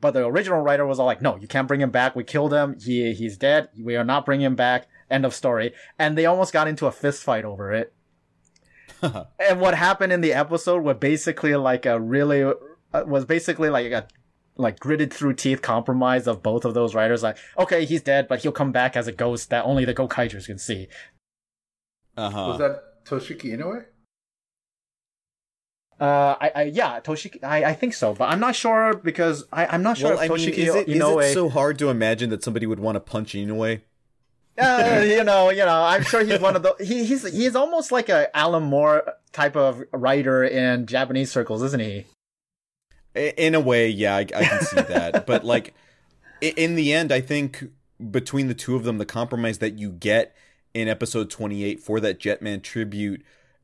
[0.00, 2.16] But the original writer was all like, "No, you can't bring him back.
[2.16, 2.78] We killed him.
[2.78, 3.68] He he's dead.
[3.78, 5.74] We are not bringing him back." End of story.
[5.98, 7.92] And they almost got into a fist fight over it.
[9.02, 13.90] and what happened in the episode was basically like a really uh, was basically like
[13.92, 14.06] a
[14.60, 17.22] like gritted through teeth compromise of both of those writers.
[17.22, 20.46] Like, okay, he's dead, but he'll come back as a ghost that only the Gokaigers
[20.46, 20.88] can see.
[22.16, 22.46] Uh huh.
[22.48, 23.84] Was that Toshiki Inoue?
[25.98, 27.44] Uh, I, I yeah, Toshiki.
[27.44, 30.24] I, I think so, but I'm not sure because I, I'm not sure Well, I
[30.24, 31.22] if mean, is it, is Inoue.
[31.30, 33.82] it so hard to imagine that somebody would want to punch Inoue?
[34.58, 36.74] uh, you know, you know, I'm sure he's one of the.
[36.80, 41.80] He, he's he's almost like a Alan Moore type of writer in Japanese circles, isn't
[41.80, 42.06] he?
[43.14, 45.26] In a way, yeah, I, I can see that.
[45.26, 45.74] but like,
[46.40, 47.64] in the end, I think
[48.10, 50.34] between the two of them, the compromise that you get
[50.72, 53.22] in episode 28 for that Jetman tribute,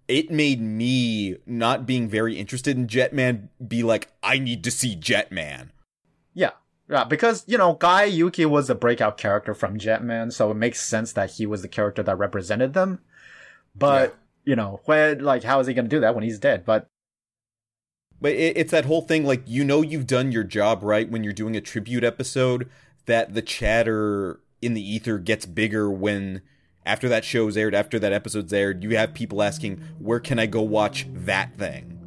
[0.09, 4.97] it made me not being very interested in Jetman be like, I need to see
[4.97, 5.71] Jetman.
[6.35, 6.51] Yeah.
[6.89, 10.81] Yeah, because, you know, Guy Yuki was a breakout character from Jetman, so it makes
[10.81, 13.01] sense that he was the character that represented them.
[13.75, 16.65] But, you know, when, like, how is he going to do that when he's dead?
[16.65, 16.89] But,
[18.21, 21.25] But it, it's that whole thing, like you know, you've done your job right when
[21.25, 22.69] you're doing a tribute episode.
[23.07, 26.43] That the chatter in the ether gets bigger when
[26.85, 30.47] after that show's aired, after that episode's aired, you have people asking, "Where can I
[30.47, 31.99] go watch that thing?"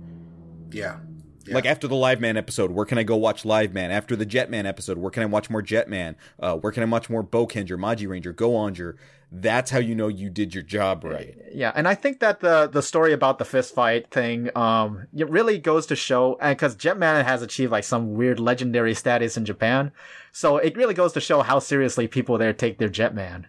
[0.72, 0.98] Yeah.
[1.46, 1.56] Yeah.
[1.56, 3.92] Like after the Live Man episode, where can I go watch Live Man?
[3.92, 6.16] After the Jetman episode, where can I watch more Jetman?
[6.40, 8.96] Uh, where can I watch more Boukenger, Maji Ranger, Go-onger?
[9.32, 11.38] That's how you know you did your job right.
[11.52, 15.30] yeah, and I think that the, the story about the fist fight thing, um, it
[15.30, 19.46] really goes to show, and cause Jetman has achieved, like, some weird legendary status in
[19.46, 19.92] Japan.
[20.32, 23.46] So it really goes to show how seriously people there take their Jetman.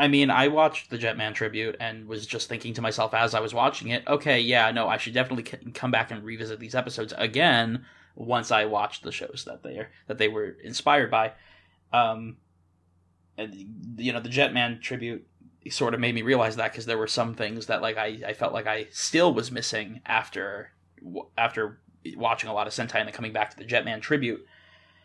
[0.00, 3.40] I mean, I watched the Jetman tribute and was just thinking to myself as I
[3.40, 6.74] was watching it, okay, yeah, no, I should definitely c- come back and revisit these
[6.74, 7.84] episodes again
[8.16, 11.32] once I watched the shows that they are, that they were inspired by.
[11.92, 12.38] Um, and
[13.96, 15.26] you know, the Jetman tribute
[15.70, 18.32] sort of made me realize that because there were some things that like I, I
[18.32, 20.70] felt like I still was missing after
[21.36, 21.80] after
[22.16, 24.44] watching a lot of Sentai and then coming back to the Jetman tribute.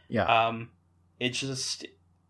[0.07, 0.23] Yeah.
[0.26, 0.69] Um,
[1.19, 1.85] it's just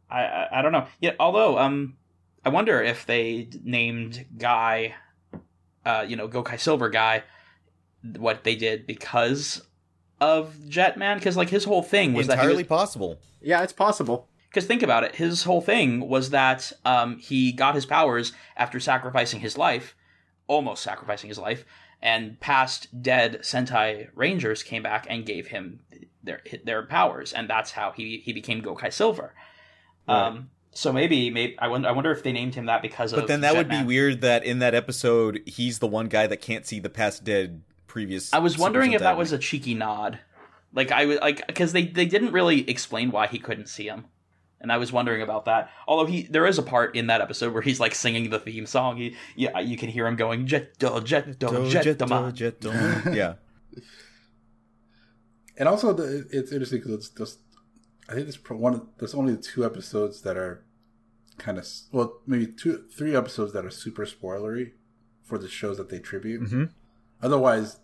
[0.09, 0.87] I, I I don't know.
[0.99, 1.97] Yeah, although um,
[2.43, 4.95] I wonder if they named Guy,
[5.85, 7.23] uh, you know, Gokai Silver Guy,
[8.17, 9.61] what they did because
[10.21, 13.19] of Jetman, because like his whole thing was that he Entirely was, possible.
[13.41, 14.29] yeah, it's possible.
[14.55, 18.79] Because think about it, his whole thing was that um, he got his powers after
[18.79, 19.97] sacrificing his life,
[20.47, 21.65] almost sacrificing his life,
[22.01, 25.81] and past dead Sentai Rangers came back and gave him
[26.23, 29.33] their their powers, and that's how he he became Gokai Silver.
[30.07, 33.19] Um, so maybe maybe I wonder I wonder if they named him that because of.
[33.19, 36.37] But then that would be weird that in that episode he's the one guy that
[36.37, 38.33] can't see the past dead previous.
[38.33, 40.19] I was wondering if that was a cheeky nod,
[40.73, 44.05] like I was like because they they didn't really explain why he couldn't see him,
[44.61, 45.69] and I was wondering about that.
[45.87, 48.65] Although he there is a part in that episode where he's like singing the theme
[48.65, 48.97] song.
[48.97, 53.15] He yeah you can hear him going jetto jetto jetto Jetto.
[53.15, 53.35] yeah.
[55.57, 57.39] And also, the, it's interesting because it's just,
[58.09, 58.87] I think there's one.
[58.97, 60.65] There's only two episodes that are
[61.37, 64.71] kind of well, maybe two, three episodes that are super spoilery
[65.23, 66.41] for the shows that they tribute.
[66.43, 66.71] Mhm.
[67.21, 67.79] Otherwise,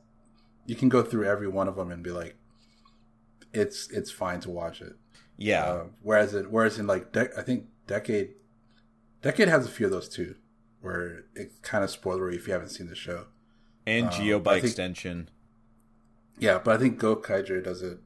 [0.65, 2.35] you can go through every one of them and be like,
[3.53, 4.93] it's it's fine to watch it.
[5.37, 5.63] Yeah.
[5.65, 8.35] Uh, whereas it whereas in like de- I think decade
[9.21, 10.35] decade has a few of those too,
[10.81, 13.25] where it's kind of spoilery if you haven't seen the show.
[13.87, 15.29] and Zi-O by think- extension.
[16.39, 17.99] Yeah, but I think Gokaiger does it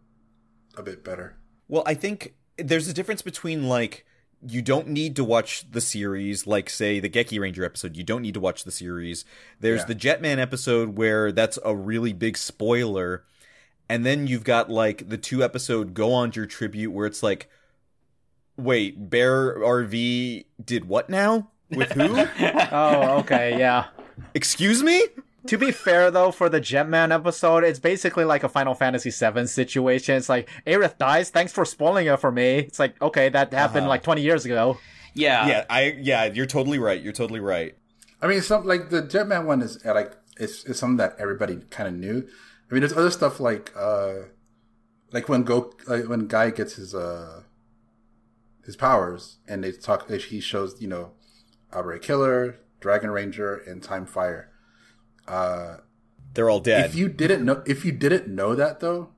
[0.77, 1.37] a bit better.
[1.67, 4.05] Well, I think there's a difference between like
[4.47, 7.95] you don't need to watch the series, like say the Geki Ranger episode.
[7.97, 9.25] You don't need to watch the series.
[9.59, 9.85] There's Yeah.
[9.87, 13.23] the Jetman episode where that's a really big spoiler,
[13.89, 17.49] and then you've got like the two episode Go-onger tribute where it's like,
[18.57, 22.15] wait, Bear RV did what now with who?
[22.71, 23.85] Oh, okay, yeah.
[24.33, 25.03] Excuse me?
[25.47, 29.45] To be fair, though, for the Jetman episode, it's basically like a Final Fantasy VII
[29.45, 30.15] situation.
[30.15, 32.59] It's like, Aerith dies, thanks for spoiling it for me.
[32.59, 33.89] It's like, okay, that happened Uh-huh.
[33.89, 34.79] like 20 years ago.
[35.13, 36.99] yeah yeah, I yeah, you're totally right.
[37.01, 37.75] You're totally right.
[38.21, 41.87] I mean, some like the Jetman one is like it's, it's something that everybody kind
[41.87, 42.27] of knew.
[42.69, 44.13] I mean, there's other stuff like uh
[45.11, 47.43] like when Go like when Guy gets his uh
[48.65, 51.11] his powers and they talk he shows you know
[51.71, 54.49] Abare Killer, Dragon Ranger, and Time Fire.
[55.27, 55.77] Uh,
[56.33, 56.85] They're all dead.
[56.85, 59.09] if you didn't know if you didn't know that though,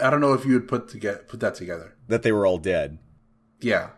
[0.00, 1.96] I don't know if you would put to get put that together.
[2.08, 2.98] that they were all dead.
[3.60, 3.90] Yeah.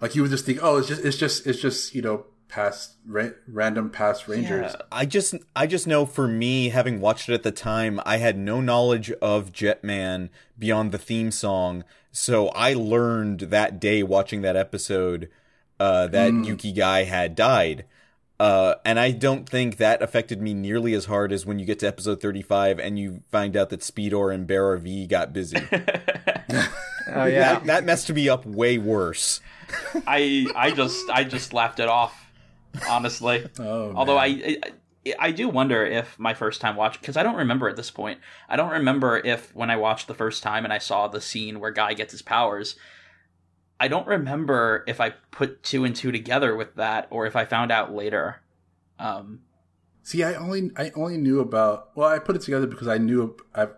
[0.00, 2.96] Like you would just think, oh, it's just, it's just, it's just, you know, past
[3.06, 4.72] ra- random past rangers.
[4.74, 4.86] Yeah.
[4.90, 8.38] I just I just know for me having watched it at the time I had
[8.38, 14.56] no knowledge of Jetman beyond the theme song so I learned that day watching that
[14.56, 15.28] episode
[15.78, 17.84] uh, that Yuki guy had died
[18.40, 21.80] uh, and I don't think that affected me nearly as hard as when you get
[21.80, 25.58] to episode 35 and you find out that Speedor and Bear RV got busy.
[27.10, 27.54] Oh, yeah.
[27.54, 29.40] that, that messed me up way worse.
[30.06, 32.27] I I just I just laughed it off,
[32.88, 33.46] honestly.
[33.58, 34.42] Oh, Although man.
[34.44, 34.72] I, I
[35.18, 38.20] I do wonder if my first time watch because I don't remember at this point.
[38.48, 41.60] I don't remember if when I watched the first time and I saw the scene
[41.60, 42.76] where Guy gets his powers.
[43.80, 47.44] I don't remember if I put two and two together with that or if I
[47.44, 48.42] found out later.
[48.98, 49.40] Um,
[50.02, 53.36] See, I only I only knew about well, I put it together because I knew
[53.54, 53.68] I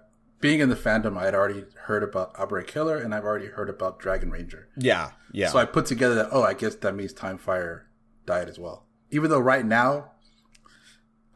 [0.40, 3.68] being in the fandom, I had already heard about Abare Killer and I've already heard
[3.68, 4.68] about Dragon Ranger.
[4.76, 5.48] Yeah, yeah.
[5.48, 7.89] So I put together that oh, I guess that means Time Fire
[8.30, 8.86] died as well.
[9.10, 10.12] Even though right now,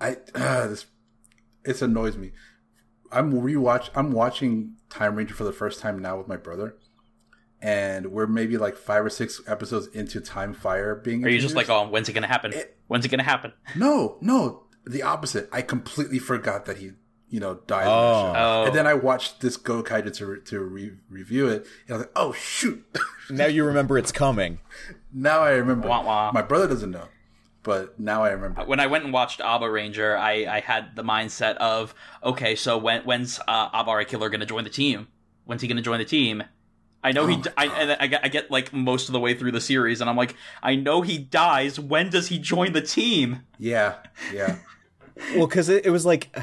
[0.01, 0.87] I uh, this
[1.65, 2.33] it annoys me.
[3.11, 3.91] I'm rewatch.
[3.95, 6.77] I'm watching Time Ranger for the first time now with my brother,
[7.63, 11.25] and we're maybe like five or six episodes into Time Fire being.
[11.25, 12.53] are you just like, oh, when's it gonna happen?
[12.87, 13.53] when's it gonna happen?
[13.77, 15.49] No, no, the opposite.
[15.53, 16.93] I completely forgot that he,
[17.29, 17.87] you know, died.
[17.87, 17.93] in Oh.
[17.93, 18.39] the show.
[18.41, 18.65] Oh.
[18.67, 22.13] And then I watched this Gokaiger to to re- review it, and I was like,
[22.17, 22.85] oh shoot.
[23.31, 24.59] now you remember it's coming.
[25.15, 25.89] now I remember.
[25.89, 26.31] Wah, wah.
[26.35, 27.09] My brother doesn't know,
[27.63, 28.65] but now I remember.
[28.65, 33.03] when I went and watched Abaranger, I, I had the mindset of okay, so when
[33.03, 35.09] when's uh, Abare Killer going to join the team?
[35.45, 36.43] When's he going to join the team?
[37.03, 37.35] I know he.
[37.35, 39.53] Oh my d- I, and I get I get like most of the way through
[39.53, 41.79] the series, and I'm like, I know he dies.
[41.79, 43.43] When does he join the team?
[43.59, 43.97] Yeah,
[44.33, 44.57] yeah.
[45.37, 46.37] Well, because it, it was like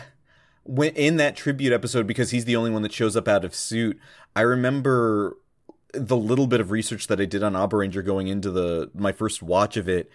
[0.64, 3.54] when in that tribute episode, because he's the only one that shows up out of
[3.54, 4.00] suit.
[4.34, 5.36] I remember
[5.94, 9.42] the little bit of research that I did on Abaranger going into the my first
[9.44, 10.10] watch of it.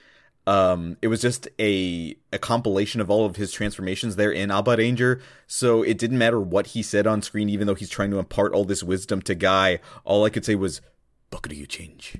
[0.48, 5.20] Um, it was just a a compilation of all of his transformations there in Abaranger.
[5.48, 8.52] So it didn't matter what he said on screen, even though he's trying to impart
[8.52, 9.80] all this wisdom to Guy.
[10.04, 10.80] All I could say was,
[11.30, 12.18] "Bucket do you change?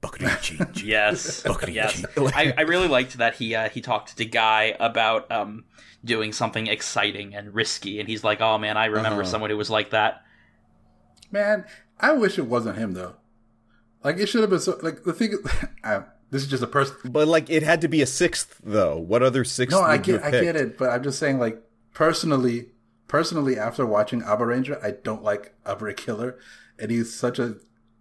[0.00, 1.92] Bucket do you change?" Yes, Bucket of yes.
[1.96, 2.06] cheese.
[2.34, 5.64] I, I really liked that he uh, he talked to Guy about um
[6.02, 9.30] doing something exciting and risky, and he's like, oh man, I remember Uh-huh.
[9.30, 10.22] someone who was like that.
[11.30, 11.64] Man,
[12.00, 13.16] I wish it wasn't him though.
[14.02, 14.78] Like it should have been so.
[14.82, 15.34] Like the thing,
[15.84, 16.96] I, this is just a person.
[17.04, 18.96] But like, it had to be a sixth, though.
[18.96, 19.76] What other sixth?
[19.76, 21.62] No, I get, I get it, but I'm just saying, like
[21.92, 22.68] personally,
[23.08, 26.38] personally, after watching Abaranger, I don't like Abare Killer,
[26.78, 27.56] and he's such a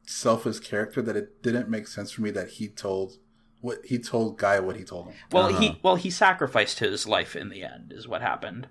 [0.06, 3.18] selfish character that it didn't make sense for me that he told
[3.62, 5.16] what he told Guy what he told him.
[5.32, 5.60] Well, Uh-huh.
[5.60, 8.68] he well he sacrificed his life in the end, is what happened.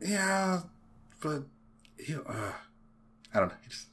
[0.00, 0.60] Yeah,
[1.20, 1.44] but
[1.98, 2.52] he, uh,
[3.34, 3.54] I don't know.
[3.62, 3.86] He just,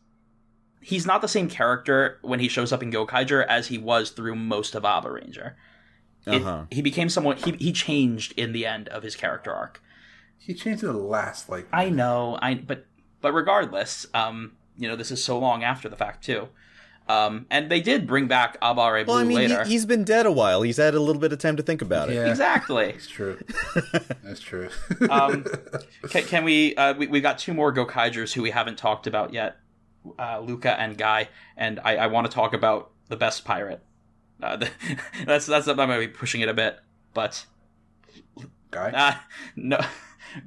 [0.81, 4.35] he's not the same character when he shows up in Gokaiger as he was through
[4.35, 5.53] most of Abaranger.
[6.27, 6.65] It- Uh-huh.
[6.71, 7.37] he became someone.
[7.37, 9.81] He he changed in the end of his character arc.
[10.37, 12.37] he changed in the last like I know.
[12.41, 12.85] I but
[13.21, 16.49] but regardless, um, you know, this is so long after the fact too.
[17.07, 19.63] Um, and they did bring back Abare Blue Well, I mean, later.
[19.63, 20.63] he, he's been dead a while.
[20.63, 22.15] He's had a little bit of time to think about it.
[22.15, 22.93] Yeah, Exactly.
[22.93, 23.39] That's true.
[24.23, 24.69] That's true.
[25.09, 25.45] Um,
[26.09, 27.05] can, can we, uh, we?
[27.05, 29.57] We got two more Gokaigers who we haven't talked about yet,
[30.17, 33.83] uh, Luka and Guy, and I, I want to talk about the best pirate.
[34.41, 34.69] Uh, the,
[35.27, 36.79] that's that's I might be pushing it a bit,
[37.13, 37.45] but
[38.71, 38.89] Guy.
[38.91, 39.13] uh,
[39.55, 39.79] no,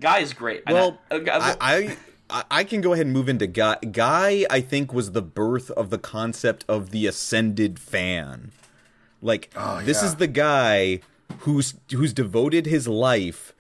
[0.00, 0.64] Guy is great.
[0.66, 1.96] And Well, uh, I, I I-
[2.30, 3.76] I can go ahead and move into Guy.
[3.90, 8.52] Guy, I think, was the birth of the concept of the ascended fan.
[9.22, 10.08] Like, Oh, this yeah.
[10.08, 11.00] is the guy
[11.40, 13.52] who's who's devoted his life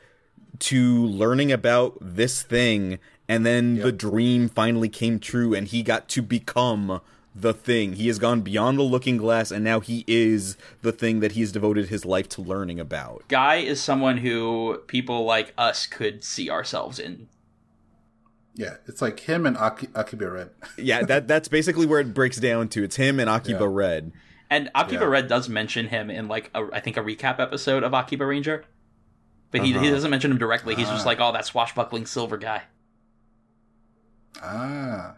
[0.60, 6.08] to learning about this thing, and then the dream finally came true, and he got
[6.10, 7.00] to become
[7.34, 7.92] the thing.
[7.94, 11.52] He has gone beyond the looking glass, and now he is the thing that he's
[11.52, 13.22] devoted his life to learning about.
[13.28, 17.28] Guy is someone who people like us could see ourselves in.
[18.58, 20.50] Yeah, it's like him and Aki, Akiba Red.
[20.76, 22.82] Yeah, that that's basically where it breaks down to.
[22.82, 23.68] It's him and Akiba Yeah.
[23.70, 24.12] Red.
[24.50, 25.10] And Akiba Yeah.
[25.10, 28.64] Red does mention him in like a, I think a recap episode of Akiba Ranger,
[29.52, 29.90] but he, he Uh-huh.
[29.90, 30.74] doesn't mention him directly.
[30.74, 31.08] He's just Ah.
[31.08, 32.62] like, oh, that swashbuckling silver guy.
[34.42, 35.14] Ah,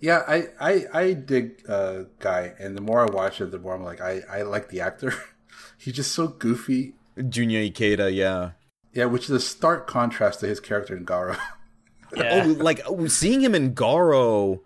[0.00, 0.22] yeah.
[0.26, 3.84] I I I dig uh, Guy, and the more I watch it, the more I'm
[3.84, 5.14] like, I I like the actor.
[5.78, 6.94] He's just so goofy.
[7.16, 8.52] Junya Ikeda, yeah.
[8.92, 11.36] Yeah, which is a stark contrast to his character in Garo.
[12.16, 12.44] Yeah.
[12.46, 14.60] Oh, like oh, seeing him in Garo,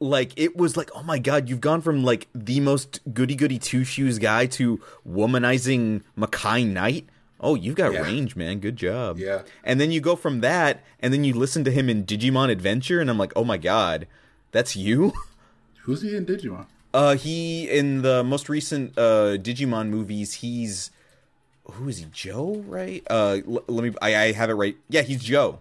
[0.00, 3.58] like it was like, oh my god, you've gone from like the most goody goody
[3.58, 7.06] two shoes guy to womanizing Makai Knight.
[7.40, 8.02] Oh, you've got Yeah.
[8.02, 8.58] range, man.
[8.60, 9.18] Good job.
[9.18, 9.42] Yeah.
[9.64, 13.00] And then you go from that, and then you listen to him in Digimon Adventure,
[13.00, 14.06] and I'm like, oh my god,
[14.52, 15.12] that's you.
[15.82, 16.66] Who's he in Digimon?
[16.94, 20.90] Uh, he in the most recent uh Digimon movies, he's
[21.64, 22.06] who is he?
[22.12, 23.02] Joe, right?
[23.10, 23.94] Uh, l- let me.
[24.02, 24.76] I, I have it right.
[24.88, 25.58] Yeah, he's Joe.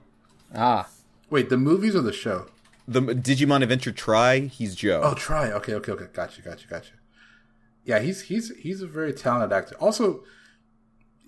[0.53, 0.87] Ah,
[1.33, 2.45] Wait, the movies or the show?
[2.87, 5.01] The Digimon Adventure tri, he's Joe.
[5.03, 5.51] Oh, try.
[5.51, 6.05] Okay, okay, okay.
[6.13, 6.91] Gotcha, gotcha, gotcha.
[7.83, 9.75] Yeah, he's he's he's a very talented actor.
[9.79, 10.23] Also,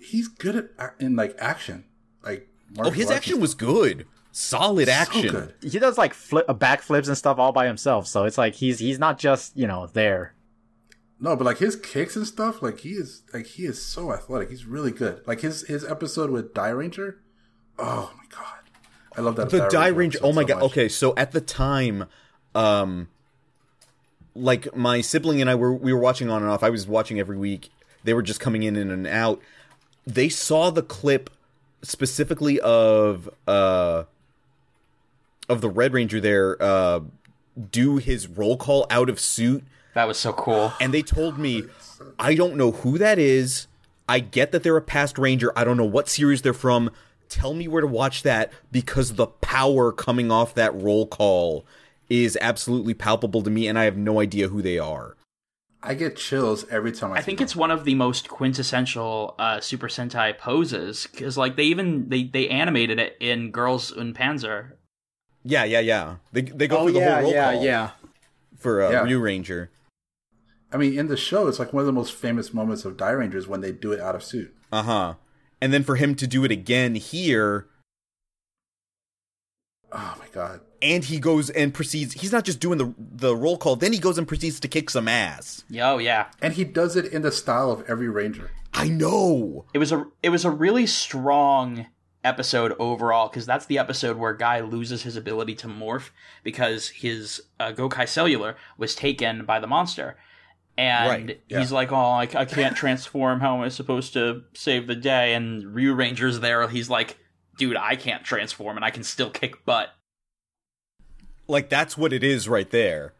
[0.00, 1.86] he's good at in like action.
[2.22, 4.06] Like Oh, his action and was good.
[4.30, 5.22] Solid action.
[5.28, 5.54] So good.
[5.60, 8.06] he does like flip, uh, backflips and stuff all by himself.
[8.06, 10.36] So it's like he's he's not just you know there.
[11.18, 14.50] No, but like his kicks and stuff, like he is like he is so athletic.
[14.50, 15.26] He's really good.
[15.26, 17.16] Like his his episode with Dairanger.
[17.76, 18.55] Oh my god,
[19.16, 19.50] I love that.
[19.50, 20.16] the Die range.
[20.22, 20.54] Oh my so god.
[20.56, 20.64] much.
[20.72, 22.04] Okay, so at the time,
[22.54, 23.08] um,
[24.34, 26.62] like my sibling and I were we were watching on and off.
[26.62, 27.70] I was watching every week.
[28.04, 29.40] They were just coming in and out.
[30.06, 31.30] They saw the clip
[31.82, 34.04] specifically of uh
[35.48, 37.00] of the Red Ranger there uh
[37.70, 39.64] do his roll call out of suit
[39.94, 40.72] That was so cool.
[40.80, 41.64] and they told me
[42.18, 43.66] I don't know who that is.
[44.08, 45.52] I get that they're a past ranger.
[45.56, 46.90] I don't know what series they're from.
[47.28, 51.66] Tell me where to watch that because the power coming off that roll call
[52.08, 55.16] is absolutely palpable to me and I have no idea who they are.
[55.82, 57.16] I get chills every time I.
[57.16, 61.64] I think it's one of the most quintessential uh, Super Sentai poses because, like, they
[61.64, 64.72] even they they animated it in Girls und Panzer.
[65.44, 66.16] Yeah, yeah, yeah.
[66.32, 67.90] They they go Oh for the yeah, whole roll yeah, call yeah.
[68.58, 69.02] for uh, Yeah.
[69.02, 69.70] Ryu Ranger.
[70.72, 73.46] I mean, in the show, it's like one of the most famous moments of Dairangers
[73.46, 74.52] when they do it out of suit.
[74.72, 75.14] Uh-huh.
[75.60, 77.66] And then for him to do it again here
[79.92, 80.60] Oh my god.
[80.82, 83.98] and he goes and proceeds he's not just doing the the roll call, then he
[83.98, 85.64] goes and proceeds to kick some ass.
[85.70, 88.50] Yo, yeah, And he does it in the style of every Ranger.
[88.74, 89.64] I know.
[89.72, 91.86] it was a it was a really strong
[92.24, 96.10] episode overall because that's the episode where Guy loses his ability to morph
[96.42, 100.16] because his uh, Gokai Cellular was taken by the monster.
[100.78, 101.60] And Right, yeah.
[101.60, 103.40] he's like, "Oh, I, I can't transform.
[103.40, 106.68] How am I supposed to save the day?" And Ryu Ranger's there.
[106.68, 107.16] He's like,
[107.56, 109.90] "Dude, I can't transform, and I can still kick butt."
[111.48, 113.12] like that's what it is right there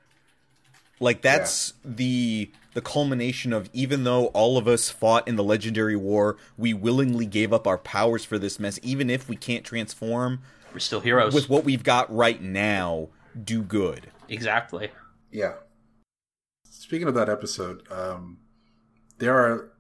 [0.98, 5.94] like that's the the culmination of even though all of us fought in the legendary
[5.96, 10.40] war we willingly gave up our powers for this mess even if we can't transform
[10.72, 11.34] We're still heroes.
[11.34, 13.08] with what we've got right now
[13.44, 14.90] do good exactly.
[15.30, 15.54] Yeah.
[16.86, 18.38] Speaking of that episode, um,
[19.18, 19.72] there are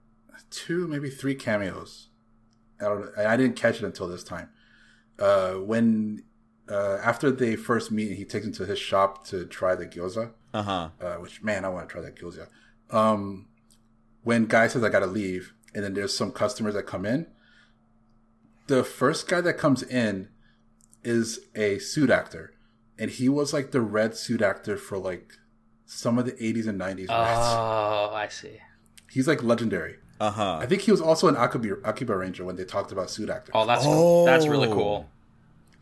[0.50, 2.08] two, maybe three cameos.
[2.80, 3.16] I don't.
[3.16, 4.48] I didn't catch it until this time.
[5.16, 6.24] Uh, when
[6.68, 10.32] uh, after they first meet, he takes him to his shop to try the gyoza.
[10.52, 12.48] uh-huh Uh, which man, I want to try that gyoza.
[12.90, 13.46] Um,
[14.24, 17.28] when guy says I gotta leave, and then there's some customers that come in.
[18.66, 20.28] The first guy that comes in
[21.04, 22.54] is a suit actor,
[22.98, 25.34] and he was like the red suit actor for like
[25.86, 27.06] some of the 80s and 90s.
[27.08, 28.58] Oh, I see.
[29.10, 29.96] He's like legendary.
[30.20, 33.30] uh-huh I think he was also an Akiba, Akiba Ranger when they talked about suit
[33.30, 33.52] actors.
[33.54, 34.24] Oh, that's Oh.
[34.26, 35.08] that's really cool.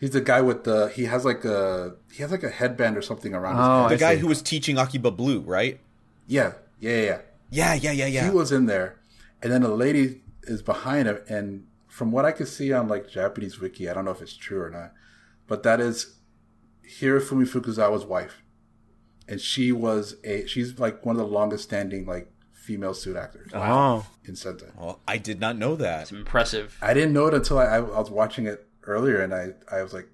[0.00, 3.02] He's the guy with the he has like a he has like a headband or
[3.02, 3.84] something around Oh, his head.
[3.84, 4.00] the head.
[4.00, 4.20] guy see.
[4.20, 5.80] who was teaching akiba blue right
[6.26, 7.02] Yeah, yeah, yeah.
[7.02, 7.18] yeah.
[7.50, 8.96] yeah yeah yeah yeah He was in there,
[9.42, 11.18] and then a lady is behind him.
[11.28, 14.36] And from what I could see on like Japanese wiki, I don't know if it's
[14.36, 14.92] true or not,
[15.46, 16.16] but that is
[17.00, 18.42] Hirofumi Fukuzawa's wife,
[19.28, 23.50] and she was a she's like one of the longest standing like female suit actors
[23.54, 24.74] Oh, in Sentai.
[24.76, 26.78] well, i did not know that It's Impressive.
[26.80, 29.92] I didn't know it until I, I was watching it earlier, and I I was
[29.92, 30.08] like,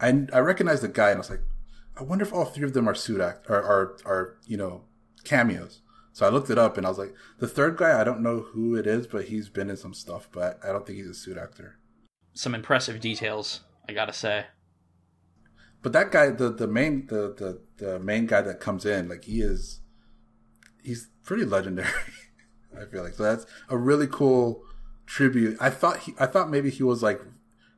[0.00, 1.42] I I recognized the guy, and I was like,
[1.98, 4.84] I wonder if all three of them are suit act or are, are you know
[5.24, 5.80] cameos.
[6.12, 8.40] So I looked it up, and I was like, the third guy, I don't know
[8.40, 11.14] who it is, but he's been in some stuff, but I don't think he's a
[11.14, 11.78] suit actor.
[12.34, 14.46] Some impressive details, I gotta say.
[15.82, 19.24] But that guy, the the main the the the main guy that comes in, like
[19.24, 19.80] he is,
[20.82, 21.88] he's pretty legendary.
[22.80, 24.62] I feel like so that's a really cool
[25.06, 25.56] tribute.
[25.60, 27.20] I thought he, I thought maybe he was like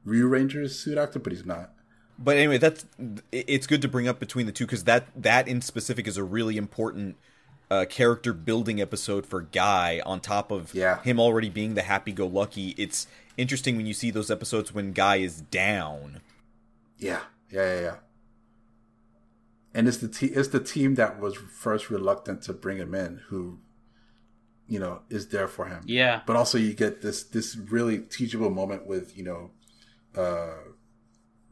[0.05, 1.73] Ryu Ranger's suit actor, but he's not.
[2.19, 2.85] But anyway, that's
[3.31, 6.25] it's good to bring up between the two because that that in specific is a
[6.25, 7.17] really important
[7.71, 10.01] uh, character building episode for Guy.
[10.05, 11.01] On top of Yeah.
[11.03, 13.07] him already being the happy-go-lucky, it's
[13.39, 16.21] interesting when you see those episodes when Guy is down.
[16.99, 17.21] Yeah,
[17.53, 17.97] yeah, yeah, yeah.
[19.75, 23.21] And it's the te- it's the team that was first reluctant to bring him in,
[23.29, 23.59] who,
[24.67, 25.83] you know, is there for him.
[25.87, 26.23] Yeah.
[26.27, 29.51] But also, you get this this really teachable moment with you know,
[30.17, 30.57] uh,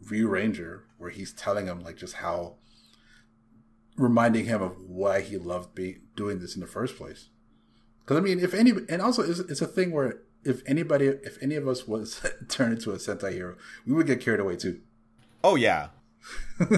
[0.08, 2.56] Ryu Ranger, where he's telling him like just how,
[3.96, 7.28] reminding him of why he loved be- doing this in the first place.
[8.00, 11.42] Because I mean, if any, and also it's, it's a thing where if anybody, if
[11.42, 13.56] any of us was turned into a Sentai hero,
[13.86, 14.80] we would get carried away too.
[15.42, 15.88] Oh yeah.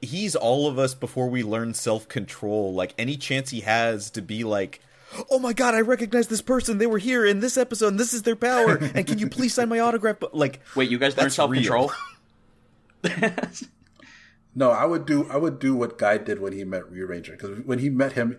[0.00, 2.74] He's all of us before we learn self-control.
[2.74, 4.80] Like any chance he has to be like,
[5.30, 6.78] "Oh my god, I recognize this person.
[6.78, 7.88] They were here in this episode.
[7.88, 8.76] and This is their power.
[8.76, 11.52] And can you please sign my autograph?" But like, Wait, you guys learned That's self
[11.52, 11.90] control?
[14.58, 17.32] No, I would do I would do what Guy did when he met Ryu Ranger
[17.32, 18.38] because when he met him,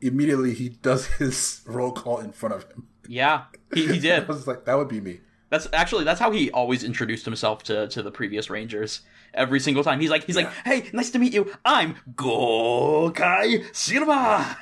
[0.00, 2.88] immediately he does his roll call in front of him.
[3.06, 3.44] yeah,
[3.74, 5.20] he, he I was like, that would be me.
[5.50, 9.00] That's actually that's how he always introduced himself to to the previous Rangers.
[9.34, 10.00] every single time.
[10.00, 11.52] He's like, he's like, hey, nice to meet you.
[11.64, 14.56] I'm Gokai Silver.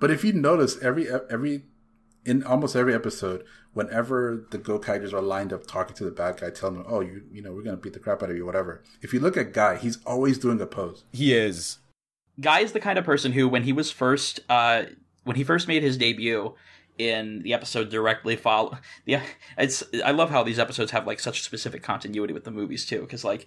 [0.00, 1.64] But if you notice, every every
[2.26, 6.50] in almost every episode, whenever the Gokaigers are lined up talking to the bad guy,
[6.50, 8.82] telling him, "Oh, you you know, we're gonna beat the crap out of you," whatever.
[9.02, 11.04] If you look at Guy, he's always doing a pose.
[11.12, 11.78] He is.
[12.40, 14.84] Guy is the kind of person who, when he was first, uh,
[15.22, 16.54] when he first made his debut
[16.98, 19.22] in the episode directly follow, yeah,
[19.58, 19.82] it's.
[20.04, 23.24] I love how these episodes have like such specific continuity with the movies too, because
[23.24, 23.46] like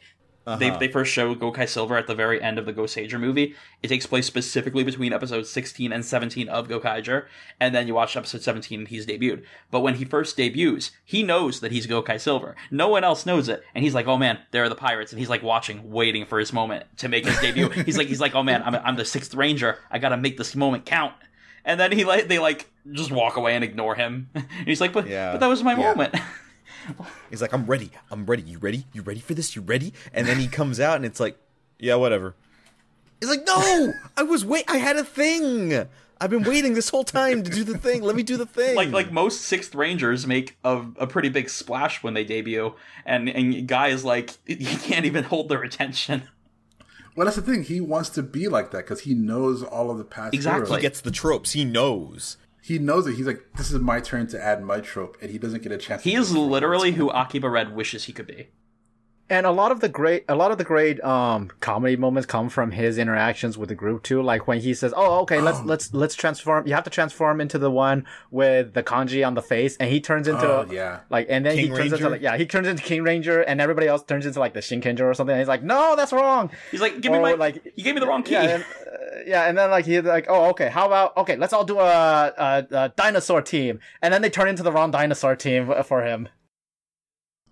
[0.59, 0.77] they, Uh-huh.
[0.79, 3.53] they first show Gokai Silver at the very end of the Goseiger movie.
[3.83, 7.25] It takes place specifically between episodes 16 and 17 of Gokaiger,
[7.59, 9.43] and then you watch episode 17 and he's debuted.
[9.71, 12.55] But when he first debuts, he knows that he's Gokai Silver.
[12.71, 15.19] No one else knows it, and he's like, "Oh man, there are the pirates," and
[15.19, 17.67] he's like watching, waiting for his moment to make his debut.
[17.69, 19.77] he's like, he's like, "Oh man, I'm, I'm the sixth ranger.
[19.91, 21.13] I gotta make this moment count."
[21.67, 24.29] And then he like they like just walk away and ignore him.
[24.35, 25.33] and he's like, "But Yeah.
[25.33, 25.83] but that was my Yeah.
[25.93, 26.15] moment."
[27.29, 27.91] He's like, I'm ready.
[28.09, 28.43] I'm ready.
[28.43, 28.85] You ready?
[28.93, 29.55] You ready for this?
[29.57, 29.91] You ready?
[30.13, 31.37] And then he comes out and it's like,
[31.77, 32.33] yeah, whatever.
[33.19, 34.63] He's like, no, I was wait.
[34.69, 35.73] I had a thing.
[36.21, 38.01] I've been waiting this whole time to do the thing.
[38.03, 38.75] Let me do the thing.
[38.75, 42.73] like like most sixth rangers make a, a pretty big splash when they debut
[43.05, 46.23] and and guy is like he can't even hold their attention
[47.17, 47.63] Well, that's the thing.
[47.63, 50.35] He wants to be like that because he knows all of the past.
[50.35, 50.75] Exactly.
[50.75, 51.53] he gets the tropes.
[51.53, 52.37] He knows.
[52.61, 53.15] He knows it.
[53.15, 55.77] He's like, this is my turn to add my trope, and he doesn't get a
[55.77, 56.03] chance.
[56.03, 58.49] he do is literally who akiba red wishes he could be
[59.29, 62.47] And a lot of the great, a lot of the great um comedy moments come
[62.47, 64.21] from his interactions with the group too.
[64.21, 67.57] Like when he says, "Oh, okay, let's let's let's transform." You have to transform into
[67.57, 70.99] the one with the kanji on the face, and he turns into Oh, yeah.
[71.09, 73.59] like, and then King he turns into like, yeah, he turns into King Ranger, and
[73.59, 75.33] everybody else turns into like the Shinkenger or something.
[75.33, 77.99] And he's like, "No, that's wrong." he's like give me my like- you gave me
[77.99, 78.67] the wrong key Yeah, and, uh,
[79.25, 81.83] yeah, and then like he's like, "Oh, okay, how about okay, let's all do a,
[82.37, 86.29] a, a dinosaur team," and then they turn into the wrong dinosaur team for him.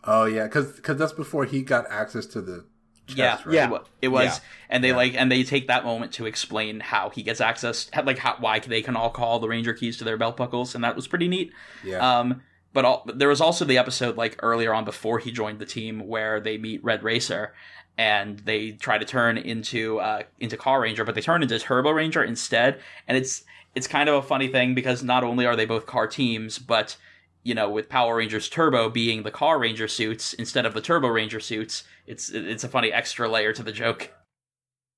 [0.06, 2.66] Oh yeah, because that's before he got access to the.
[3.08, 3.54] Chest, yeah, right?
[3.72, 3.78] Yeah.
[4.02, 4.40] It, was, Yeah.
[4.68, 4.96] and they Yeah.
[4.96, 8.58] like, and they take that moment to explain how he gets access, like how, why
[8.58, 11.28] they can all call the ranger keys to their belt buckles, and that was pretty
[11.28, 11.52] neat.
[11.84, 11.98] yeah.
[12.20, 12.42] Um,
[12.74, 15.68] but all, but there was also the episode like earlier on before he joined the
[15.68, 17.54] team where they meet Red Racer
[17.98, 22.80] and they try to turn into uh, into Carranger, but they turn into Turboranger instead.
[23.08, 23.44] And it's
[23.76, 26.98] it's kind of a funny thing because not only are they both car teams, but
[27.46, 31.84] you know, with Power Rangers Turbo being the Carranger suits instead of the Turboranger suits,
[32.08, 34.12] it's it's a funny extra layer to the joke.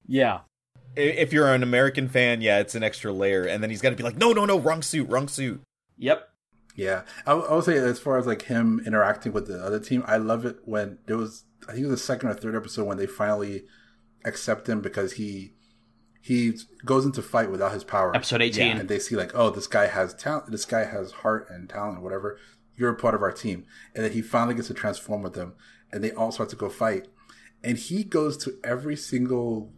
[0.08, 0.40] Yeah.
[0.96, 3.44] If you're an American fan, yeah, it's an extra layer.
[3.44, 5.62] And then he's got to be like, no, no, no, wrong suit, wrong suit.
[5.98, 6.30] Yep.
[6.76, 10.04] Yeah, I, I would say as far as like him interacting with the other team,
[10.08, 12.86] I love it when there was I think it was the second or third episode
[12.86, 13.66] when they finally
[14.24, 15.54] accept him because he
[16.28, 18.14] he goes into fight without his power.
[18.16, 18.78] Episode 18.
[18.78, 20.52] and they see like, oh, this guy has talent.
[20.52, 22.38] This guy has heart and talent, whatever.
[22.76, 25.54] You're a part of our team, and then he finally gets to transform with them,
[25.92, 27.08] and they all start to go fight,
[27.64, 29.72] and he goes to every single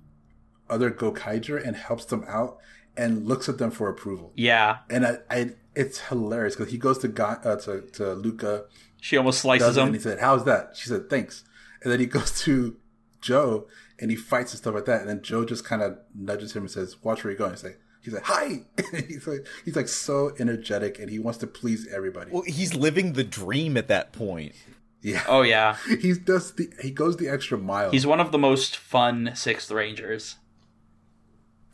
[0.69, 2.57] other Gokaiger and helps them out
[2.97, 4.80] and looks at them for approval Yeah.
[4.89, 8.65] and I, I it's hilarious because he goes to Guy, uh, to to Luka,
[8.99, 11.43] She almost does slices it, and he said, "How's that?" She said, "Thanks,"
[11.84, 12.76] and then he goes to
[13.21, 13.67] Joe
[13.99, 16.63] and he fights and stuff like that, and then Joe just kind of nudges him
[16.63, 18.65] and says, "Watch where you're going." He's like, he's like, "Hi!"
[19.07, 22.31] he's like, he's like so energetic and he wants to please everybody.
[22.31, 24.53] Well, he's living the dream at that point.
[25.01, 25.77] yeah, Oh yeah.
[26.01, 27.91] he does the he goes the extra mile.
[27.91, 30.35] He's one of the most fun sixth rangers.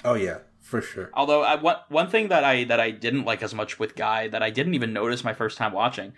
[0.03, 1.09] oh yeah, for sure.
[1.13, 4.27] Although I, one one thing that I that I didn't like as much with Guy
[4.27, 6.13] that I didn't even notice my first time watching,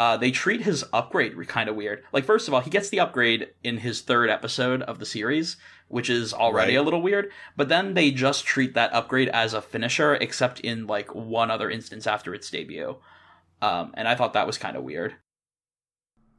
[0.00, 2.02] uh, they treat his upgrade kind of weird.
[2.10, 5.58] Like first of all, he gets the upgrade in his third episode of the series,
[5.88, 6.80] which is already Right.
[6.80, 7.30] a little weird.
[7.56, 11.70] But then they just treat that upgrade as a finisher, except in like one other
[11.70, 12.96] instance after its debut.
[13.60, 15.16] Um, and I thought that was kind of weird.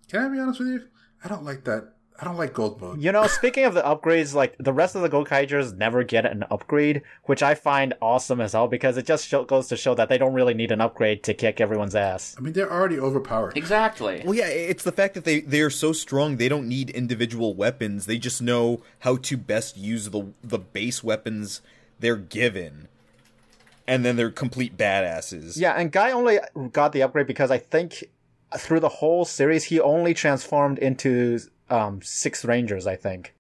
[0.10, 0.88] Can I be honest with you?
[1.24, 1.94] I don't like that.
[2.22, 3.02] I don't like gold mode.
[3.02, 6.46] You know, speaking of the upgrades, like the rest of the Gokaigers never get an
[6.52, 10.08] upgrade, which I find awesome as hell because it just show, goes to show that
[10.08, 12.36] they don't really need an upgrade to kick everyone's ass.
[12.38, 13.58] I mean, they're already overpowered.
[13.58, 14.22] Exactly.
[14.24, 16.38] Well, yeah, it's the fact that they they are so strong.
[16.38, 18.06] They don't need individual weapons.
[18.06, 21.62] They just know how to best use the the base weapons
[22.00, 22.88] they're given,
[23.88, 25.58] and then they're complete badasses.
[25.58, 26.38] Yeah, and Guy only
[26.72, 28.04] got the upgrade because I think
[28.58, 31.40] through the whole series he only transformed into
[31.72, 32.86] um six Rangers.
[32.86, 33.34] I think.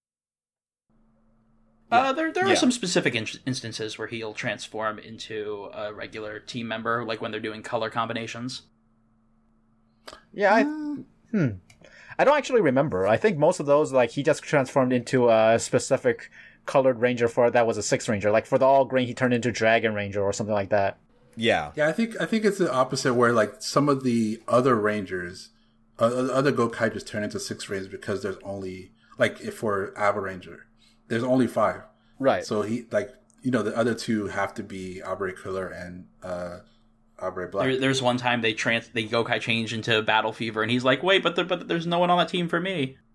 [1.91, 6.67] Uh, there there are some specific in- instances where he'll transform into a regular team
[6.67, 8.61] member, like when they're doing color combinations.
[10.33, 11.47] Yeah, I, hmm.
[12.17, 13.07] I don't actually remember.
[13.07, 16.29] I think most of those, like, he just transformed into a specific
[16.65, 18.31] colored ranger for that was a six ranger.
[18.31, 20.97] Like for the all green, he turned into dragon ranger or something like that.
[21.35, 24.75] yeah, Yeah, I think I think it's the opposite where like some of the other
[24.75, 25.60] rangers, uh,
[26.05, 30.59] other Gokai just turn into six rangers because there's only like if for Abaranger,
[31.07, 31.81] there's only five.
[32.19, 32.45] Right.
[32.45, 33.11] So he like
[33.41, 36.59] you know the other two have to be Abare Killer and uh
[37.19, 37.65] Abare Black.
[37.67, 41.03] There, there's one time they trans they Gokai change into Battle Fever, and he's like,
[41.03, 42.97] "Wait, but there, but there's no one on that team for me."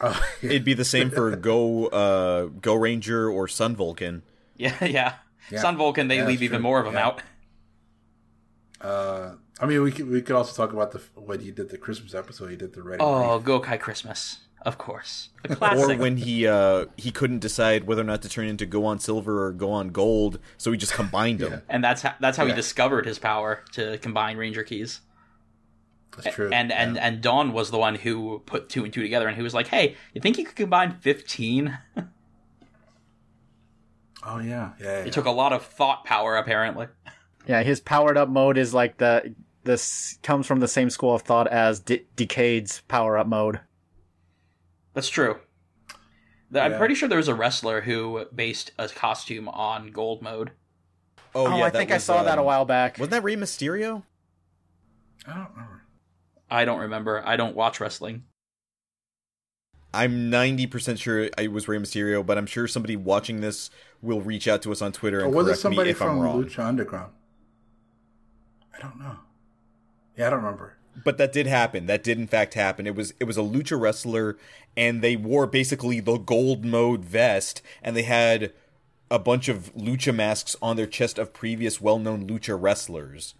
[0.00, 0.50] Oh, yeah.
[0.50, 4.22] It'd be the same for Go uh, Goranger or Sun Vulcan.
[4.56, 5.14] Yeah, yeah.
[5.50, 5.60] Yeah.
[5.60, 6.62] Sun Vulcan, they Yeah, leave even true.
[6.62, 7.04] more of them Yeah.
[7.06, 7.22] out.
[8.80, 11.78] Uh, I mean, we could we could also talk about the when he did the
[11.78, 12.50] Christmas episode.
[12.50, 13.02] He did the Ready.
[13.02, 15.98] Oh, Gokai Christmas, of course, a classic.
[15.98, 19.44] Or when he uh, he couldn't decide whether or not to turn into Go-on Silver
[19.46, 21.62] or Go-on Gold, so he just combined them.
[21.68, 25.00] and that's how, that's how he discovered his power to combine Ranger keys.
[26.16, 26.50] That's true.
[26.52, 27.06] And and Yeah.
[27.06, 29.66] and Don was the one who put two and two together, and he was like,
[29.68, 31.76] "Hey, you think you could combine 15?
[34.24, 34.72] oh yeah, yeah.
[34.80, 34.88] yeah.
[35.04, 36.86] It took a lot of thought power, apparently.
[37.46, 39.34] Yeah, his powered up mode is like the
[39.68, 43.60] this comes from the same school of thought as D- Decade's power up mode.
[44.94, 45.36] That's true.
[46.50, 50.52] The- I'm pretty sure there was a wrestler who based a costume on gold mode.
[51.34, 52.98] Oh, Oh, yeah, I that think I was, saw that a um, while back.
[52.98, 54.02] Wasn't that Rey Mysterio?
[55.26, 55.82] I don't remember.
[56.50, 57.22] I don't remember.
[57.26, 58.24] I don't watch wrestling.
[59.92, 63.70] I'm 90% sure it was Rey Mysterio, but I'm sure somebody watching this
[64.00, 66.00] will reach out to us on Twitter Or and was it correct me somebody if
[66.02, 66.44] I'm wrong.
[66.44, 67.12] Lucha Underground?
[68.74, 69.16] I don't know.
[70.18, 70.74] Yeah, I don't remember.
[71.04, 71.86] But that did happen.
[71.86, 72.86] That did in fact happen.
[72.86, 74.36] It was it was a lucha wrestler
[74.76, 78.52] and they wore basically the gold mode vest and they had
[79.10, 83.34] a bunch of lucha masks on their chest of previous well-known lucha wrestlers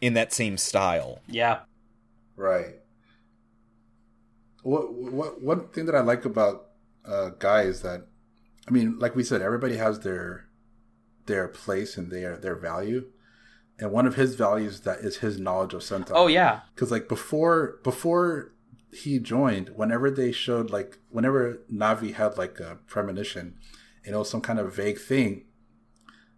[0.00, 1.20] in that same style.
[1.26, 1.60] Yeah.
[2.36, 2.76] Right.
[4.62, 6.66] What what one thing that I like about
[7.04, 8.06] uh, Guy is that,
[8.66, 10.46] I mean, like we said, everybody has their
[11.26, 13.06] their place and their their value,
[13.80, 16.10] and one of his values that is his knowledge of Sentai.
[16.14, 16.60] Oh yeah.
[16.74, 18.52] because like before before
[18.92, 23.56] he joined, whenever they showed like whenever Navi had like a premonition,
[24.04, 25.44] you know, some kind of vague thing.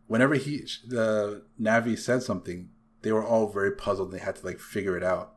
[0.07, 2.69] Whenever he the Navi said something,
[3.03, 4.11] they were all very puzzled.
[4.11, 5.35] and They had to like figure it out.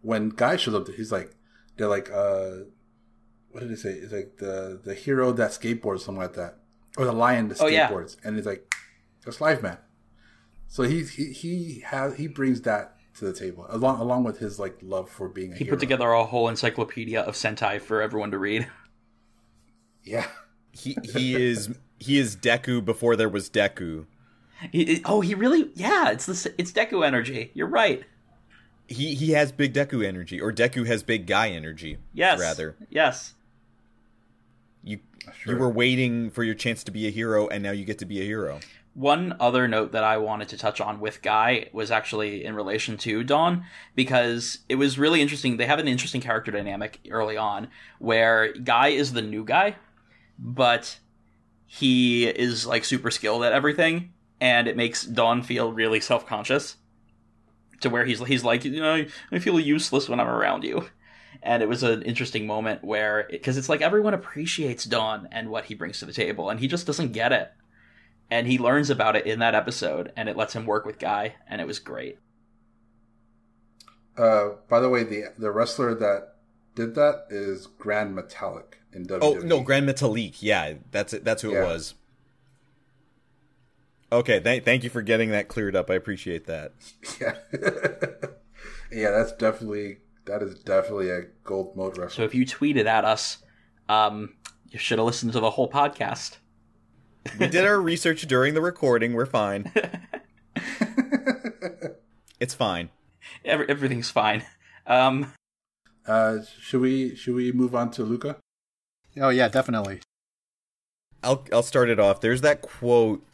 [0.00, 1.34] When Guy shows up, he's like,
[1.76, 2.50] they're like, uh,
[3.50, 3.90] what did he say?
[3.94, 6.58] It's like the the hero that skateboards, something like that,
[6.96, 7.88] or the lion that Oh, yeah.
[7.88, 8.72] skateboards, and he's like,
[9.24, 9.78] that's Liveman.
[10.74, 14.58] So he he he has he brings that to the table along along with his
[14.58, 15.76] like love for being a He hero.
[15.76, 18.66] put together a whole encyclopedia of Sentai for everyone to read.
[20.02, 20.26] Yeah,
[20.72, 24.06] He he is he is Deku before there was Deku.
[24.72, 25.70] He, oh, he really?
[25.76, 27.52] Yeah, it's the it's Deku energy.
[27.54, 28.02] You're right.
[28.88, 31.98] He he has big Deku energy or Deku has big guy energy.
[32.12, 32.40] Yes.
[32.40, 32.74] rather.
[32.90, 33.34] Yes.
[34.82, 34.98] You
[35.38, 35.54] Sure.
[35.54, 38.06] you were waiting for your chance to be a hero and now you get to
[38.06, 38.58] be a hero.
[38.94, 42.96] One other note that I wanted to touch on with Guy was actually in relation
[42.98, 43.64] to Don,
[43.96, 45.56] because it was really interesting.
[45.56, 47.68] They have an interesting character dynamic early on
[47.98, 49.74] where Guy is the new guy,
[50.38, 51.00] but
[51.66, 56.76] he is like super skilled at everything, and it makes Don feel really self conscious.
[57.80, 60.88] To where he's he's like, you know, I feel useless when I'm around you.
[61.42, 65.64] And it was an interesting moment where, because it's like everyone appreciates Don and what
[65.64, 67.50] he brings to the table, and he just doesn't get it
[68.30, 71.34] and he learns about it in that episode and it lets him work with guy
[71.48, 72.18] and it was great
[74.16, 76.34] Uh, by the way, the the wrestler that
[76.76, 79.18] did that is Gran Metalik in WWE.
[79.22, 81.24] Oh no, Gran Metalik Yeah, that's it.
[81.24, 81.62] That's who Yeah.
[81.64, 81.94] it was.
[84.12, 85.90] Okay, th- thank you for getting that cleared up.
[85.90, 86.72] I appreciate that.
[87.20, 87.34] Yeah,
[88.92, 93.38] yeah, that's definitely that is definitely a gold mode so if you tweeted at us
[93.88, 94.34] um
[94.70, 96.36] you should have listened to the whole podcast
[97.38, 99.12] We did our research during the recording.
[99.14, 99.72] We're fine.
[102.40, 102.90] It's fine.
[103.44, 104.44] Every, everything's fine
[104.86, 105.32] um
[106.06, 108.36] uh, should we should we move on to Luka?
[109.18, 110.00] Oh yeah, definitely.
[111.22, 112.20] I'll I'll start it off.
[112.20, 113.24] There's that quote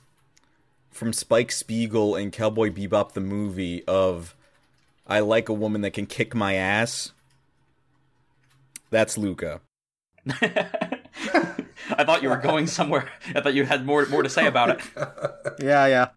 [0.92, 4.36] from Spike Spiegel in Cowboy Bebop the movie of
[5.04, 7.10] I like a woman that can kick my ass.
[8.90, 9.60] That's Luka.
[11.98, 13.09] i thought you were going somewhere.
[13.34, 14.80] I thought you had more more to say about it.
[15.62, 16.09] Yeah, yeah.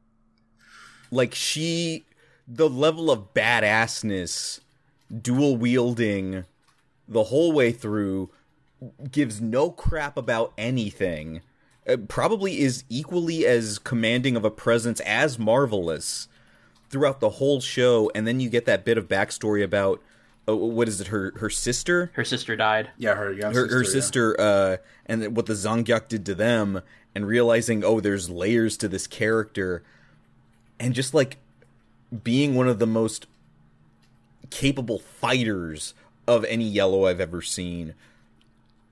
[1.11, 2.05] like she
[2.47, 4.59] the level of badassness
[5.21, 6.45] dual wielding
[7.07, 8.29] the whole way through
[9.11, 11.41] gives no crap about anything.
[11.87, 16.27] Uh, probably is equally as commanding of a presence as marvelous
[16.89, 20.01] throughout the whole show and then you get that bit of backstory about
[20.47, 23.75] uh, what is it her her sister her sister died Yeah, her young her, sister.
[23.77, 23.89] her yeah.
[23.89, 26.81] sister uh and what the Zangyack did to them
[27.15, 29.83] and realizing oh there's layers to this character
[30.79, 31.37] and just like
[32.23, 33.25] being one of the most
[34.49, 35.93] capable fighters
[36.27, 37.93] of any yellow I've ever seen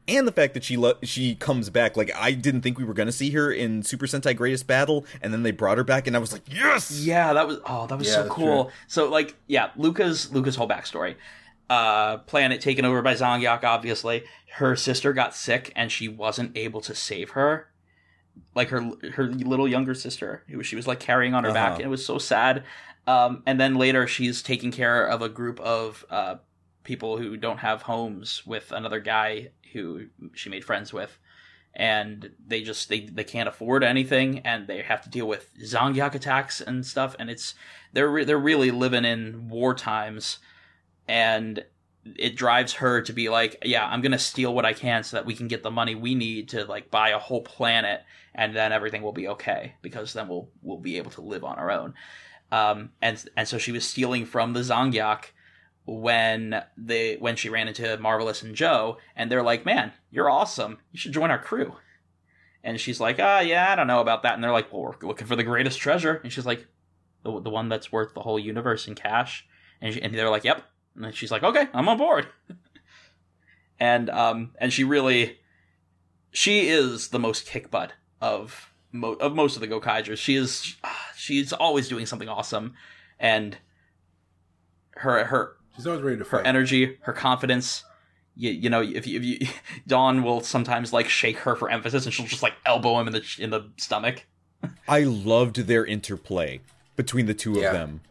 [0.08, 1.96] and the fact that she lo- she comes back.
[1.96, 5.32] Like I didn't think we were gonna see her in Super Sentai Greatest Battle, and
[5.32, 7.00] then they brought her back, and I was like, yes.
[7.00, 8.64] Yeah, that was oh, that was Yeah, so cool.
[8.66, 8.74] true.
[8.88, 11.16] So like, yeah, Luka's Luka's whole backstory.
[11.72, 13.64] Uh, planet taken over by Zangyack.
[13.64, 14.24] Obviously,
[14.56, 17.70] her sister got sick and she wasn't able to save her.
[18.56, 18.82] Like her
[19.14, 21.76] her little younger sister, who she was like carrying on her back, Uh-huh.
[21.78, 22.64] and it was so sad.
[23.08, 26.36] Um, and then later, she's taking care of a group of uh,
[26.84, 31.18] people who don't have homes with another guy who she made friends with
[31.74, 36.14] and they just they, they can't afford anything and they have to deal with Zangyack
[36.16, 37.54] attacks and stuff and it's
[37.94, 40.40] they're re- they're really living in war times
[41.08, 41.64] and
[42.18, 45.26] it drives her to be like yeah I'm to steal what I can so that
[45.26, 48.02] we can get the money we need to like buy a whole planet
[48.34, 51.58] and then everything will be okay because then we'll we'll be able to live on
[51.58, 51.94] our own
[52.52, 55.26] um and and so she was stealing from the Zangyack
[55.86, 60.78] when they when she ran into Marvelous and Joe, and they're like, "Man, you're awesome.
[60.92, 61.76] You should join our crew."
[62.64, 65.08] And she's like, "Ah, yeah, I don't know about that." And they're like, "Well, we're
[65.08, 66.68] looking for the greatest treasure." And she's like,
[67.24, 69.48] "The, the one that's worth the whole universe in cash."
[69.82, 70.64] And, she, and they're like, "Yep."
[70.96, 72.28] And she's like, "Okay, I'm on board."
[73.80, 75.40] and um and she really,
[76.32, 80.18] she is the most kick butt of mo- of most of the Gokaigers.
[80.18, 80.76] She is
[81.16, 82.74] she's always doing something awesome,
[83.20, 83.58] and
[84.98, 86.46] her her She's always ready to her fight.
[86.46, 87.84] energy, her confidence.
[88.36, 89.48] You, you know, if you, if you,
[89.88, 93.14] Don will sometimes like shake her for emphasis, and she'll just like elbow him in
[93.14, 94.26] the in the stomach.
[94.88, 96.60] I loved their interplay
[96.96, 97.68] between the two Yeah.
[97.68, 98.02] of them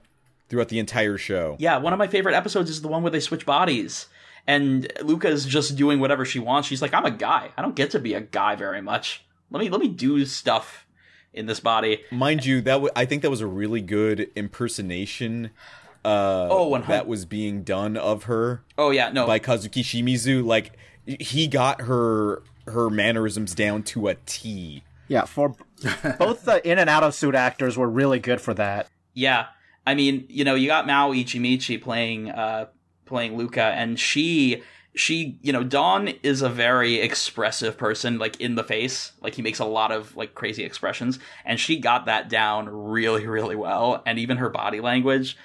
[0.51, 1.56] throughout the entire show.
[1.59, 4.06] Yeah, one of my favorite episodes is the one where they switch bodies,
[4.47, 6.68] and Luka's just doing whatever she wants.
[6.68, 7.51] She's like, "I'm a guy.
[7.56, 9.24] I don't get to be a guy very much.
[9.51, 10.85] Let me let me do stuff
[11.32, 15.51] in this body." Mind you, that w- I think that was a really good impersonation.
[16.05, 20.43] Uh, Oh, 100 that was being done of her Oh yeah, no, by Kazuki Shimizu.
[20.44, 20.72] Like
[21.05, 24.82] he got her her mannerisms down to a T.
[25.09, 25.55] Yeah, for
[26.18, 28.89] both the in and out of suit actors were really good for that.
[29.12, 29.47] Yeah,
[29.91, 32.67] I mean, you know, you got Mao Ichimichi playing uh
[33.07, 34.62] playing Luka, and she
[34.95, 39.43] she you know Don is a very expressive person, like in the face, like he
[39.43, 44.01] makes a lot of like crazy expressions, and she got that down really really well,
[44.07, 45.37] and even her body language.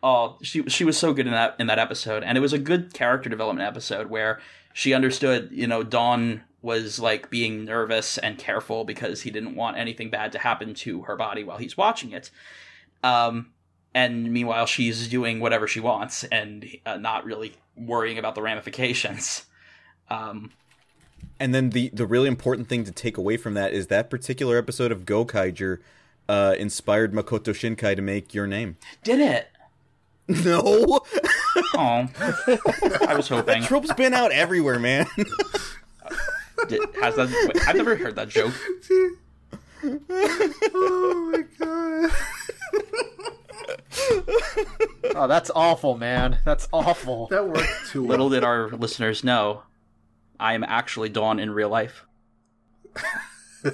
[0.00, 2.58] Oh, she she was so good in that in that episode, and it was a
[2.58, 4.38] good character development episode where
[4.72, 9.76] she understood, you know, Don was like being nervous and careful because he didn't want
[9.76, 12.30] anything bad to happen to her body while he's watching it.
[13.02, 13.50] Um,
[13.94, 19.44] and meanwhile, she's doing whatever she wants and uh, not really worrying about the ramifications.
[20.10, 20.52] Um,
[21.40, 24.56] And then the the really important thing to take away from that is that particular
[24.58, 25.78] episode of Gokaiger
[26.28, 28.76] uh, inspired Makoto Shinkai to make your name.
[29.04, 29.48] did it?
[30.44, 31.00] No,
[31.74, 32.06] Oh,
[33.08, 33.62] I was hoping.
[33.70, 35.06] trope's been out everywhere, man.
[36.68, 37.30] Did, has that?
[37.54, 38.52] wait, I've never heard that joke.
[39.84, 42.10] oh my god.
[45.14, 46.38] Oh, that's awful, man.
[46.44, 47.26] That's awful.
[47.28, 48.10] That worked too well.
[48.10, 49.62] Little did our listeners know,
[50.38, 52.04] I am actually Don in real life.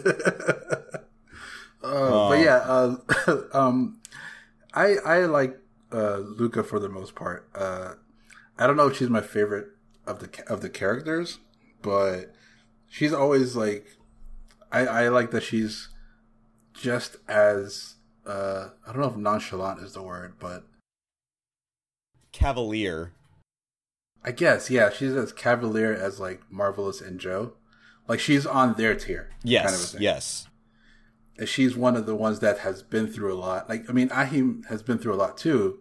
[1.82, 2.96] Uh, But yeah, uh,
[3.52, 4.00] um,
[4.72, 5.58] I I like
[5.92, 7.46] uh, Luka for the most part.
[7.54, 7.94] Uh,
[8.58, 9.68] I don't know if she's my favorite
[10.06, 11.40] of the of the characters,
[11.82, 12.32] but
[12.88, 13.98] she's always like
[14.72, 15.90] I I like that she's
[16.72, 17.93] just as
[18.26, 20.64] uh, I don't know if nonchalant is the word, but
[22.32, 23.12] Cavalier.
[24.24, 27.52] I guess yeah, she's as cavalier as like Marvelous and Joe.
[28.08, 30.02] Like she's on their tier, Yes, kind of a thing.
[30.02, 30.48] yes.
[31.38, 33.68] and she's one of the ones that has been through a lot.
[33.68, 35.78] Like, I mean, Ahim has been through a lot too,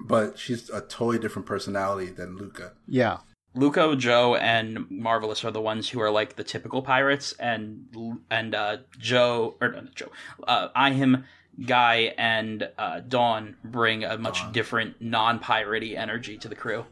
[0.00, 2.72] but she's a totally different personality than Luka.
[2.86, 3.18] Yeah.
[3.54, 7.86] Luka, Joe, and Marvelous are the ones who are like the typical pirates, and
[8.30, 10.10] and uh, Joe or no, Joe,
[10.46, 11.24] uh, Ahim,
[11.64, 16.86] Guy, and uh, Don bring a much different non-piratey energy to the crew.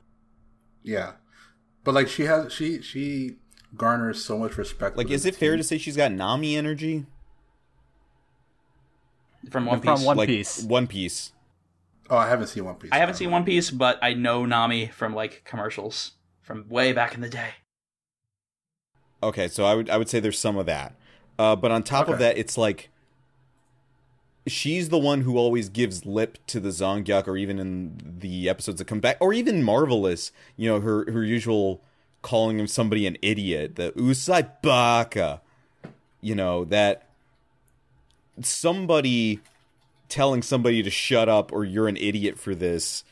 [0.82, 1.12] Yeah,
[1.84, 3.36] but like she has, she she
[3.76, 4.97] garners so much respect.
[4.97, 7.06] Like, is the it fair to say she's got Nami energy?
[9.51, 10.62] From One From Piece, One like Piece.
[10.64, 11.32] One Piece.
[12.10, 12.90] Oh, I haven't seen One Piece.
[12.93, 16.12] I haven't seen One Piece, but I know Nami from like commercials
[16.43, 17.51] from way back in the day.
[19.22, 20.94] Okay, so I would I would say there's some of that.
[21.38, 22.90] Uh, but on top of that, it's like
[24.47, 28.78] she's the one who always gives lip to the Zangyack, or even in the episodes
[28.78, 30.32] that come back, or even Marvelous.
[30.56, 31.82] You know, her her usual
[32.23, 35.40] calling him somebody an idiot, the Usai Baka.
[36.20, 37.09] You know that
[38.43, 39.40] somebody
[40.09, 43.05] telling somebody to shut up or you're an idiot for this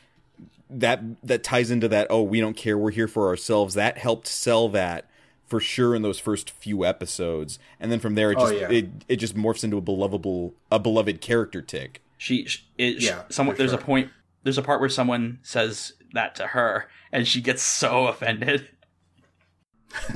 [0.69, 4.27] that that ties into that oh we don't care we're here for ourselves that helped
[4.27, 5.09] sell that
[5.47, 8.69] for sure in those first few episodes, and then from there it Oh, just yeah.
[8.69, 12.01] it it just morphs into a belovable a beloved character tick.
[12.17, 14.09] She, sh it, sh- Yeah, someone for there's a point
[14.43, 18.67] there's a part where someone says that to her and she gets so offended.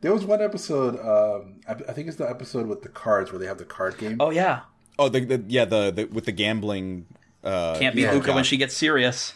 [0.00, 0.98] there was one episode.
[1.00, 3.98] Um, I, I think it's the episode with the cards where they have the card
[3.98, 4.16] game.
[4.20, 4.60] Oh yeah,
[4.98, 7.06] Oh, the, the yeah the, the with the gambling.
[7.44, 9.34] Uh, can't be yeah, Luka when she gets serious.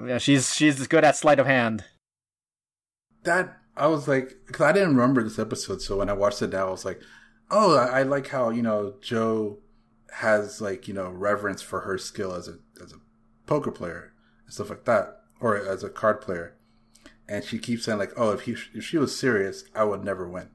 [0.00, 1.84] Yeah, she's she's good at sleight of hand.
[3.24, 6.52] that I was like, because I didn't remember this episode, so when I watched it
[6.52, 7.00] now, I was like,
[7.50, 9.58] oh, I, I like how you know Joe
[10.12, 13.00] has like you know reverence for her skill as a as a
[13.46, 14.12] poker player
[14.44, 16.56] and stuff like that, or as a card player,
[17.28, 20.28] and she keeps saying like, oh, if he if she was serious, I would never
[20.28, 20.50] win,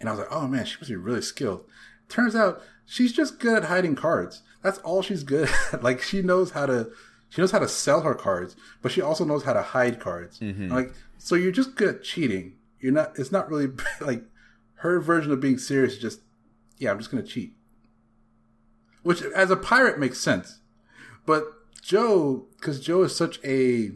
[0.00, 1.64] and I was like, oh man, she must be really skilled.
[2.08, 4.42] Turns out she's just good at hiding cards.
[4.62, 5.82] That's all she's good at.
[5.82, 6.90] like she knows how to
[7.28, 10.38] she knows how to sell her cards, but she also knows how to hide cards.
[10.38, 10.70] Mm-hmm.
[10.70, 10.92] Like
[11.24, 12.56] so you're just good at cheating.
[12.80, 13.68] You're not it's not really
[14.00, 14.24] like
[14.76, 16.20] her version of being serious is just
[16.78, 17.54] yeah, I'm just gonna cheat.
[19.04, 20.58] Which as a pirate makes sense.
[21.24, 21.44] But
[21.80, 23.92] Joe because Joe is such a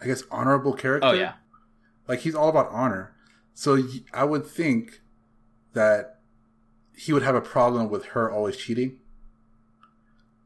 [0.00, 1.08] I guess honorable character.
[1.08, 1.34] Oh yeah,
[2.06, 3.16] Like he's all about honor.
[3.52, 3.82] So
[4.12, 5.00] I would think
[5.72, 6.20] that
[6.96, 8.98] he would have a problem with her always cheating.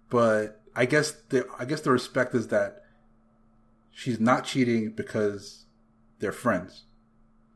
[0.09, 2.85] But I guess the I guess the respect is that
[3.99, 5.65] she's not cheating because
[6.21, 6.85] they're friends.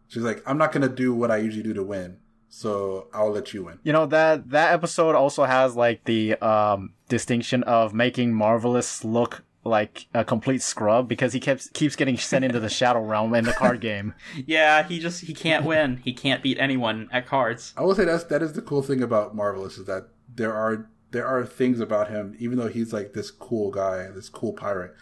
[0.09, 3.55] She's like, I'm not gonna do what I usually do to win, so I'll let
[3.55, 3.79] you win.
[3.85, 9.45] You know that that episode also has like the um distinction of making Marvelous look
[9.65, 13.45] like a complete scrub because he keeps keeps getting sent into the shadow realm in
[13.45, 14.13] the card game.
[14.45, 14.83] yeah.
[14.83, 15.99] He just he can't win.
[15.99, 17.73] He can't beat anyone at cards.
[17.77, 20.91] I will say that's that is the cool thing about Marvelous is that there are
[21.13, 24.95] there are things about him, even though he's like this cool guy, this cool pirate.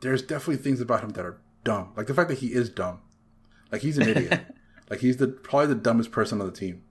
[0.00, 3.00] There's definitely things about him that are dumb, like the fact that he is dumb,
[3.72, 4.54] like he's an idiot,
[4.90, 6.82] like he's the probably the dumbest person on the team,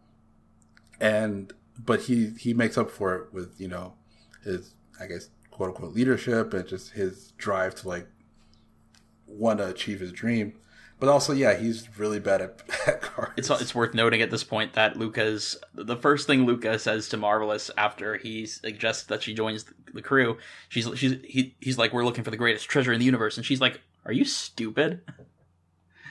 [0.99, 3.93] and but he he makes up for it with you know
[4.43, 8.07] his I guess quote unquote leadership and just his drive to like
[9.27, 10.53] want to achieve his dream.
[10.99, 13.33] But also, yeah, he's really bad at, at cards.
[13.37, 17.17] It's it's worth noting at this point that Luka's the first thing Luka says to
[17.17, 20.37] Marvelous after he suggests that she joins the crew.
[20.69, 23.45] She's she's he, he's like, "We're looking for the greatest treasure in the universe," and
[23.45, 25.01] she's like, "Are you stupid?"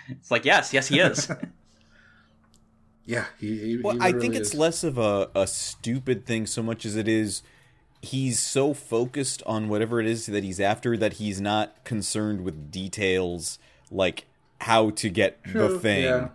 [0.07, 1.31] It's like, "Yes, yes, he is."
[3.07, 3.57] yeah, he.
[3.57, 4.55] he Well, he I literally think it's is.
[4.55, 7.43] less of a, a stupid thing so much as it is
[8.03, 12.71] he's so focused on whatever it is that he's after that he's not concerned with
[12.71, 13.59] details
[13.91, 14.27] like
[14.65, 16.05] how to get the thing.
[16.05, 16.29] yeah.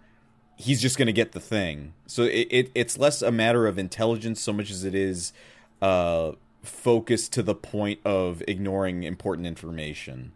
[0.56, 1.94] He's just going to get the thing.
[2.06, 5.34] So it, it it's less a matter of intelligence so much as it is
[5.82, 10.34] uh focused to the point of ignoring important information.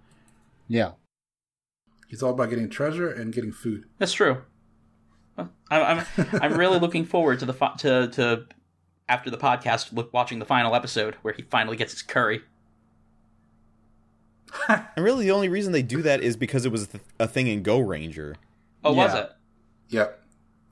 [0.68, 0.94] Yeah.
[2.08, 3.86] He's all about getting treasure and getting food.
[4.00, 4.42] That's true.
[5.38, 6.06] I'm I'm,
[6.42, 8.46] I'm really looking forward to the fi- to to
[9.08, 12.42] after the podcast look watching the final episode where he finally gets his curry.
[14.96, 17.28] And really the only reason they do that is because it was a, th- a
[17.28, 18.36] thing in Goranger.
[18.84, 19.32] Oh, was it?
[19.90, 20.22] Yep.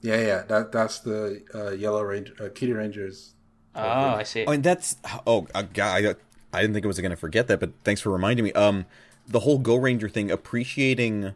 [0.01, 0.43] Yeah, yeah.
[0.43, 3.31] That that's the uh, Yellow Ranger, uh, Kirangers.
[3.75, 4.45] Oh, I see.
[4.45, 6.15] I mean, that's oh, uh, God, I,
[6.57, 8.51] I didn't think I was going to forget that, but thanks for reminding me.
[8.53, 8.85] Um,
[9.27, 11.33] the whole Goranger thing, appreciating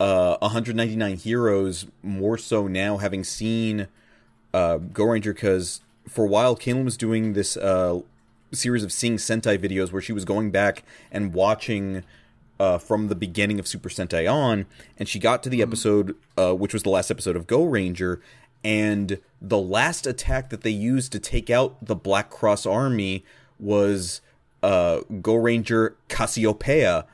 [0.00, 3.88] uh 199 heroes more so now, having seen
[4.52, 8.00] uh Goranger, because for a while Kaylin was doing this uh
[8.52, 12.04] series of seeing Sentai videos where she was going back and watching
[12.60, 14.66] uh, from the beginning of Super Sentai on,
[14.96, 18.20] and she got to the episode, uh, which was the last episode of Goranger,
[18.62, 23.24] and the last attack that they used to take out the Black Cross Army
[23.58, 24.20] was
[24.62, 27.06] uh, Goranger Cassiopeia.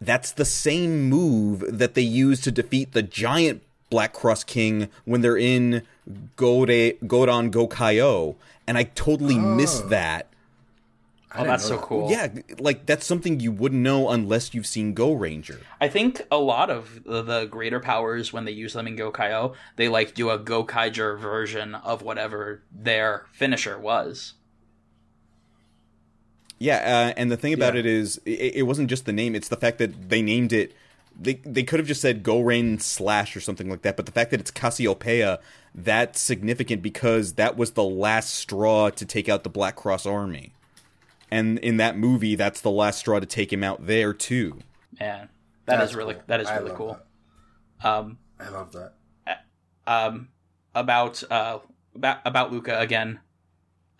[0.00, 5.20] That's the same move that they use to defeat the giant Black Cross King when
[5.20, 5.82] they're in
[6.36, 8.36] Gode Godon Gokaioh,
[8.66, 10.27] and I totally missed that.
[11.36, 12.10] Oh, that's so cool.
[12.10, 12.28] Yeah,
[12.58, 15.60] like that's something you wouldn't know unless you've seen Goranger.
[15.80, 19.54] I think a lot of the, the greater powers, when they use them in Gokaioh,
[19.76, 24.34] they like do a Gokaiger version of whatever their finisher was.
[26.58, 27.80] Yeah, uh, and the thing about Yeah.
[27.80, 30.74] it is, it, it wasn't just the name; it's the fact that they named it.
[31.20, 34.12] They they could have just said Go Rain Slash or something like that, but the
[34.12, 35.40] fact that it's Cassiopeia,
[35.74, 40.52] that's significant because that was the last straw to take out the Black Cross Army,
[41.30, 44.58] and in that movie, that's the last straw to take him out there too.
[44.98, 45.28] Man,
[45.66, 46.22] that is That's really cool.
[46.26, 46.98] that is I really love cool.
[47.82, 47.88] that.
[47.88, 48.94] Um, I love that.
[49.86, 50.28] um,
[50.74, 51.58] about uh
[51.94, 53.20] about about Luka again.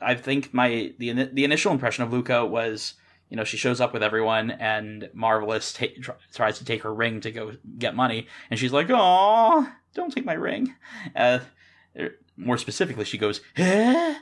[0.01, 2.95] I think my the the initial impression of Luka was
[3.31, 7.21] you know, she shows up with everyone, and Marvelous ta- tries to take her ring
[7.21, 10.75] to go get money, and she's like, "Oh, don't take my ring."
[11.15, 11.41] Uh,
[11.99, 14.15] er, more specifically, she goes, "Eh?"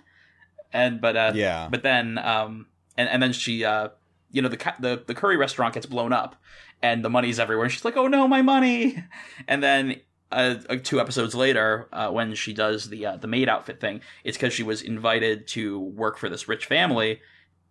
[0.72, 1.68] and but uh, Yeah.
[1.70, 2.66] but then um,
[2.96, 3.88] and and then she uh,
[4.30, 6.36] you know, the the the curry restaurant gets blown up,
[6.82, 7.64] and the money's everywhere.
[7.64, 9.02] And she's like, "Oh no, my money!"
[9.48, 10.00] And then
[10.32, 14.00] uh, uh, two episodes later, uh, when she does the uh, the maid outfit thing,
[14.24, 17.20] it's because she was invited to work for this rich family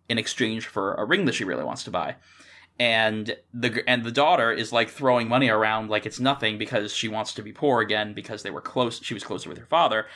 [0.08, 2.16] in exchange for a ring that she really wants to buy.
[2.78, 7.08] And the and the daughter is like throwing money around like it's nothing because she
[7.08, 9.00] wants to be poor again because they were close.
[9.02, 10.06] She was closer with her father,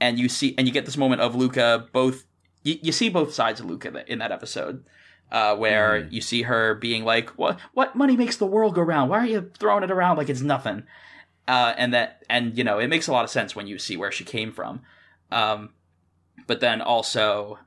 [0.00, 2.24] and you see and you get this moment of Luka both.
[2.62, 4.84] You, you see both sides of Luka in that episode.
[5.32, 7.60] Uh, where you see her being like, "What?
[7.72, 9.10] What money makes the world go round?
[9.10, 10.82] Why are you throwing it around like it's nothing?"
[11.50, 13.96] uh, and that and you know it makes a lot of sense when you see
[13.96, 14.80] where she came from
[15.32, 15.70] um,
[16.46, 17.58] but then also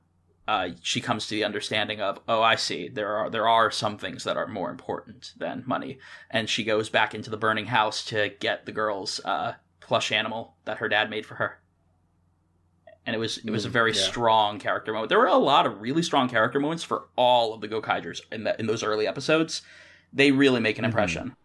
[0.47, 3.97] uh, she comes to the understanding of oh i see there are there are some
[3.97, 5.99] things that are more important than money
[6.29, 10.55] and she goes back into the burning house to get the girl's uh, plush animal
[10.63, 11.59] that her dad made for her
[13.05, 14.01] and it was it was a very yeah.
[14.01, 17.61] strong character moment there were a lot of really strong character moments for all of
[17.61, 19.61] the gokaigers in that in those early episodes
[20.11, 21.35] they really make an impression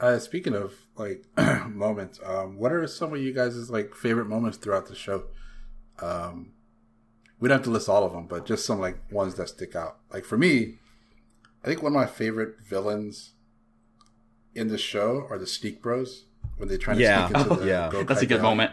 [0.00, 1.24] Uh, speaking of like
[1.68, 5.24] moments, um, what are some of you guys' like favorite moments throughout the show?
[6.00, 6.52] Um,
[7.38, 9.76] we don't have to list all of them, but just some like ones that stick
[9.76, 9.98] out.
[10.12, 10.78] Like for me,
[11.62, 13.32] I think one of my favorite villains
[14.54, 16.24] in the show are the Sneak Bros
[16.56, 17.28] when they try to Yeah.
[17.28, 17.90] sneak into the Yeah.
[18.04, 18.48] That's a good Alley.
[18.56, 18.72] moment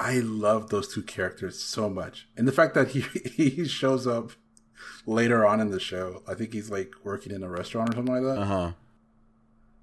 [0.00, 3.00] I love those two characters so much, and the fact that he
[3.36, 4.32] he shows up
[5.06, 6.22] later on in the show.
[6.26, 8.40] I think he's like working in a restaurant or something like that.
[8.40, 8.72] Uh huh.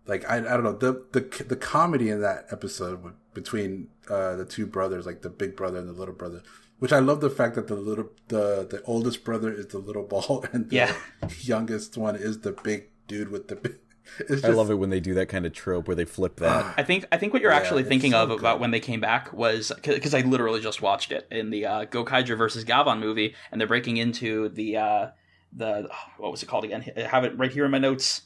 [0.08, 4.46] like I, I don't know the the the comedy in that episode between uh, the
[4.46, 6.42] two brothers, like the big brother and the little brother,
[6.80, 10.04] which I love the fact that the little the the oldest brother is the little
[10.14, 10.96] ball and the Yeah.
[11.42, 13.76] youngest one is the big dude with the big.
[14.30, 16.74] It's I love it when they do that kind of trope where they flip that.
[16.78, 19.00] I think I think what you're Yeah, actually thinking so of about when they came
[19.00, 23.36] back was because I literally just watched it in the uh, Gokaiger versus Gavan movie,
[23.52, 25.08] and they're breaking into the uh,
[25.54, 26.86] the what was it called again?
[26.96, 28.22] I have it right here in my notes.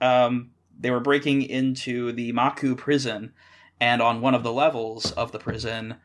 [0.00, 3.32] Um, they were breaking into the Makuu prison,
[3.80, 5.96] and on one of the levels of the prison,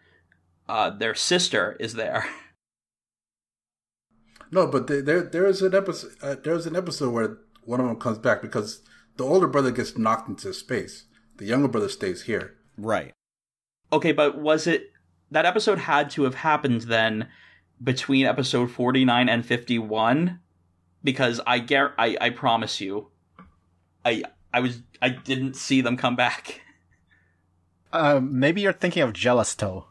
[0.68, 2.26] uh, their sister is there.
[4.52, 6.12] No, but there there there is an episode.
[6.22, 8.82] Uh, there is an episode where one of them comes back because
[9.18, 11.06] the older brother gets knocked into space.
[11.38, 12.56] The younger brother stays here.
[12.78, 13.14] Right.
[13.92, 14.92] Okay, but was it
[15.32, 17.28] that episode had to have happened then
[17.84, 20.40] between episode 49 and 51
[21.04, 23.10] because I gar- I I promise you
[24.06, 24.24] I
[24.54, 26.62] I was I didn't see them come back.
[27.94, 29.86] Uh, maybe you're thinking of Jealousto.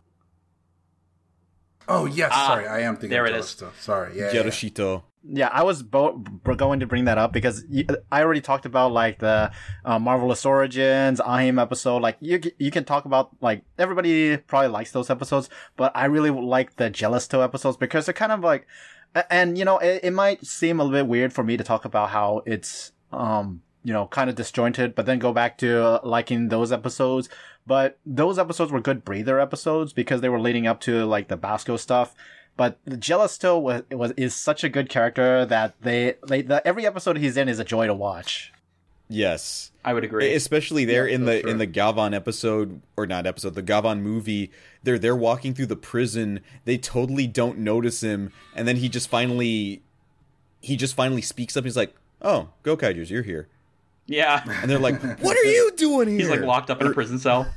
[1.88, 3.10] Oh yes, Ah, sorry, I am thinking.
[3.10, 3.60] there of it Jealous is.
[3.60, 3.70] Toe.
[3.78, 5.10] Sorry, yeah, yeah.
[5.24, 7.64] Yeah, I was bo- going to bring that up because
[8.10, 9.52] I already talked about like the
[9.84, 12.02] uh, Marvelous Origins, Ahim episode.
[12.02, 16.30] Like you, you can talk about like everybody probably likes those episodes, but I really
[16.30, 18.66] like the Jealousto episodes because they're kind of like,
[19.30, 21.84] and you know, it, it might seem a little bit weird for me to talk
[21.84, 26.00] about how it's, um, you know, kind of disjointed, but then go back to uh,
[26.02, 27.28] liking those episodes.
[27.64, 31.36] But those episodes were good breather episodes because they were leading up to like the
[31.36, 32.14] Basco stuff.
[32.56, 36.86] But the Jealousto was, was is such a good character that they they the, every
[36.86, 38.52] episode he's in is a joy to watch.
[39.08, 39.70] Yes.
[39.84, 40.32] I would agree.
[40.34, 41.50] Especially there Yeah, in the sure.
[41.50, 44.50] in the Gavan episode or not episode, the Gavan movie,
[44.82, 49.08] they're they're walking through the prison, they totally don't notice him, and then he just
[49.08, 49.82] finally
[50.60, 53.48] he just finally speaks up, he's like, Oh, Gokaigers, you're here.
[54.06, 54.42] yeah.
[54.62, 56.18] And they're like, What are you doing here?
[56.18, 57.52] He's like locked up in a prison cell.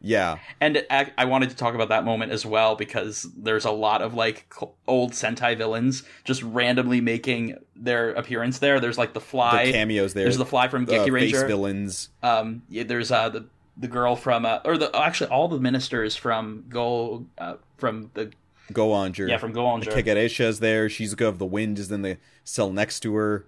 [0.00, 0.38] Yeah.
[0.60, 4.02] And I I wanted to talk about that moment as well because there's a lot
[4.02, 8.80] of like cl- old Sentai villains just randomly making their appearance there.
[8.80, 9.66] There's like the fly.
[9.66, 10.24] The cameos there.
[10.24, 11.46] There's the fly from uh, Geki face Ranger.
[11.46, 12.08] villains.
[12.22, 13.44] um yeah, there's uh the
[13.76, 18.30] the girl from uh, or the actually all the ministers from go uh, from the
[18.72, 19.28] Go-onger.
[19.28, 23.00] yeah from Go on Kegalesia's there, Shizuka of the Wind is in the cell next
[23.00, 23.46] to her.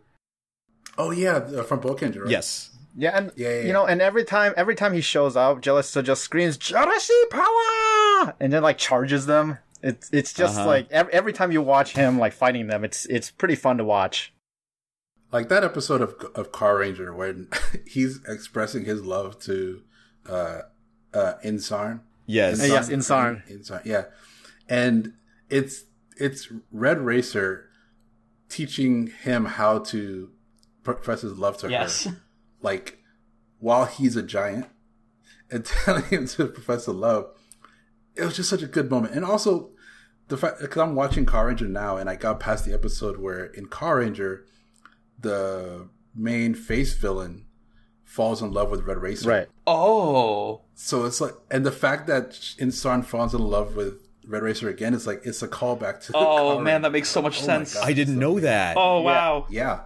[0.98, 2.22] Oh yeah, from Boukenger.
[2.22, 2.30] Right?
[2.30, 2.70] Yes.
[2.96, 6.02] Yeah, and Yeah, yeah, you know, and every time every time he shows up, Jealousto
[6.02, 9.58] just screams "Jarashi power!" and then like charges them.
[9.82, 10.66] It's it's just Uh-huh.
[10.66, 13.84] like every, every time you watch him like fighting them, it's it's pretty fun to
[13.84, 14.32] watch.
[15.32, 17.48] like that episode of of Carranger when
[17.86, 19.82] he's expressing his love to
[20.28, 20.60] uh
[21.14, 22.02] uh Insarn.
[22.26, 22.60] Yes.
[22.62, 23.42] Uh, yes, Insarn.
[23.48, 24.04] Insarn, yeah.
[24.68, 25.14] And
[25.50, 25.84] it's
[26.16, 27.68] it's Red Racer
[28.48, 30.30] teaching him how to
[30.84, 32.16] profess his love to yes her,
[32.62, 32.98] like
[33.58, 34.66] while he's a giant,
[35.50, 37.26] and telling him to profess his love.
[38.14, 39.70] It was just such a good moment, and also
[40.28, 43.66] the fact because I'm watching Carranger now, and I got past the episode where in
[43.68, 44.42] Carranger,
[45.18, 47.46] the main face villain
[48.04, 49.28] falls in love with Red Racer.
[49.28, 49.48] Right.
[49.66, 54.68] Oh, So it's like, and the fact that Insarn falls in love with Red Racer
[54.68, 56.12] again is like it's a callback to.
[56.14, 56.20] oh
[56.54, 56.78] Car man, Ranger.
[56.82, 57.74] that makes so much Oh sense.
[57.74, 57.84] God.
[57.88, 58.76] I didn't know that.
[58.76, 59.46] Oh wow.
[59.48, 59.80] Yeah.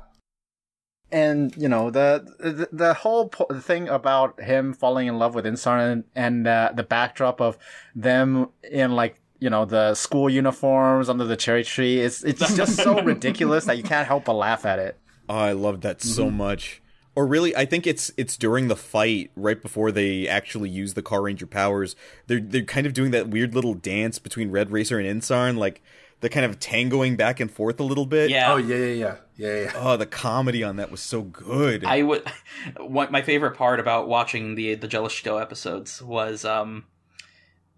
[1.12, 5.46] And you know the the, the whole po- thing about him falling in love with
[5.46, 7.56] Insarn and, and uh, the backdrop of
[7.94, 12.76] them in like you know the school uniforms under the cherry tree it's it's just
[12.76, 16.30] so ridiculous that you can't help but laugh at it Oh, I love that so
[16.30, 16.82] much.
[17.14, 21.02] Or really, I think it's it's during the fight, right before they actually use the
[21.02, 21.96] Carranger powers.
[22.26, 25.82] They're they're kind of doing that weird little dance between Red Racer and Insarn, like
[26.20, 28.30] they're kind of tangoing back and forth a little bit.
[28.30, 28.52] Yeah.
[28.52, 29.72] Oh yeah, yeah, yeah, yeah, yeah.
[29.76, 31.84] Oh, the comedy on that was so good.
[31.84, 32.22] I would.
[32.78, 36.84] What my favorite part about watching the the Jealousto episodes was um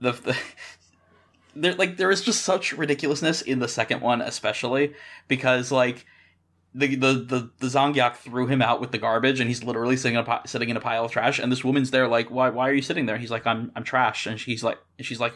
[0.01, 0.13] the.
[0.13, 0.37] the
[1.57, 4.95] there, like there is just such ridiculousness in the second one, especially
[5.27, 6.07] because like
[6.75, 10.17] the the the, the Zangyack threw him out with the garbage, and he's literally sitting
[10.17, 11.39] in a sitting in a pile of trash.
[11.39, 13.19] And this woman's there, like, why why are you sitting there?
[13.19, 15.35] He's like, I'm I'm trash, and she's like, and she's like,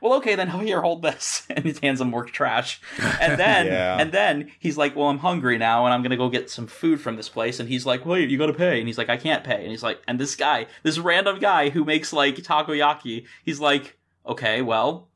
[0.00, 2.80] well, okay, then here, hold this, and he hands him more trash,
[3.20, 3.96] and then Yeah.
[3.98, 7.00] and then he's like, well, I'm hungry now, and I'm gonna go get some food
[7.00, 9.44] from this place, and he's like, wait, you gotta pay, and he's like, I can't
[9.44, 13.60] pay, and he's like, and this guy, this random guy who makes like takoyaki, he's
[13.60, 13.96] like,
[14.26, 15.08] okay, well,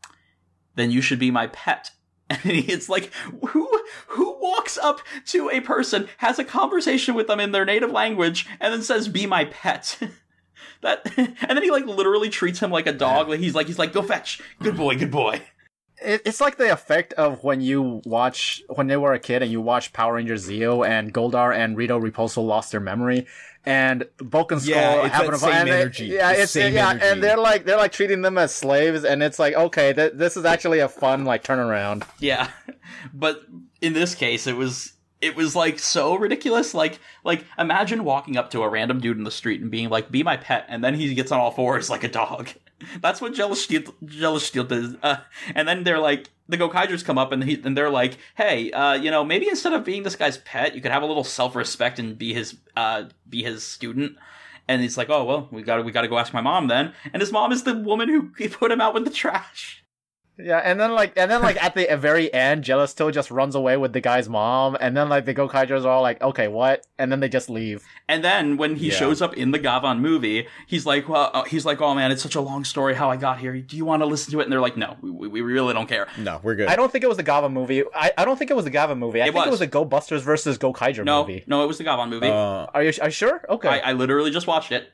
[0.75, 1.91] then you should be my pet.
[2.31, 3.11] And it's like,
[3.49, 3.67] who
[4.09, 8.47] who walks up to a person, has a conversation with them in their native language,
[8.61, 9.99] and then says, "Be my pet."
[10.83, 13.29] That, and then he like literally treats him like a dog.
[13.29, 15.43] Like he's like he's like, "Go fetch, good boy, good boy."
[16.03, 19.51] it, it's like the effect of when you watch when they were a kid and
[19.51, 23.27] you watch Power Rangers Zeo and Goldar and Rito Repulso lost their memory
[23.65, 26.07] and Bulk and Skull Yeah, it's having a same and they, energy.
[26.07, 27.07] Yeah, it's same yeah, energy.
[27.07, 30.37] and they're like they're like treating them as slaves, and it's like okay, th- this
[30.37, 32.05] is actually a fun like turnaround.
[32.19, 32.49] Yeah,
[33.13, 33.43] but
[33.81, 36.75] in this case, it was it was like so ridiculous.
[36.75, 40.11] Like like imagine walking up to a random dude in the street and being like,
[40.11, 42.51] "Be my pet," and then he gets on all fours like a dog.
[43.01, 44.95] That's what Jealousto Jealous Steel does.
[45.03, 45.17] Uh,
[45.55, 48.95] and then they're like, the Gokaigers come up and he, and they're like, "Hey, uh,
[48.95, 51.57] you know, maybe instead of being this guy's pet, you could have a little self
[51.57, 54.17] respect and be his uh be his student."
[54.69, 56.69] And he's like, "Oh well, we got to we got to go ask my mom
[56.69, 59.85] then." And his mom is the woman who put him out with the trash.
[60.41, 63.77] Yeah, and then like and then like at the very end, Jealousto just runs away
[63.77, 66.87] with the guy's mom, and then like the Gokaigers are all like, okay, what?
[66.97, 67.83] And then they just leave.
[68.09, 68.95] And then when he Yeah.
[68.95, 72.23] shows up in the Gavan movie, he's like, "Well, uh, he's like, oh man, it's
[72.23, 73.59] such a long story how I got here.
[73.61, 75.75] Do you want to listen to it?" And they're like, "No, we, we, we really
[75.75, 76.69] don't care." no, we're good.
[76.69, 77.83] I don't think it was the Gavan movie.
[77.93, 79.21] I, I don't think it was the Gavan movie.
[79.21, 79.59] I It think it was.
[79.59, 81.43] was a Go Busters versus Gokaiger No, movie.
[81.49, 82.29] no, it was the Gavan movie.
[82.29, 83.45] uh, Are you are you sure?
[83.49, 83.69] Okay.
[83.69, 84.93] I, I literally just watched it.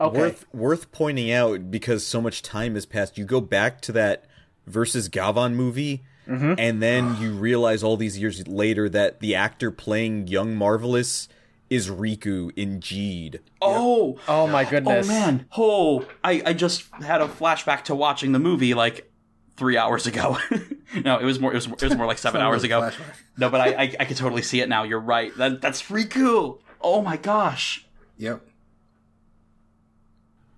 [0.00, 0.18] okay.
[0.18, 3.16] worth worth pointing out because so much time has passed.
[3.16, 4.24] You go back to that
[4.66, 6.54] versus Gavan movie, Mm-hmm.
[6.56, 11.28] and then you realize all these years later that the actor playing Young Marvelous
[11.68, 13.40] is Riku in Geed.
[13.60, 15.04] Oh, oh my goodness.
[15.06, 19.10] oh man, oh, I, I just had a flashback to watching the movie like
[19.56, 20.38] three hours ago.
[21.04, 21.50] no, it was more.
[21.50, 22.82] It was, it was more like seven hours ago.
[22.82, 23.14] Flashback.
[23.36, 24.84] No, but I, I I could totally see it now.
[24.84, 25.36] You're right.
[25.38, 26.60] That that's Riku.
[26.80, 27.84] Oh my gosh.
[28.18, 28.46] Yep.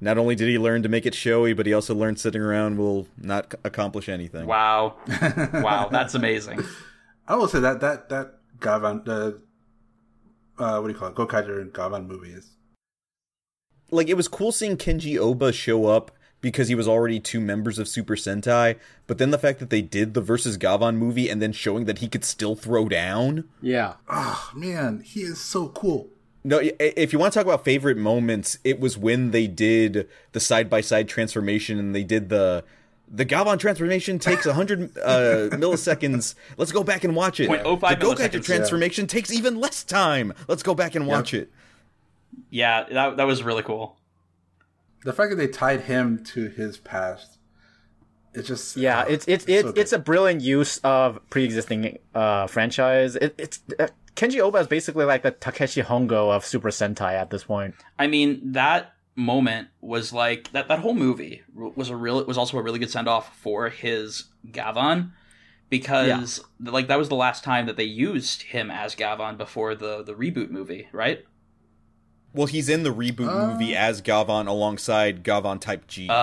[0.05, 2.76] Not only did he learn to make it showy, but he also learned sitting around
[2.76, 4.44] will not accomplish anything.
[4.44, 4.97] Wow.
[5.55, 6.62] wow, that's amazing.
[7.26, 9.40] I will say that that that Gavan the
[10.59, 11.14] uh, what do you call it?
[11.14, 12.51] Gokaiger and Gavan movie is
[13.90, 16.10] Like it was cool seeing Kenji Oba show up
[16.43, 19.81] because he was already two members of Super Sentai, but then the fact that they
[19.81, 23.44] did the versus Gavan movie and then showing that he could still throw down.
[23.62, 23.94] Yeah.
[24.10, 26.10] oh man, he is so cool.
[26.46, 30.40] No, if you want to talk about favorite moments, it was when they did the
[30.40, 32.64] side by side transformation and they did the
[33.08, 35.10] the Gavan transformation takes 100 uh,
[35.52, 36.34] milliseconds.
[36.56, 37.48] Let's go back and watch it.
[37.48, 40.34] 0.05 the Gokaiger milliseconds, transformation takes even less time.
[40.48, 41.50] Let's go back and watch it.
[42.50, 43.96] Yeah, that that was really cool.
[45.04, 47.38] The fact that they tied him to his past,
[48.34, 49.78] it's just Yeah, oh, it's it's so it's, good.
[49.78, 53.16] it's a brilliant use of pre-existing uh, franchise.
[53.16, 57.31] It, it's uh, Kenji Oba is basically like the Takeshi Hongo of Super Sentai at
[57.31, 57.74] this point.
[57.99, 60.69] I mean, that moment was like that.
[60.69, 62.24] That whole movie was a real.
[62.24, 65.12] Was also a really good send off for his Gavan,
[65.69, 70.03] because like that was the last time that they used him as Gavan before the
[70.03, 71.24] the reboot movie, right?
[72.32, 73.53] Well, he's in the reboot Uh.
[73.53, 76.09] movie as Gavan alongside Gavan Type G.
[76.11, 76.15] Oh,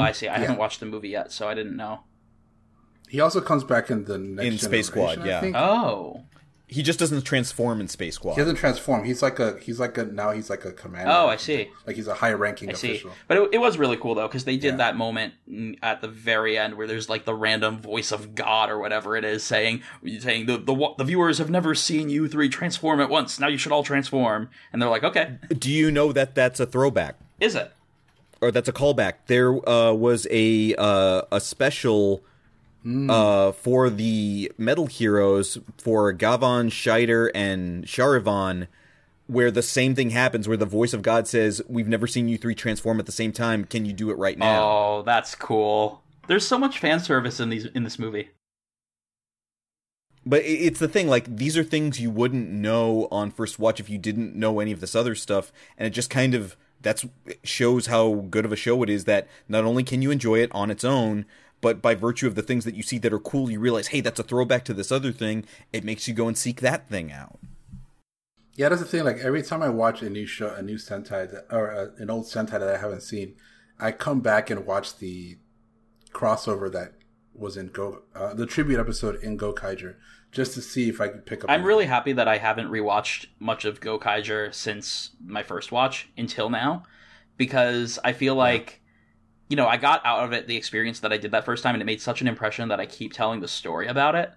[0.00, 0.28] I see.
[0.28, 2.00] I haven't watched the movie yet, so I didn't know.
[3.08, 5.40] He also comes back in the next In Space Squad, I yeah.
[5.40, 5.54] think.
[5.56, 6.22] Oh,
[6.74, 8.34] He just doesn't transform in Space Squad.
[8.34, 9.04] He doesn't transform.
[9.04, 11.12] He's like a he's like a now he's like a commander.
[11.14, 11.70] Oh, I see.
[11.86, 12.90] Like he's a high ranking I see.
[12.90, 13.12] official.
[13.28, 14.76] But it, it was really cool though because they did Yeah.
[14.78, 15.34] that moment
[15.82, 19.24] at the very end where there's like the random voice of God or whatever it
[19.24, 19.82] is saying
[20.18, 23.38] saying the the the viewers have never seen you three transform at once.
[23.38, 24.50] Now you should all transform.
[24.72, 27.16] And they're like, okay, Do you know that that's a throwback?
[27.40, 27.72] is it?
[28.40, 29.14] or that's a callback.
[29.26, 32.22] There uh, was a uh, a special
[32.84, 38.66] uh, for the Metal Heroes for Gavan, Shaider, and Sharivan,
[39.26, 42.36] where the same thing happens, where the voice of God says, "We've never seen you
[42.36, 43.64] three transform at the same time.
[43.64, 46.02] Can you do it right now?" Oh, that's cool.
[46.26, 48.30] There's so much fan service in these in this movie.
[50.26, 53.90] But it's the thing, like these are things you wouldn't know on first watch if
[53.90, 57.04] you didn't know any of this other stuff, and it just kind of that's
[57.42, 60.50] shows how good of a show it is that not only can you enjoy it
[60.52, 61.26] on its own,
[61.64, 64.02] but by virtue of the things that you see that are cool, you realize, hey,
[64.02, 65.46] that's a throwback to this other thing.
[65.72, 67.38] It makes you go and seek that thing out.
[68.54, 69.02] Yeah, that's the thing.
[69.02, 72.10] Like every time I watch a new show, a new Sentai that, or uh, an
[72.10, 73.36] old Sentai that I haven't seen,
[73.80, 75.38] I come back and watch the
[76.12, 76.92] crossover that
[77.32, 79.94] was in Go, uh, the tribute episode in Gokaiger,
[80.32, 81.48] just to see if I could pick up.
[81.48, 81.66] I'm anything.
[81.66, 86.50] really happy that I haven't rewatched much of Go Gokaiger since my first watch until
[86.50, 86.82] now,
[87.38, 88.82] because I feel like,
[89.48, 91.74] you know, I got out of it the experience that I did that first time,
[91.74, 94.32] and it made such an impression that I keep telling the story about it.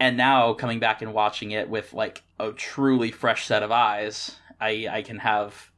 [0.00, 4.36] And now coming back and watching it with like a truly fresh set of eyes,
[4.60, 5.70] I I can have.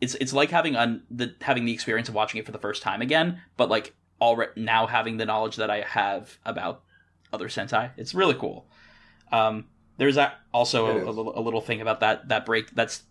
[0.00, 2.82] It's it's like having un, the having the experience of watching it for the first
[2.82, 6.82] time again, but like already now having the knowledge that I have about
[7.32, 7.90] other Sentai.
[7.96, 8.66] It's really cool.
[9.32, 12.70] Um, there's a, also a, a, little, a little thing about that that break.
[12.74, 13.02] That's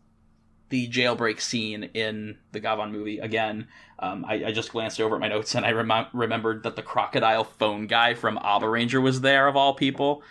[0.73, 3.19] the jailbreak scene in the Gavan movie.
[3.19, 3.67] Again,
[3.99, 6.81] um, I, I just glanced over at my notes and I rem- remembered that the
[6.81, 10.23] crocodile phone guy from Abaranger was there of all people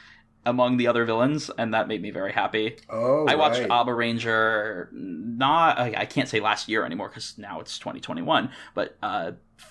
[0.44, 2.76] among the other villains, and that made me very happy.
[2.90, 3.68] Oh, I watched right.
[3.68, 9.30] Abaranger not I I can't say last year anymore because now it's 2021, but uh,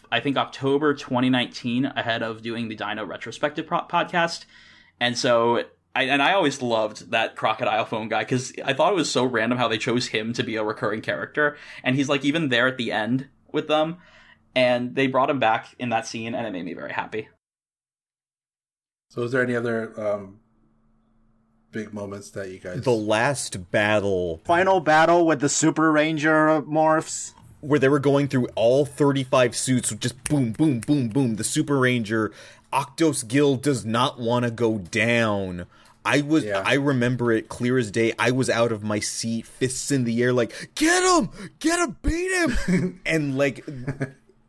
[0.09, 4.45] I think October 2019 ahead of doing the Dino retrospective pro- podcast,
[5.01, 5.65] and so.
[5.93, 9.25] I, and I always loved that crocodile phone guy because I thought it was so
[9.25, 12.67] random how they chose him to be a recurring character, and he's like even there
[12.67, 13.97] at the end with them,
[14.55, 17.27] and they brought him back in that scene, and it made me very happy.
[19.09, 20.39] So, is there any other um,
[21.71, 22.81] big moments that you guys?
[22.81, 27.33] The last battle Final battle with the Super Ranger morphs.
[27.59, 31.35] where they were going through all 35 suits with just boom, boom, boom, boom.
[31.35, 32.31] The Super Ranger,
[32.71, 35.65] Akudos Gill does not want to go down.
[36.03, 36.63] I was, Yeah.
[36.65, 38.13] I remember it clear as day.
[38.17, 41.29] I was out of my seat, fists in the air, like, get him,
[41.59, 43.01] get him, beat him.
[43.05, 43.63] and like,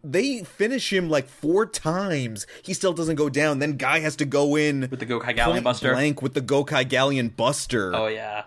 [0.02, 2.46] they finish him like four times.
[2.62, 3.58] He still doesn't go down.
[3.58, 5.92] Then Guy has to go in With the Gokai Galleon point Buster.
[5.92, 8.44] blank with the Gokai Galleon Buster Oh yeah,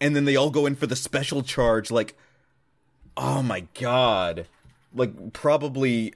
[0.00, 2.16] and then they all go in for the special charge like
[3.16, 4.46] oh my god
[4.94, 6.12] like probably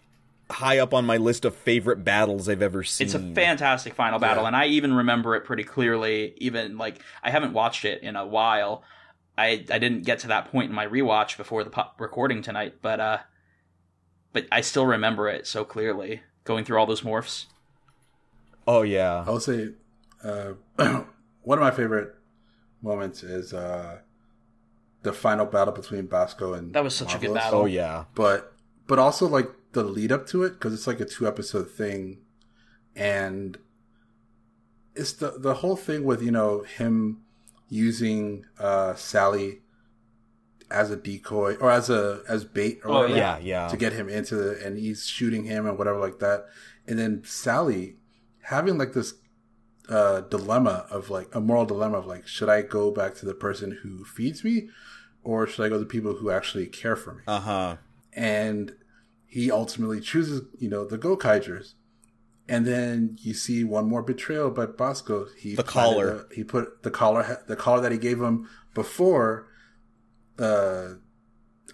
[0.51, 4.19] high up on my list of favorite battles i've ever seen It's a fantastic final
[4.21, 4.49] battle, Yeah.
[4.49, 6.35] and I even remember it pretty clearly.
[6.37, 8.85] Even like I haven't watched it in a while.
[9.37, 12.75] I I didn't get to that point in my rewatch before the po- recording tonight,
[12.81, 13.19] but uh,
[14.33, 16.23] but I still remember it so clearly.
[16.45, 17.47] Going through all those morphs.
[18.69, 19.71] oh yeah I'll say
[20.23, 20.53] uh,
[21.43, 22.15] one of my favorite
[22.83, 23.99] moments is uh,
[25.03, 27.63] the final battle between Basco and That was such a good battle.
[27.63, 28.53] oh yeah But
[28.87, 32.19] but also like the lead up to it because it's like a two episode thing,
[32.95, 33.59] and
[34.95, 37.23] it's the the whole thing with you know him
[37.69, 39.61] using uh, Sally
[40.71, 43.69] as a decoy or as a as bait or Oh, whatever yeah yeah.
[43.69, 46.47] to get him into the, and he's shooting him and whatever like that.
[46.89, 47.97] And then sally
[48.43, 49.15] having like this
[49.89, 53.35] uh dilemma of like a moral dilemma of like should i go back to the
[53.35, 54.69] person who feeds me
[55.23, 57.23] or should i go to people who actually care for me?
[57.29, 57.77] Uh-huh.
[58.13, 58.75] And
[59.37, 61.75] he ultimately chooses you know the go-kaigers
[62.49, 65.27] and then you see one more betrayal by Basco.
[65.37, 66.09] He The collar.
[66.31, 69.49] a- he put the collar, the collar that he gave him before.
[70.39, 70.95] Uh,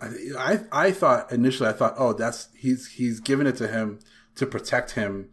[0.00, 0.06] I,
[0.48, 3.98] I I thought initially I thought, oh, that's he's he's giving it to him
[4.36, 5.28] to protect him,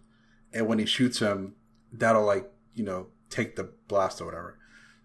[0.53, 1.56] and when he shoots him,
[1.93, 2.45] that'll like
[2.76, 4.57] you know take the blast or whatever.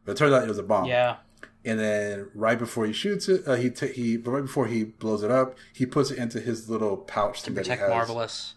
[0.04, 0.86] But it turns out it was a bomb.
[0.86, 1.16] Yeah,
[1.64, 4.84] And then right before he shoots it, uh, he ta he but right before he
[4.84, 8.54] blows it up, he puts it into his little pouch to protect Marvelous.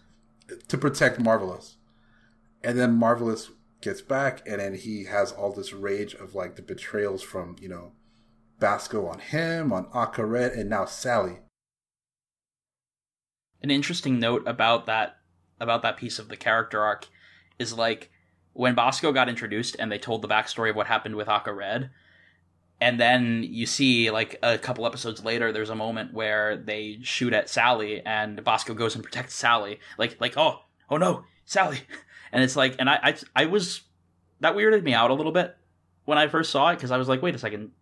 [0.68, 1.76] to protect Marvelous.
[2.62, 6.62] And then Marvelous gets back, and then he has all this rage of like the
[6.62, 7.92] betrayals from you know
[8.58, 11.38] Basco on him, on Aka Red, and now Sally.
[13.62, 15.16] An interesting note about that
[15.60, 17.06] about that piece of the character arc
[17.58, 18.10] is like
[18.52, 21.90] when Basco got introduced and they told the backstory of what happened with Aka Red,
[22.80, 27.32] and then you see like a couple episodes later, there's a moment where they shoot
[27.32, 31.80] at Sally and Basco goes and protects Sally, like like oh oh no Sally,
[32.32, 33.82] and it's like and I I, I was
[34.40, 35.56] that weirded me out a little bit
[36.04, 37.72] when I first saw it because I was like wait a second,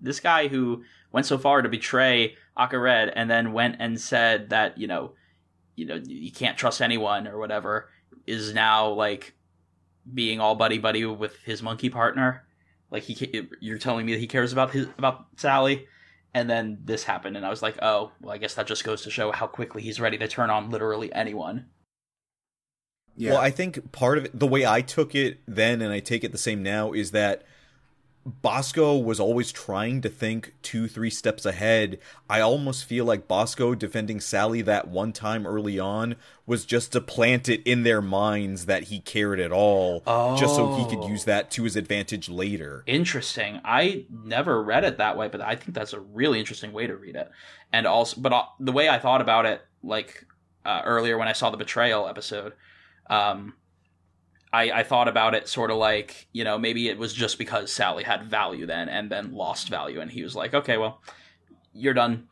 [0.00, 4.50] this guy who went so far to betray Aka Red and then went and said
[4.50, 5.12] that you know
[5.74, 7.90] you know you can't trust anyone or whatever
[8.26, 9.34] is now like
[10.14, 12.45] being all buddy buddy with his monkey partner
[12.90, 15.86] like he you're telling me that he cares about his about Sally
[16.34, 19.02] and then this happened and I was like oh well I guess that just goes
[19.02, 21.66] to show how quickly he's ready to turn on literally anyone
[23.18, 23.32] yeah.
[23.32, 26.22] Well, I think part of it, the way I took it then and I take
[26.22, 27.44] it the same now is that
[28.26, 32.00] Basco was always trying to think two, three steps ahead.
[32.28, 37.00] I almost feel like Basco defending Sally that one time early on was just to
[37.00, 40.36] plant it in their minds that he cared at all, oh.
[40.36, 42.82] just so he could use that to his advantage later.
[42.86, 43.60] Interesting.
[43.64, 46.96] I never read it that way, but I think that's a really interesting way to
[46.96, 47.30] read it.
[47.72, 50.26] And also, but uh, the way I thought about it, like
[50.64, 52.54] uh, earlier when I saw the betrayal episode,
[53.08, 53.54] um,
[54.56, 57.70] I, I thought about it sort of like, you know, maybe it was just because
[57.70, 60.00] Sally had value then and then lost value.
[60.00, 61.02] And he was like, okay, well,
[61.74, 62.28] you're done.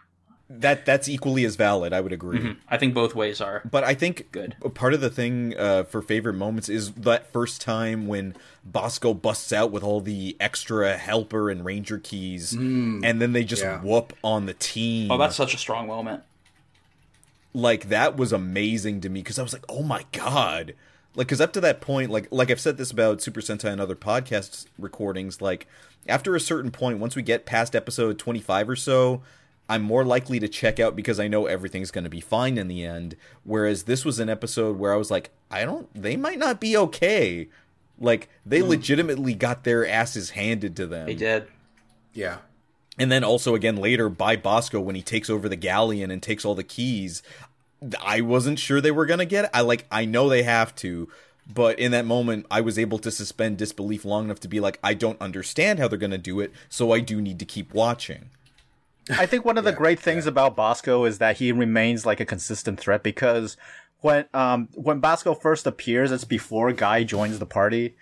[0.48, 1.92] That that's equally as valid.
[1.92, 2.38] I would agree.
[2.38, 2.60] Mm-hmm.
[2.68, 3.62] I think both ways are.
[3.70, 4.56] But I think good.
[4.74, 9.52] Part of the thing uh, for favorite moments is that first time when Basco busts
[9.52, 13.80] out with all the extra helper and ranger keys, mm, and then they just yeah.
[13.80, 15.10] whoop on the team.
[15.10, 16.22] Oh, that's such a strong moment.
[17.54, 20.74] Like that was amazing to me because I was like, oh my god,
[21.14, 23.80] like because up to that point like like i've said this about super sentai and
[23.80, 25.66] other podcast recordings like
[26.08, 29.22] after a certain point once we get past episode 25 or so
[29.68, 32.68] i'm more likely to check out because i know everything's going to be fine in
[32.68, 36.38] the end whereas this was an episode where i was like i don't they might
[36.38, 37.48] not be okay
[37.98, 38.68] like they mm.
[38.68, 41.46] legitimately got their asses handed to them they did
[42.12, 42.38] yeah
[42.98, 46.44] and then also again later by Basco when he takes over the galleon and takes
[46.44, 47.22] all the keys.
[48.00, 49.50] I wasn't sure they were gonna get it.
[49.52, 51.08] I like I know they have to,
[51.52, 54.78] but in that moment I was able to suspend disbelief long enough to be like,
[54.82, 58.30] I don't understand how they're gonna do it, so I do need to keep watching.
[59.10, 60.30] I think one of the great things yeah.
[60.30, 63.56] about Basco is that he remains like a consistent threat because
[64.00, 67.96] when um when Basco first appears, it's before Guy joins the party,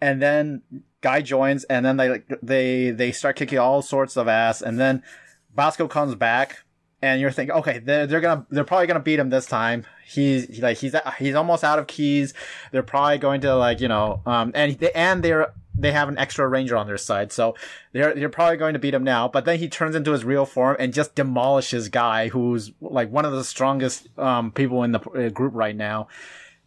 [0.00, 0.62] and then
[1.00, 4.78] Guy joins, and then they like they they start kicking all sorts of ass, and
[4.78, 5.02] then
[5.54, 6.64] Basco comes back
[7.00, 9.84] and you're thinking, okay, they're, they're gonna, they're probably gonna beat him this time.
[10.06, 12.34] He's like, he's, he's almost out of keys.
[12.72, 16.18] They're probably going to like, you know, um, and they, and they're, they have an
[16.18, 17.54] extra ranger on their side, so
[17.92, 19.28] they're, they're probably going to beat him now.
[19.28, 23.24] But then he turns into his real form and just demolishes Guy, who's like one
[23.24, 26.08] of the strongest, um, people in the uh, group right now.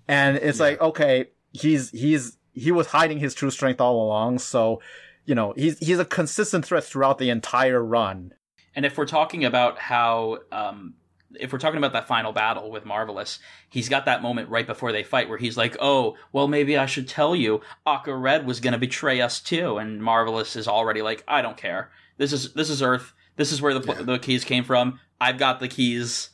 [0.08, 0.66] And it's yeah.
[0.66, 4.82] like, okay, he's, he's, he was hiding his true strength all along, so,
[5.26, 8.34] you know, he's, he's a consistent threat throughout the entire run
[8.76, 10.96] and if we're talking about how, um,
[11.36, 14.92] if we're talking about that final battle with Marvelous, he's got that moment right before
[14.92, 18.60] they fight where he's like, "Oh, well, maybe I should tell you, Aka Red was
[18.60, 21.92] going to betray us too," and Marvelous is already like, "I don't care.
[22.18, 23.14] This is this is Earth.
[23.38, 24.02] This is where the yeah.
[24.02, 25.00] the keys came from.
[25.20, 26.30] I've got the keys.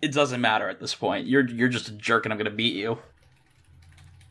[0.00, 1.26] It doesn't matter at this point.
[1.26, 2.98] You're you're just a jerk, and I'm going to beat you."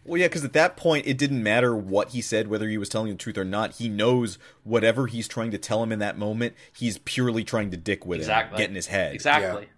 [0.09, 2.89] Well, yeah, because at that point, it didn't matter what he said, whether he was
[2.89, 3.73] telling the truth or not.
[3.73, 7.77] He knows whatever he's trying to tell him in that moment, he's purely trying to
[7.77, 8.55] dick with exactly.
[8.55, 9.13] him, get in his head.
[9.13, 9.69] Exactly.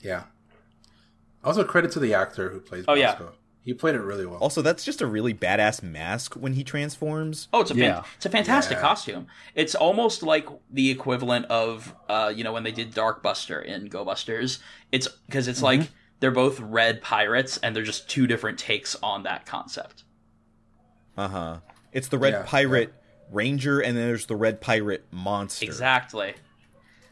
[0.00, 0.10] Yeah.
[0.10, 0.22] yeah.
[1.42, 2.84] Also, credit to the actor who plays.
[2.86, 3.24] Oh Basco.
[3.24, 3.30] yeah,
[3.64, 4.38] he played it really well.
[4.38, 7.48] Also, that's just a really badass mask when he transforms.
[7.52, 7.94] Oh, it's a yeah.
[7.94, 8.82] fan- it's a fantastic yeah.
[8.82, 9.26] costume.
[9.54, 13.86] It's almost like the equivalent of uh, you know when they did Dark Buster in
[13.86, 14.60] Go Busters.
[14.92, 15.80] It's because it's mm-hmm.
[15.80, 15.90] like
[16.24, 20.04] they're both red pirates and they're just two different takes on that concept.
[21.18, 21.58] Uh-huh.
[21.92, 23.26] It's the red yeah, pirate yeah.
[23.30, 25.66] ranger and then there's the red pirate monster.
[25.66, 26.32] Exactly.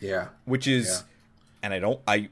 [0.01, 0.29] Yeah.
[0.47, 1.01] Which is yeah.
[1.63, 2.31] and I don't I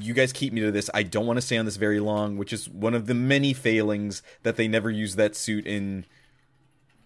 [0.00, 0.90] you guys keep me to this.
[0.92, 3.52] I don't want to stay on this very long, which is one of the many
[3.52, 6.06] failings that they never use that suit in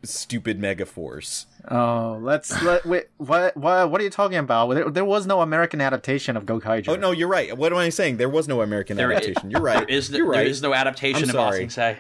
[0.02, 1.44] stupid Megaforce.
[1.68, 3.08] Oh, let's let wait.
[3.18, 4.68] What what what are you talking about?
[4.70, 6.88] There, there was no American adaptation of Gokaiger.
[6.88, 7.56] Oh no, you're right.
[7.56, 8.16] What am I saying?
[8.16, 9.48] There was no American there adaptation.
[9.48, 9.86] Is, you're right.
[9.86, 10.38] There is, the, you're right.
[10.38, 11.68] There is no adaptation I'm of sorry.
[11.68, 11.98] Say.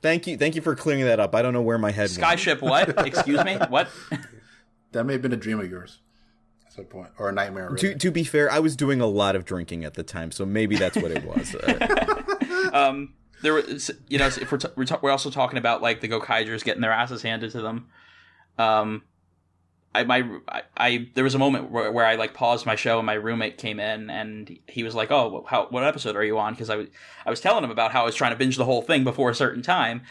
[0.00, 1.34] Thank you, thank you for clearing that up.
[1.34, 2.10] I don't know where my head.
[2.10, 2.96] Skyship, went.
[2.96, 3.06] what?
[3.06, 3.88] Excuse me, what?
[4.92, 6.00] that may have been a dream of yours.
[6.66, 7.70] At some point, or a nightmare.
[7.70, 7.94] Really.
[7.94, 10.44] To to be fair, I was doing a lot of drinking at the time, so
[10.44, 11.56] maybe that's what it was.
[12.72, 16.00] um, there was, you know, if we're, t- we're, t- we're also talking about like
[16.00, 17.88] the Gokaigers getting their asses handed to them.
[18.58, 19.02] Um,
[19.94, 22.98] I my I, I, there was a moment where, where I like paused my show
[22.98, 26.38] and my roommate came in and he was like, "Oh, how what episode are you
[26.38, 26.88] on?" Because I was
[27.24, 29.30] I was telling him about how I was trying to binge the whole thing before
[29.30, 30.02] a certain time.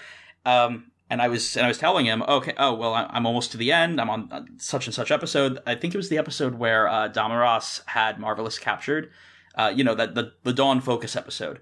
[0.46, 3.58] Um, and I was and I was telling him, okay, oh well, I'm almost to
[3.58, 4.02] the end.
[4.02, 5.60] I'm on uh, such and such episode.
[5.68, 9.12] I think it was the episode where uh, Damaras had Marvelous captured.
[9.56, 11.60] Uh, you know that the the Dawn Focus episode.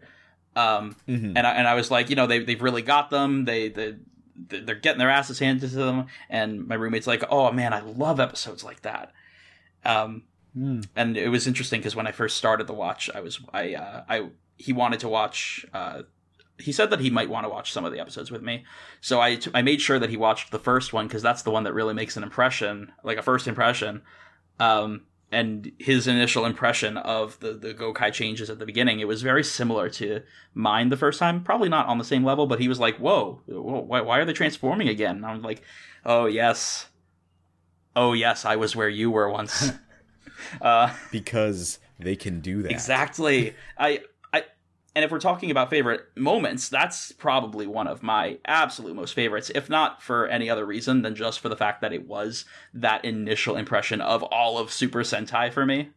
[0.55, 1.33] Um, Mhm.
[1.35, 3.43] and I and I was like, you know, they they've really got them.
[3.45, 3.95] They they
[4.35, 6.07] they're getting their asses handed to them.
[6.29, 9.11] And my roommate's like, oh man, I love episodes like that.
[9.83, 10.23] Um,
[10.55, 14.03] and it was interesting because when I first started the watch, I was I uh,
[14.07, 15.65] I he wanted to watch.
[15.73, 16.03] Uh,
[16.57, 18.63] he said that he might want to watch some of the episodes with me,
[19.01, 21.51] so I t- I made sure that he watched the first one because that's the
[21.51, 24.01] one that really makes an impression, like a first impression.
[24.57, 29.21] Um, and his initial impression of the the Gokai changes at the beginning, it was
[29.21, 30.21] very similar to
[30.53, 31.43] mine the first time.
[31.43, 34.25] Probably not on the same level, but he was like, "Whoa, whoa why, why are
[34.25, 35.61] they transforming again?" And I'm like,
[36.05, 36.87] "Oh yes,
[37.95, 39.71] oh yes, I was where you were once."
[40.61, 42.71] uh, because they can do that.
[42.71, 43.55] Exactly.
[43.77, 44.03] I I
[44.95, 49.51] and if we're talking about favorite moments, that's probably one of my absolute most favorites,
[49.53, 53.03] if not for any other reason than just for the fact that it was that
[53.03, 55.89] initial impression of all of Super Sentai for me.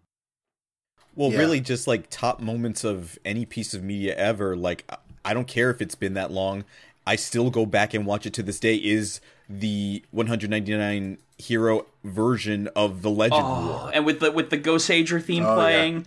[1.15, 1.39] Well, Yeah.
[1.39, 4.57] really, just like top moments of any piece of media ever.
[4.57, 4.85] Like,
[5.25, 6.65] I don't care if it's been that long.
[7.07, 8.75] I still go back and watch it to this day.
[8.75, 13.81] Is the 199 hero version of the Legend oh, War?
[13.85, 16.03] Oh, and with the with the Goseiger theme Oh, yeah.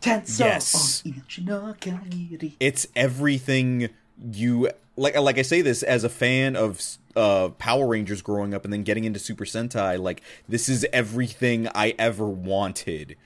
[0.00, 0.20] Playing.
[0.22, 1.02] Tenso Yes.
[2.60, 3.88] It's everything
[4.32, 5.16] you like.
[5.18, 6.80] Like I say this as a fan of
[7.16, 9.98] uh, Power Rangers growing up, and then getting into Super Sentai.
[10.00, 13.16] Like, this is everything I ever wanted.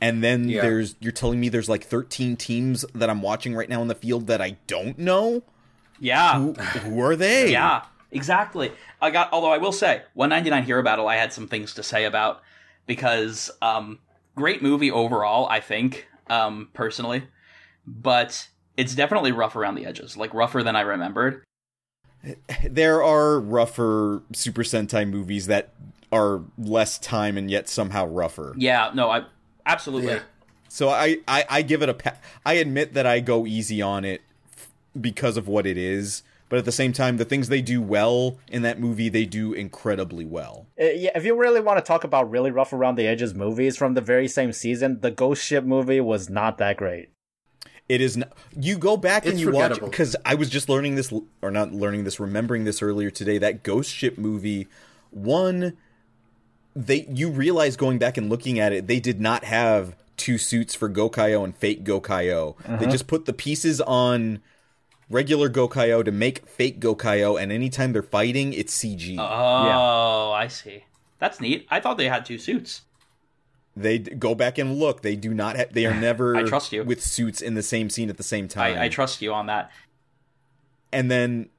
[0.00, 0.62] And then Yeah.
[0.62, 3.94] there's you're telling me there's like 13 teams that I'm watching right now in the
[3.94, 5.42] field that I don't know.
[5.98, 6.38] Yeah.
[6.38, 7.52] Who, who are they?
[7.52, 8.72] Yeah, exactly.
[9.02, 9.30] I got.
[9.32, 12.40] Although I will say, 199 Hero Battle, I had some things to say about
[12.86, 13.98] because um,
[14.34, 15.48] great movie overall.
[15.48, 17.24] I think um, personally,
[17.86, 21.44] but it's definitely rough around the edges, like rougher than I remembered.
[22.68, 25.72] There are rougher Super Sentai movies that
[26.12, 28.54] are less time and yet somehow rougher.
[28.58, 29.24] Yeah, no, I
[29.64, 30.14] absolutely.
[30.14, 30.20] Yeah.
[30.68, 34.04] So I, I, I give it a pa- I admit that I go easy on
[34.04, 34.20] it
[34.54, 37.80] f- because of what it is, but at the same time, the things they do
[37.80, 40.66] well in that movie, they do incredibly well.
[40.78, 43.76] Uh, yeah, if you really want to talk about really rough around the edges movies
[43.76, 47.10] from the very same season, the Ghost Ship movie was not that great.
[47.88, 48.16] It is.
[48.16, 49.90] Not, you go back and you watch forgettable.
[49.90, 53.38] because I was just learning this, or not learning this, remembering this earlier today.
[53.38, 54.66] That Ghost Ship movie,
[55.10, 55.76] one,
[56.74, 60.74] they you realize going back and looking at it, they did not have two suits
[60.74, 62.56] for Gokaioh and fake Gokaioh.
[62.78, 64.40] They just put the pieces on
[65.10, 69.16] regular Gokaioh to make fake Gokaioh, and anytime they're fighting, it's CG.
[69.18, 70.84] Oh, I see.
[71.18, 71.66] That's neat.
[71.70, 72.82] I thought they had two suits.
[73.76, 75.02] They d- go back and look.
[75.02, 75.56] They do not.
[75.56, 76.36] Ha- they are never.
[76.36, 76.82] I trust you.
[76.84, 78.78] with suits in the same scene at the same time.
[78.78, 79.70] I, I trust you on that.
[80.92, 81.50] and then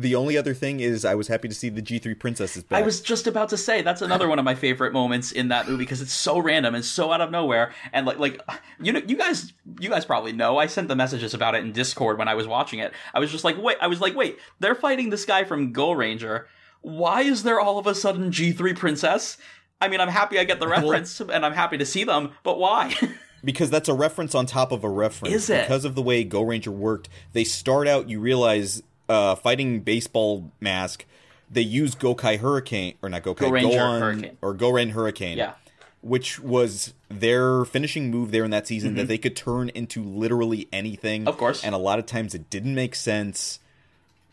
[0.00, 2.82] the only other thing is, I was happy to see the G three princesses back.
[2.82, 5.68] I was just about to say that's another one of my favorite moments in that
[5.68, 8.40] movie because it's so random and so out of nowhere and like like
[8.80, 11.72] you know you guys you guys probably know I sent the messages about it in
[11.72, 12.92] Discord when I was watching it.
[13.14, 16.44] I was just like wait I was like wait they're fighting this guy from Goranger.
[16.82, 19.36] Why is there all of a sudden G3 princess?
[19.80, 22.58] I mean I'm happy I get the reference and I'm happy to see them, but
[22.58, 22.94] why?
[23.44, 25.34] because that's a reference on top of a reference.
[25.34, 25.62] Is it?
[25.62, 28.08] Because of the way Goranger worked, they start out.
[28.08, 31.04] You realize uh, fighting baseball mask.
[31.50, 34.38] They use Gokai Hurricane or not Gokai Go Gohan Hurricane.
[34.40, 35.36] or Goren Hurricane.
[35.36, 35.54] yeah.
[36.00, 40.68] which was their finishing move there in that season that they could turn into literally
[40.72, 41.22] anything.
[41.22, 41.28] Mm-hmm.
[41.28, 41.64] Of course.
[41.64, 43.58] and a lot of times it didn't make sense.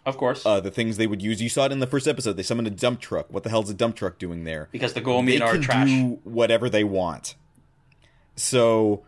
[0.05, 0.45] Of course.
[0.45, 2.37] Uh, the things they would use, you saw it in the first episode.
[2.37, 3.25] They summoned a dump truck.
[3.33, 4.69] What the hell's a dump truck doing there?
[4.71, 5.87] because the Gormin are can trash.
[5.89, 7.35] do whatever they want.
[8.35, 9.03] So,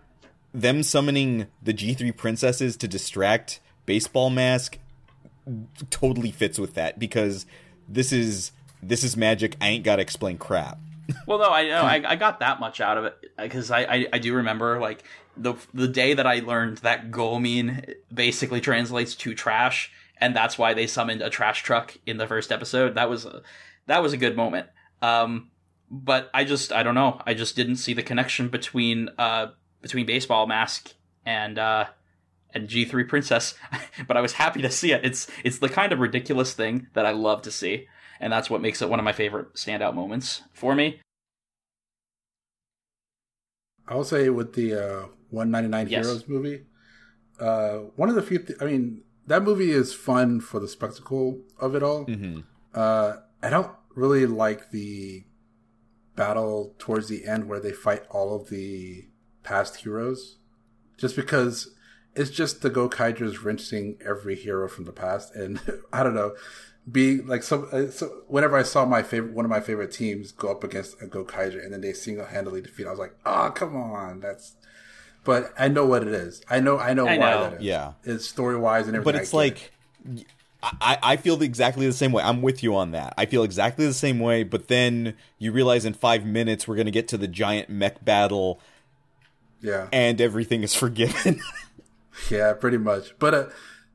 [0.53, 4.77] them summoning the G three princesses to distract Baseball Mask
[5.89, 7.45] totally fits with that because
[7.87, 9.55] this is this is magic.
[9.59, 10.79] I ain't got to explain crap.
[11.25, 14.07] Well, no, I know I, I got that much out of it because I, I,
[14.13, 15.03] I do remember like
[15.35, 20.75] the the day that I learned that Gormin basically translates to trash, and that's why
[20.75, 22.93] they summoned a trash truck in the first episode.
[22.93, 23.41] That was a,
[23.87, 24.67] that was a good moment.
[25.01, 25.49] Um,
[25.89, 27.21] but I just I don't know.
[27.25, 29.47] I just didn't see the connection between uh
[29.81, 30.93] between Baseball Mask
[31.25, 31.85] and uh
[32.53, 33.55] and G three Princess.
[34.07, 35.05] but I was happy to see it.
[35.05, 37.87] It's it's the kind of ridiculous thing that I love to see
[38.19, 40.99] and that's what makes it one of my favorite standout moments for me.
[43.87, 46.05] I will say with the uh, 199 Yes.
[46.05, 46.65] Heroes movie,
[47.39, 48.39] uh, one of the few.
[48.39, 52.05] Th- I mean, that movie is fun for the spectacle of it all.
[52.05, 52.41] Mm-hmm.
[52.73, 55.23] Uh, I don't really like the
[56.15, 59.07] battle towards the end where they fight all of the
[59.41, 60.37] past heroes,
[60.97, 61.73] just because
[62.15, 65.59] it's just the Gokaijers rinsing every hero from the past, and
[65.93, 66.35] I don't know,
[66.89, 67.67] being like some.
[67.71, 71.01] Uh, so whenever I saw my favorite, one of my favorite teams go up against
[71.01, 74.55] a Gokaiger, and then they single handedly defeat, I was like, oh come on, that's.
[75.25, 76.41] But I know what it is.
[76.49, 76.79] I know.
[76.79, 77.41] I know I why know.
[77.41, 77.61] that is.
[77.61, 77.93] Yeah.
[78.03, 79.13] it's story wise and everything.
[79.13, 79.71] but it's get like.
[80.61, 82.21] I, I feel exactly the same way.
[82.21, 83.13] I'm with you on that.
[83.17, 86.91] I feel exactly the same way, but then you realize in five minutes we're gonna
[86.91, 88.59] get to the giant mech battle
[89.61, 91.41] yeah, and everything is forgiven.
[92.29, 93.17] Yeah, pretty much.
[93.19, 93.45] But uh,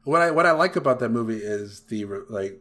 [0.04, 2.60] what I what I like about that movie is the like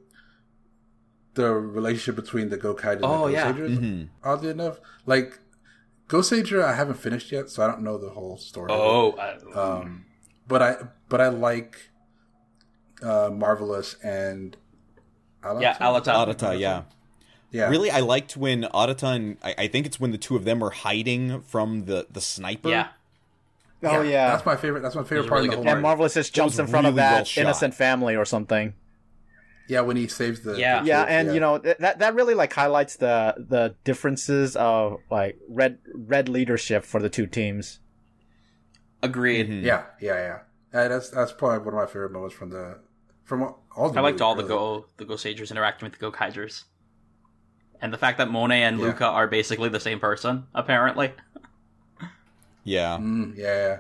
[1.36, 3.52] the relationship between the Gokaiger and Oh, the yeah.
[3.54, 4.10] Goseigers.
[4.24, 5.40] Oddly enough, like
[6.08, 8.72] Goseiger, I haven't finished yet, so I don't know the whole story.
[8.72, 8.82] of it.
[8.84, 9.12] Oh,
[9.56, 10.06] uh, Um,
[10.48, 10.76] but I
[11.10, 11.90] but I like
[13.02, 14.56] uh, Marvelous and
[15.44, 15.62] Alata?
[15.62, 16.12] yeah, Alata.
[16.12, 16.84] Adata, yeah.
[17.52, 20.46] yeah, Really, I liked when Adata and I, I think it's when the two of
[20.46, 22.70] them are hiding from the the sniper.
[22.70, 22.88] Yeah,
[23.84, 24.30] Oh yeah.
[24.30, 24.82] That's my favorite.
[24.82, 25.68] That's my favorite part really of the whole.
[25.68, 25.82] and movie.
[25.84, 27.42] Marvelous just jumps in front of really well that shot.
[27.42, 28.74] innocent family or something.
[29.70, 30.82] Yeah, when he saves the Yeah.
[30.82, 34.98] the Yeah, kids, and you know that that really like highlights the the differences of
[35.10, 37.80] like red red leadership for the two teams.
[39.02, 39.50] agreed.
[39.50, 39.64] Mhm.
[39.64, 40.16] yeah, yeah,
[40.74, 40.80] yeah.
[40.80, 42.80] Uh, that's that's probably one of my favorite moments from the
[43.24, 43.44] from
[43.76, 44.00] all the.
[44.00, 44.44] I liked movies, all the.
[44.44, 46.64] Go the Goseigers interacting with the Gokaigers.
[47.82, 48.86] And the fact that Monet and Yeah.
[48.86, 51.14] Luka are basically the same person, apparently.
[52.64, 52.98] Yeah.
[52.98, 53.78] Mm, yeah.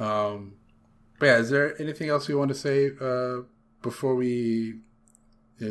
[0.00, 0.06] yeah.
[0.06, 0.54] Um,
[1.18, 3.42] but yeah, is there anything else you want to say uh,
[3.82, 4.80] before we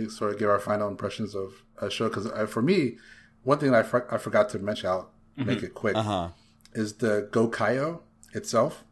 [0.10, 2.10] sort of give our final impressions of a show?
[2.10, 2.98] Because uh, for me,
[3.44, 6.30] one thing I, for- I forgot to mention, I'll make it quick, Uh huh.
[6.74, 8.02] is the Gokaioh
[8.34, 8.84] itself.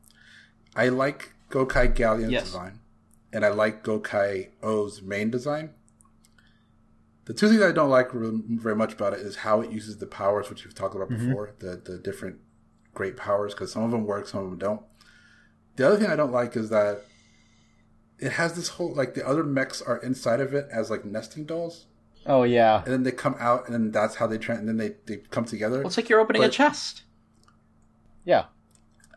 [0.76, 2.44] I like Gokai Galleon's Yes.
[2.46, 2.80] design,
[3.34, 5.72] and I like Gokai O's main design.
[7.26, 10.06] The two things I don't like very much about it is how it uses the
[10.06, 12.38] powers, which we've talked about before, the the different
[12.96, 14.82] great powers, because some of them work, some of them don't.
[15.76, 17.02] The other thing I don't like is that
[18.18, 21.46] it has this whole like the other mechs are inside of it as like nesting
[21.46, 21.86] dolls,
[22.26, 22.82] Oh yeah.
[22.84, 25.18] and then they come out, and then that's how they try, and then they they
[25.18, 25.78] come together.
[25.80, 27.04] Well, it's like you're opening a chest.
[28.24, 28.46] Yeah.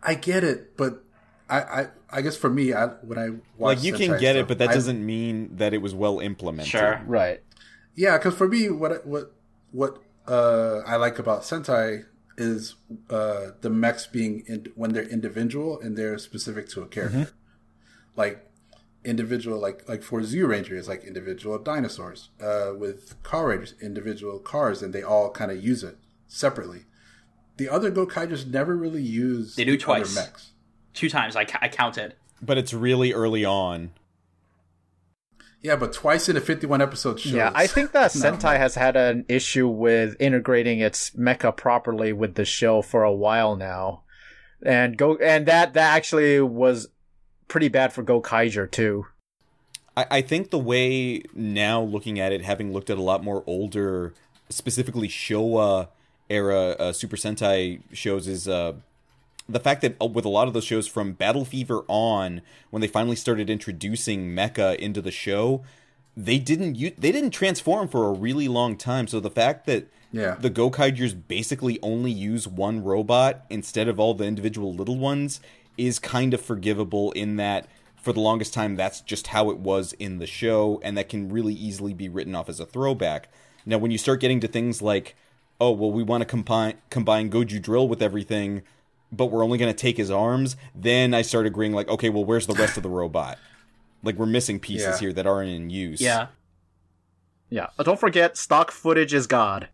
[0.02, 1.02] I get it, but
[1.48, 4.36] I, I, I guess for me, I when I watch Like you can Sentai get
[4.36, 6.70] it, but that I- doesn't mean that it was well implemented.
[6.70, 7.00] Sure.
[7.07, 7.40] Right.
[7.94, 9.32] Yeah, because for me, what what
[9.73, 12.05] what uh, I like about Sentai
[12.39, 12.76] is
[13.10, 17.33] uh, the mechs being in, when they're individual and they're specific to a character.
[18.17, 18.44] Like
[19.05, 22.31] individual, like like for Zyuranger is like individual dinosaurs.
[22.41, 26.84] Uh, with Carrangers, individual cars, and they all kind of use it separately.
[27.58, 30.15] The other Gokaigers never really use They do other twice.
[30.15, 30.52] mechs.
[30.94, 32.15] Two times I, ca- I counted.
[32.41, 33.91] But it's really early on.
[35.61, 37.37] Yeah, but twice in a fifty-one episode show.
[37.37, 42.35] Yeah, I think that Sentai has had an issue with integrating its mecha properly with
[42.35, 44.03] the show for a while now,
[44.62, 46.89] and go and that that actually was
[47.49, 49.07] pretty bad for Gokaiger too.
[49.97, 53.43] I, I think the way now looking at it, having looked at a lot more
[53.47, 54.15] older,
[54.49, 55.89] specifically Showa
[56.31, 58.75] era uh, Super Sentai shows, is uh,
[59.49, 62.81] the fact that uh, with a lot of those shows from Battle Fever on, when
[62.81, 65.62] they finally started introducing mecha into the show,
[66.17, 69.07] they didn't u- they didn't transform for a really long time.
[69.07, 70.36] So the fact that Yeah.
[70.41, 75.41] the Gokaigers basically only use one robot instead of all the individual little ones
[75.77, 77.67] is kind of forgivable in that
[78.02, 81.28] for the longest time that's just how it was in the show and that can
[81.28, 83.28] really easily be written off as a throwback.
[83.67, 85.15] Now when you start getting to things like
[85.60, 88.62] oh well we want to combine combine Goju Drill with everything
[89.12, 92.25] but we're only going to take his arms, then I start agreeing like okay well
[92.25, 93.39] where's the rest of the robot?
[94.03, 94.99] Like we're missing pieces Yeah.
[94.99, 96.01] here that aren't in use.
[96.01, 96.28] Yeah.
[97.51, 99.69] Yeah, but don't forget, stock footage is god.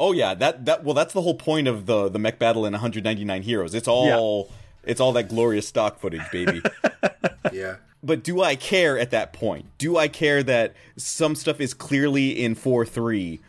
[0.00, 2.72] Oh yeah, that that well that's the whole point of the the mech battle in
[2.72, 3.74] 199 Heroes.
[3.74, 4.50] It's all
[4.84, 6.62] it's all that glorious stock footage, baby.
[7.52, 7.76] yeah.
[8.02, 9.66] but do I care at that point?
[9.78, 13.40] Do I care that some stuff is clearly in 4-3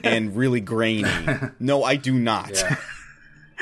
[0.04, 1.04] and really grainy?
[1.60, 2.50] No, I do not.
[2.50, 2.76] Yeah.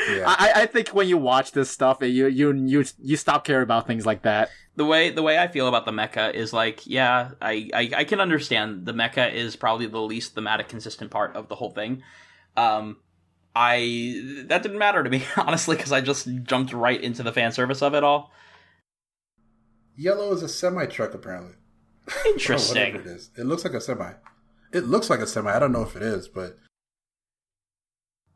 [0.08, 0.24] Yeah.
[0.26, 3.86] I, I think when you watch this stuff, you you you you stop caring about
[3.86, 4.50] things like that.
[4.76, 8.04] the way the way I feel about the mecha is like, yeah, I, I I
[8.04, 12.02] can understand the mecha is probably the least thematic consistent part of the whole thing.
[12.56, 12.96] Um,
[13.54, 17.52] I that didn't matter to me honestly because I just jumped right into the fan
[17.52, 18.32] service of it all.
[19.96, 21.54] Yellow is a semi truck, apparently.
[22.06, 22.94] Or whatever Interesting.
[22.96, 23.30] it is.
[23.36, 24.12] It looks like a semi.
[24.72, 25.50] It looks like a semi.
[25.54, 26.58] I don't know if it is, but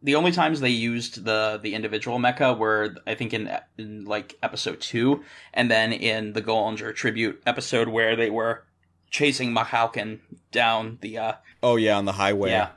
[0.05, 4.37] the only times they used the the individual mecha were I think in, in like
[4.43, 8.63] episode two, and then in the Gollinger tribute episode where they were
[9.11, 10.21] chasing Mahauken
[10.53, 12.51] down the uh Oh yeah, on the highway.
[12.51, 12.69] yeah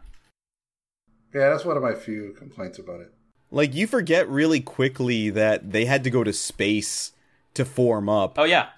[1.34, 3.14] yeah, that's one of my few complaints about it.
[3.52, 7.12] Like you forget really quickly that they had to go to space
[7.54, 8.70] to form up Oh yeah,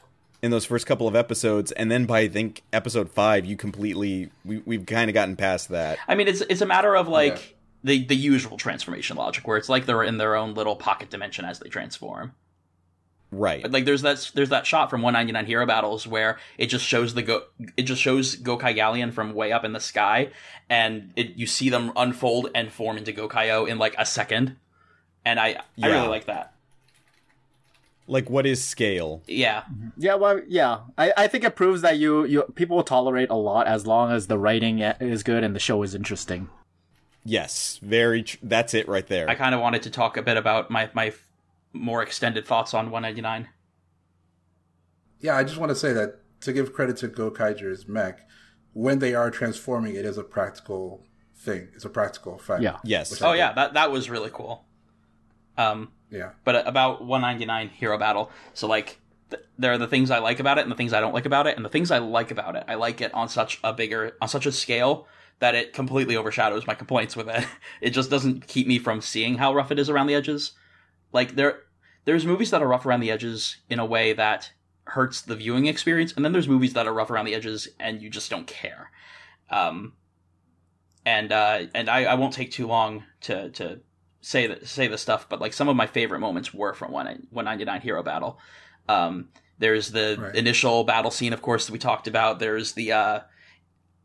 [0.42, 4.32] in those first couple of episodes, and then by I think episode five, you completely
[4.44, 6.00] we we've kind of gotten past that.
[6.08, 7.56] I mean, it's it's a matter of like Yeah.
[7.84, 11.46] The the usual transformation logic, where it's like they're in their own little pocket dimension
[11.46, 12.34] as they transform.
[13.32, 13.62] Right.
[13.62, 17.14] But like, there's that there's that shot from 199 Hero Battles where it just shows
[17.14, 17.44] the go
[17.78, 20.30] it just shows Gokai Galleon from way up in the sky,
[20.70, 24.58] and it you see them unfold and form into Gokaioh in like a second,
[25.24, 26.54] and I I really like that.
[28.08, 29.22] Like what is scale?
[29.28, 29.90] Yeah, mm-hmm.
[29.98, 30.80] Yeah, well, yeah.
[30.98, 34.12] I, I think it proves that you, you people will tolerate a lot as long
[34.12, 36.50] as the writing is good and the show is interesting.
[37.24, 38.24] Yes, very.
[38.24, 39.30] Tr- that's it right there.
[39.30, 41.28] I kind of wanted to talk a bit about my my f-
[41.74, 43.50] more extended thoughts on 199.
[45.20, 48.22] Yeah, I just want to say that to give credit to Gokaiger's mech,
[48.74, 51.04] when they are transforming, it is a practical
[51.36, 51.70] thing.
[51.76, 52.62] It's a practical effect.
[52.62, 52.78] Yeah.
[52.84, 53.22] Yes.
[53.22, 54.66] Oh yeah, that that was really cool.
[55.58, 56.32] Um, yeah.
[56.46, 58.32] but about 199 Hero Battle.
[58.54, 59.00] So like,
[59.30, 61.26] th- there are the things I like about it and the things I don't like
[61.26, 61.58] about it.
[61.58, 64.30] And the things I like about it, I like it on such a bigger, on
[64.30, 65.06] such a scale
[65.40, 67.46] that it completely overshadows my complaints with it.
[67.82, 70.52] It just doesn't keep me from seeing how rough it is around the edges.
[71.14, 71.62] Like there,
[72.06, 74.52] there's movies that are rough around the edges in a way that
[74.84, 78.02] hurts the viewing experience, and then there's movies that are rough around the edges and
[78.02, 78.92] you just don't care.
[79.50, 79.94] Um,
[81.06, 83.80] and uh, and I, I won't take too long to to
[84.22, 87.06] say that say the stuff, but like some of my favorite moments were from one
[87.30, 88.38] 199 Hero Battle.
[88.88, 90.36] Um, there's the Right.
[90.36, 92.40] initial battle scene, of course, that we talked about.
[92.40, 93.20] There's the uh,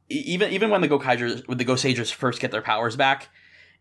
[0.08, 3.28] even even when the Gokaigers, when the Goseigers first get their powers back,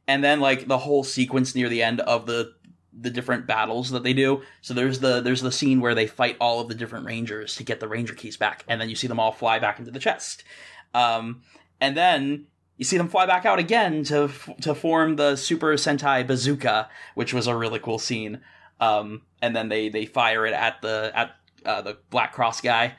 [0.08, 2.53] and then like the whole sequence near the end of the
[2.98, 4.42] the different battles that they do.
[4.61, 7.64] So there's the there's the scene where they fight all of the different rangers to
[7.64, 10.00] get the ranger keys back, and then you see them all fly back into the
[10.00, 10.43] chest.
[10.93, 11.42] Um,
[11.82, 14.30] and then you see them fly back out again to
[14.61, 18.42] to form the Super Sentai Bazooka, which was a really cool scene.
[18.80, 21.32] Um, and then they they fire it at the at
[21.66, 22.95] uh, the Black Cross guy,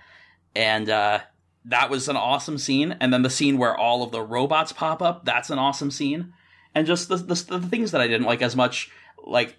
[0.54, 1.20] and uh,
[1.64, 2.96] that was an awesome scene.
[3.00, 6.32] And then the scene where all of the robots pop up, that's an awesome scene.
[6.74, 8.90] And just the the, the things that I didn't like as much,
[9.24, 9.56] like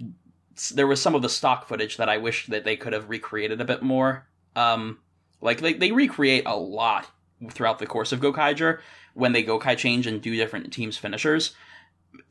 [0.73, 3.61] there was some of the stock footage that I wish that they could have recreated
[3.61, 4.27] a bit more.
[4.55, 4.99] Um,
[5.41, 7.09] like they they recreate a lot
[7.51, 8.79] throughout the course of Gokaiger
[9.13, 11.53] when they Gokai change and do different teams finishers.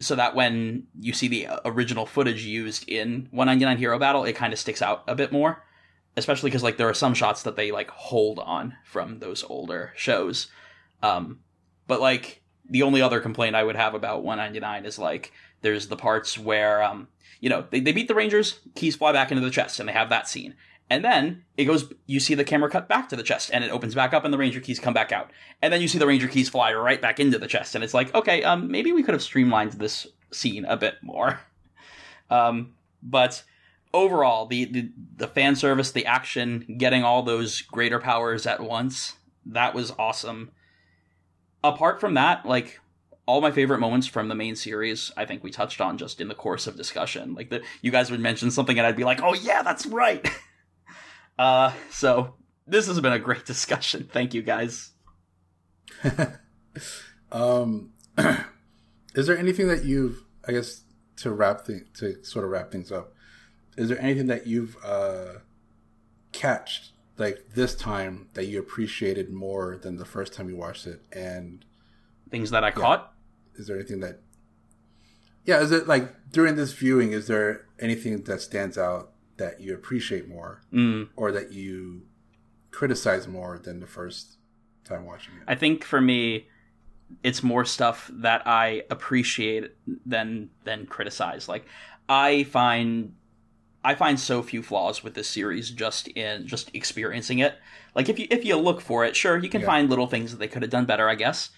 [0.00, 4.34] So that when you see the uh, original footage used in 199 Hero Battle, it
[4.34, 5.62] kind of sticks out a bit more.
[6.16, 9.92] Especially because like there are some shots that they like hold on from those older
[9.96, 10.48] shows.
[11.02, 11.40] Um,
[11.86, 15.96] but like the only other complaint I would have about 199 is like there's the
[15.96, 17.08] parts where um
[17.40, 19.92] you know they, they beat the Rangers, keys fly back into the chest, and they
[19.92, 20.54] have that scene.
[20.90, 23.70] And then it goes, you see the camera cut back to the chest, and it
[23.70, 25.30] opens back up, and the Ranger keys come back out.
[25.62, 27.94] And then you see the Ranger keys fly right back into the chest, and it's
[27.94, 31.40] like, okay, um, maybe we could have streamlined this scene a bit more.
[32.30, 33.44] Um, but
[33.94, 39.14] overall, the, the the fan service, the action, getting all those greater powers at once,
[39.46, 40.50] that was awesome.
[41.62, 42.80] Apart from that, like
[43.26, 46.28] all my favorite moments from the main series, I think we touched on just in
[46.28, 47.34] the course of discussion.
[47.34, 50.28] Like the you guys would mention something, and I'd be like, "Oh yeah, that's right."
[51.38, 52.34] uh, so
[52.66, 54.10] this has been a great discussion.
[54.12, 54.90] Thank you, guys.
[57.34, 57.90] Um,
[59.14, 60.82] is there anything that you've, I guess,
[61.16, 63.13] to wrap the, to sort of wrap things up?
[63.76, 65.38] Is there anything that you've uh,
[66.32, 71.02] catched like this time that you appreciated more than the first time you watched it?
[71.12, 71.64] And
[72.30, 73.12] Things that I caught.
[73.56, 74.20] is there anything that,
[75.44, 77.12] yeah, is it like during this viewing?
[77.12, 81.08] Is there anything that stands out that you appreciate more, Mm.
[81.16, 82.02] or that you
[82.70, 84.38] criticize more than the first
[84.84, 85.42] time watching it?
[85.46, 86.48] I think for me,
[87.22, 89.72] it's more stuff that I appreciate
[90.06, 91.48] than than criticize.
[91.48, 91.64] Like
[92.08, 93.14] I find
[93.84, 97.58] I find so few flaws with this series just in just experiencing it.
[97.94, 99.66] Like if you if you look for it, sure you can Yeah.
[99.66, 101.50] find little things that they could have done better, I guess.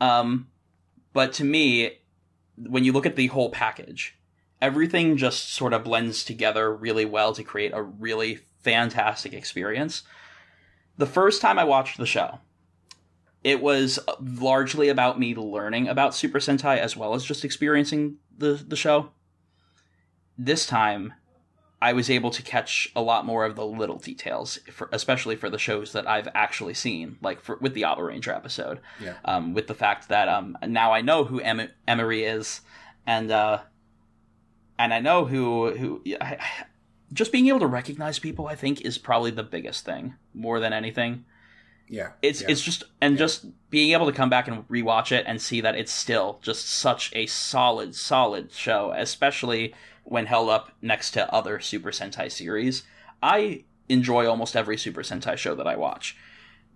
[0.00, 0.48] Um,
[1.12, 1.98] but to me,
[2.56, 4.16] when you look at the whole package,
[4.60, 10.02] everything just sort of blends together really well to create a really fantastic experience.
[10.98, 12.40] The first time I watched the show,
[13.42, 18.52] it was largely about me learning about Super Sentai as well as just experiencing the
[18.52, 19.12] the show.
[20.36, 21.14] This time,
[21.82, 25.48] I was able to catch a lot more of the little details, for, especially for
[25.48, 28.80] the shows that I've actually seen, like for, with the Auto Ranger episode.
[29.00, 29.14] Yeah.
[29.24, 32.60] Um, with the fact that um, now I know who em- Emery is,
[33.06, 33.60] and uh,
[34.78, 36.64] and I know who who I, I-
[37.12, 38.46] just being able to recognize people.
[38.46, 41.24] I think is probably the biggest thing, more than anything.
[41.88, 42.48] Yeah, it's yeah.
[42.50, 45.74] it's just and just being able to come back and rewatch it and see that
[45.74, 51.60] it's still just such a solid solid show especially when held up next to other
[51.60, 52.82] super sentai series.
[53.22, 56.16] I enjoy almost every super sentai show that i watch.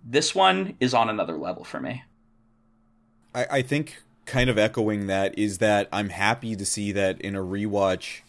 [0.03, 2.03] This one is on another level for me.
[3.33, 7.35] I, I think kind of echoing that is that I'm happy to see that in
[7.35, 8.21] a rewatch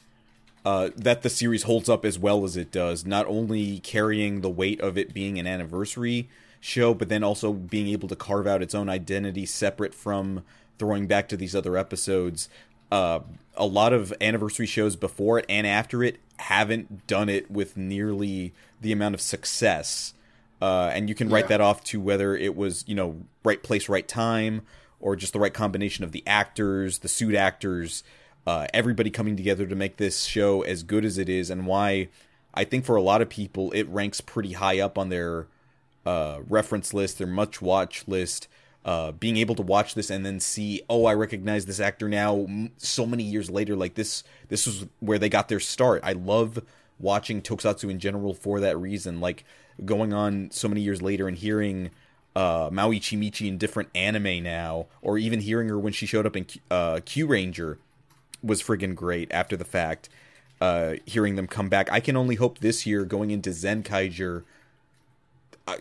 [0.64, 4.50] uh, that the series holds up as well as it does, not only carrying the
[4.50, 6.28] weight of it being an anniversary
[6.60, 10.42] show, but then also being able to carve out its own identity separate from
[10.78, 12.48] throwing back to these other episodes.
[12.90, 13.20] Uh,
[13.56, 18.52] a lot of anniversary shows before it and after it haven't done it with nearly
[18.80, 20.12] the amount of success.
[20.60, 21.48] Uh, and you can write Yeah.
[21.48, 24.62] that off to whether it was, you know, right place, right time,
[25.00, 28.02] or just the right combination of the actors, the suit actors,
[28.46, 32.08] uh, everybody coming together to make this show as good as it is, and why
[32.54, 35.46] I think for a lot of people it ranks pretty high up on their
[36.06, 38.48] uh, reference list, their much watch list.
[38.86, 42.46] Uh, being able to watch this and then see, oh, I recognize this actor now.
[42.78, 46.02] So many years later, like this, this was where they got their start.
[46.04, 46.62] I love
[47.00, 49.20] watching Tokusatsu in general for that reason.
[49.20, 49.44] Like
[49.84, 51.90] going on so many years later and hearing
[52.36, 56.36] uh, Maui Chimichi in different anime now, or even hearing her when she showed up
[56.36, 57.78] in Q- uh, Kyuranger
[58.42, 60.08] was friggin' great after the fact.
[60.60, 64.42] Uh, hearing them come back, I can only hope this year going into Zenkaiger, uh,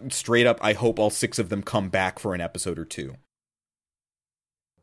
[0.09, 3.15] straight up, I hope all six of them come back for an episode or two.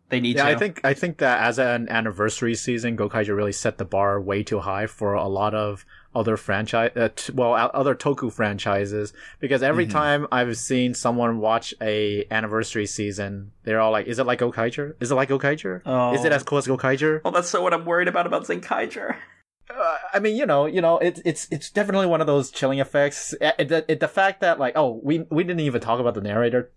[0.09, 3.53] they need Yeah, to I think I think that as an anniversary season, Gokaiger really
[3.53, 7.53] set the bar way too high for a lot of other franchise, uh, t- well,
[7.55, 9.15] o- other Toku franchises.
[9.41, 14.25] Because every time I've seen someone watch a anniversary season, they're all like, "Is it
[14.27, 14.95] like Gokaiger?
[15.01, 15.81] Is it like Gokaiger?
[15.87, 16.13] Oh.
[16.13, 19.17] Is it as cool as Gokaiger?" well that's so what i'm worried about about zenkaiger
[19.75, 22.79] Uh, I mean, you know, you know, it's it's it's definitely one of those chilling
[22.79, 23.35] effects.
[23.41, 26.15] Uh, It, it, it- the fact that like, oh, we we didn't even talk about
[26.15, 26.71] the narrator,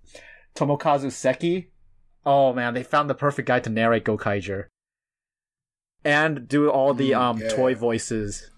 [0.55, 1.71] Tomokazu Seki.
[2.25, 4.65] Oh man, they found the perfect guy to narrate Gokaiger,
[6.03, 7.49] and do all the Mm, um yeah.
[7.49, 8.51] toy voices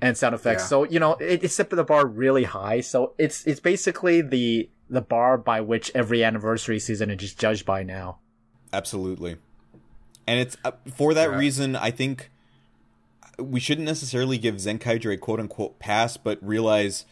[0.00, 0.62] and sound effects.
[0.64, 0.68] Yeah.
[0.68, 2.80] So you know, it, it set the bar really high.
[2.80, 7.82] So it's it's basically the the bar by which every anniversary season is judged by
[7.82, 8.18] now.
[8.72, 9.36] Absolutely.
[10.26, 11.36] And it's uh, for that Yeah.
[11.38, 12.30] reason I think
[13.40, 17.04] we shouldn't necessarily give Zenkaiger a quote unquote pass, but realize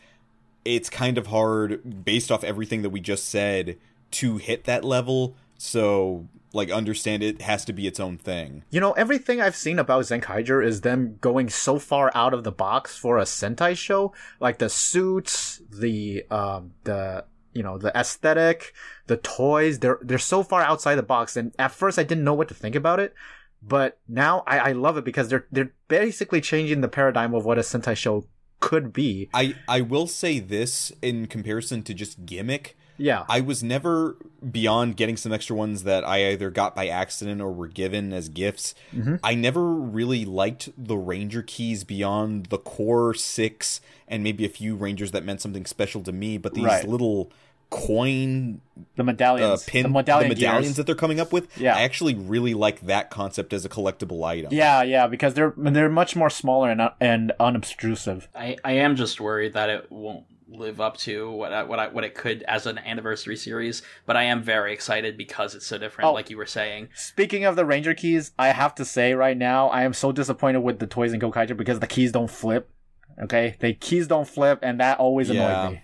[0.64, 3.78] it's kind of hard based off everything that we just said
[4.10, 5.34] to hit that level.
[5.56, 8.64] So like understand it has to be its own thing.
[8.70, 12.52] You know, everything I've seen about Zenkaiger is them going so far out of the
[12.52, 14.12] box for a Sentai show.
[14.40, 17.24] Like the suits, the um the
[17.54, 18.72] you know, the aesthetic,
[19.06, 22.34] the toys, they're they're so far outside the box and at first I didn't know
[22.34, 23.14] what to think about it.
[23.62, 27.58] But now I, I love it because they're they're basically changing the paradigm of what
[27.58, 28.24] a Sentai show
[28.60, 29.28] could be.
[29.34, 32.76] I I will say this in comparison to just gimmick.
[33.00, 33.24] Yeah.
[33.28, 34.16] I was never
[34.50, 38.28] beyond getting some extra ones that I either got by accident or were given as
[38.28, 38.74] gifts.
[38.92, 39.16] Mm-hmm.
[39.22, 44.74] I never really liked the ranger keys beyond the core six and maybe a few
[44.74, 46.38] rangers that meant something special to me.
[46.38, 46.88] But these Right.
[46.88, 47.30] little
[47.70, 48.60] coin
[48.96, 49.64] the uh, medallions.
[49.64, 50.76] pin, the medallion medallions gears.
[50.76, 51.76] that they're coming up with, Yeah.
[51.76, 54.52] I actually really like that concept as a collectible item.
[54.52, 58.28] Yeah, yeah, because they're they're much more smaller and and unobtrusive.
[58.34, 61.88] I, I am just worried that it won't live up to what I, what I,
[61.88, 65.76] what it could as an anniversary series, but I am very excited because it's so
[65.76, 66.14] different, Oh.
[66.14, 66.88] like you were saying.
[66.94, 70.60] Speaking of the Ranger keys, I have to say right now, I am so disappointed
[70.60, 72.70] with the toys in Gokaiger because the keys don't flip.
[73.22, 75.68] Okay, the keys don't flip, and that always annoyed Yeah.
[75.70, 75.82] me.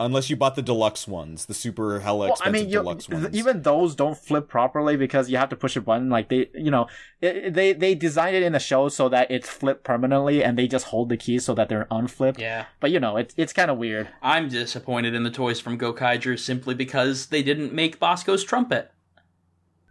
[0.00, 3.06] Unless you bought the deluxe ones, the super hella Well, I expensive mean, you, deluxe
[3.06, 3.34] th- ones.
[3.36, 6.08] even those don't flip properly because you have to push a button.
[6.08, 6.86] Like they, you know,
[7.20, 10.56] it, it- they they designed it in the show so that it's flipped permanently, and
[10.56, 12.38] they just hold the keys so that they're unflipped.
[12.38, 12.66] Yeah.
[12.78, 14.08] But you know, it's it's kind of weird.
[14.22, 18.92] I'm disappointed in the toys from Gokaiger simply because they didn't make Basco's trumpet.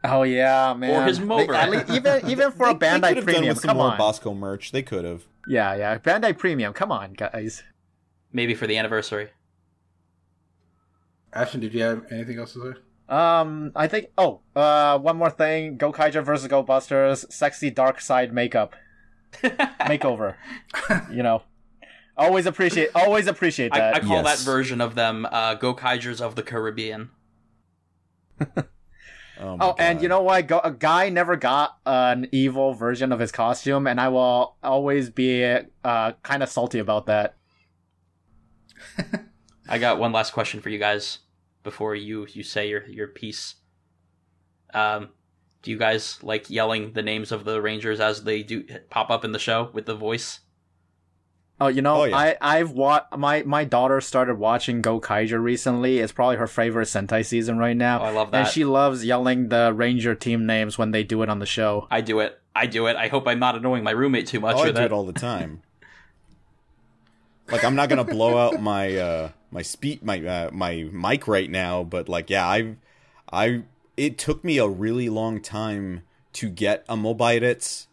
[0.05, 1.01] Oh yeah, man.
[1.01, 3.25] Or his They- at least- even even for a They- they Bandai could have done
[3.25, 3.97] Premium, with some come more on.
[3.97, 4.71] Bosco merch.
[4.71, 5.23] They could have.
[5.49, 6.71] Yeah, yeah, Bandai Premium.
[6.71, 7.63] Come on, guys.
[8.31, 9.31] Maybe for the anniversary.
[11.33, 12.79] Ashton, did you have anything else to say?
[13.13, 14.07] Um, I think.
[14.17, 18.75] Oh, uh, one more thing: Gokaiger versus Go Busters, sexy dark side makeup,
[19.41, 20.35] makeover.
[21.11, 21.43] you know,
[22.17, 23.95] always appreciate, always appreciate I, that.
[23.95, 24.39] I call Yes.
[24.39, 27.09] that version of them uh, Gokaigers of the Caribbean.
[29.39, 30.47] Oh, oh, and you know what?
[30.47, 35.11] Go- a guy never got an evil version of his costume, and I will always
[35.11, 35.45] be
[35.83, 37.35] uh kind of salty about that.
[39.67, 41.19] I got one last question for you guys
[41.63, 43.55] before you you say your your piece.
[44.73, 45.09] Um,
[45.61, 49.25] do you guys like yelling the names of the Rangers as they do pop up
[49.25, 50.41] in the show with the voice?
[51.59, 52.15] Oh, you know, Oh, yeah.
[52.15, 55.97] I I've wa- my my daughter started watching Gokaiger recently.
[55.99, 57.99] It's probably her favorite Sentai season right now.
[58.01, 61.23] Oh, I love that, And she loves yelling the Ranger team names when they do
[61.23, 61.87] it on the show.
[61.89, 62.39] I do it.
[62.55, 62.95] I do it.
[62.95, 64.85] I hope I'm not annoying my roommate too much Oh, I do it.
[64.85, 65.63] it all the time.
[67.49, 71.49] Like I'm not gonna blow out my uh my speed my uh, my mic right
[71.49, 72.75] now, but like yeah, I
[73.31, 73.63] I
[73.95, 76.03] it took me a really long time
[76.33, 77.87] to get a Mobirates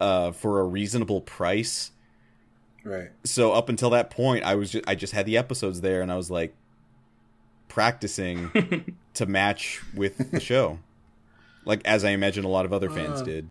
[0.00, 1.90] uh for a reasonable price.
[2.84, 3.10] Right.
[3.24, 6.10] So up until that point, I was just I just had the episodes there, and
[6.10, 6.54] I was like
[7.68, 10.78] practicing to match with the show,
[11.64, 13.50] like as I imagine a lot of other fans Uh, did.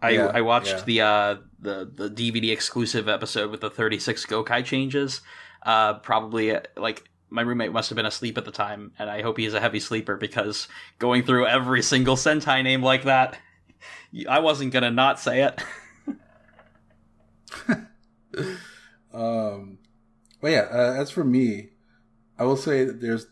[0.00, 0.82] I, Yeah, I watched yeah.
[0.84, 5.20] the uh, the the DVD exclusive episode with the 36 Gokai changes.
[5.62, 9.22] Uh, probably uh, like my roommate must have been asleep at the time, and I
[9.22, 10.68] hope he is a heavy sleeper because
[10.98, 13.38] going through every single Sentai name like that,
[14.28, 15.62] I wasn't gonna not say it.
[19.12, 19.78] Um,
[20.40, 21.70] but yeah, uh, as for me,
[22.38, 23.26] I will say that there's,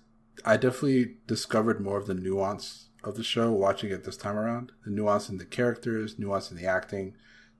[0.45, 4.73] I definitely discovered more of the nuance of the show watching it this time around.
[4.85, 7.15] The nuance in the characters, nuance in the acting.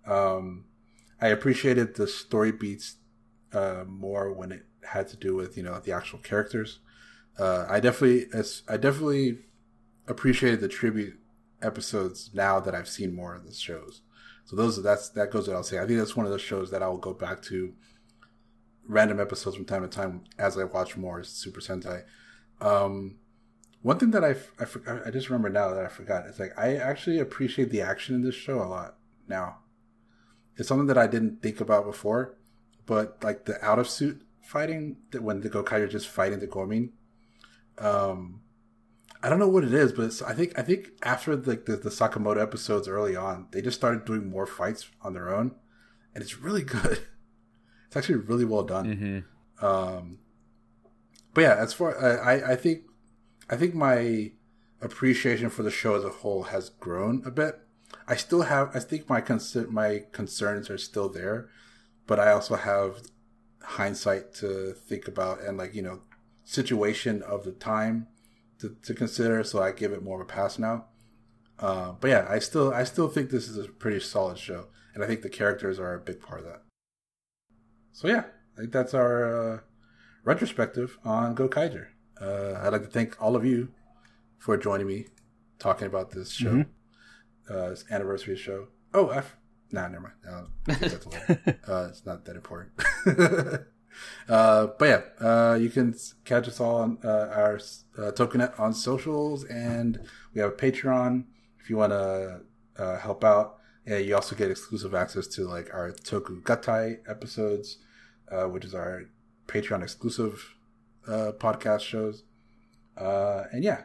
[0.07, 0.65] Um,
[1.21, 2.97] I appreciated the story beats
[3.53, 6.81] uh, more when it had to do with you know the actual characters.
[7.39, 8.27] Uh, I definitely,
[8.69, 9.39] I definitely
[10.09, 11.19] appreciated the tribute
[11.63, 14.03] episodes now that I've seen more of the shows.
[14.45, 15.83] So those that's that goes without saying.
[15.83, 17.73] I think that's one of those shows that I will go back to
[18.89, 22.05] random episodes from time to time as I watch more Super Sentai.
[22.61, 23.17] Um,
[23.87, 26.27] one thing that I, forgot, I just remember now that I forgot.
[26.27, 28.97] is like I actually appreciate the action in this show a lot
[29.29, 29.59] now.
[30.57, 32.37] It's something that I didn't think about before,
[32.85, 36.49] but like the out of suit fighting that when the Gokai are just fighting the
[36.49, 36.91] Gormin.
[37.79, 38.41] Um,
[39.23, 41.77] I don't know what it is, but it's, I think I think after like the,
[41.77, 45.55] the Sakamoto episodes early on, they just started doing more fights on their own,
[46.13, 46.99] and it's really good.
[47.87, 48.87] It's actually really well done.
[48.87, 49.65] Mm-hmm.
[49.65, 50.19] Um,
[51.35, 52.83] but yeah, as far I, I- I think
[53.49, 54.33] I think my
[54.81, 57.61] appreciation for the show as a whole has grown a bit.
[58.09, 61.49] I still have I think my concer- my concerns are still there,
[62.07, 63.03] but I also have
[63.63, 66.03] hindsight to think about and like you know
[66.45, 68.07] situation of the time
[68.61, 69.43] to, to consider.
[69.45, 70.87] So I give it more of a pass now.
[71.59, 75.03] Uh, but yeah, I still I still think this is a pretty solid show, and
[75.03, 76.63] I think the characters are a big part of that.
[77.93, 78.25] So yeah,
[78.57, 79.61] I think that's our uh,
[80.25, 81.89] retrospective on Gokaiger.
[82.21, 83.69] Uh, I'd like to thank all of you
[84.39, 85.07] for joining me
[85.59, 86.65] talking about this show,
[87.51, 88.69] uh, this anniversary show.
[88.95, 89.37] Oh, I f-
[89.73, 90.15] nah, never mind.
[90.25, 91.13] No, that's a little,
[91.69, 92.73] uh, it's not that important.
[94.29, 97.55] uh, but yeah, uh, you can catch us all on uh, our
[97.99, 100.01] uh, Tokunet on socials, and
[100.35, 101.25] we have a Patreon
[101.61, 102.41] if you want to
[102.79, 103.59] uh, help out.
[103.87, 107.79] And you also get exclusive access to like our Toku Gatai episodes,
[108.33, 109.05] uh, which is our
[109.47, 110.56] Patreon exclusive
[111.09, 112.25] uh, podcast shows.
[112.97, 113.85] Uh, and yeah,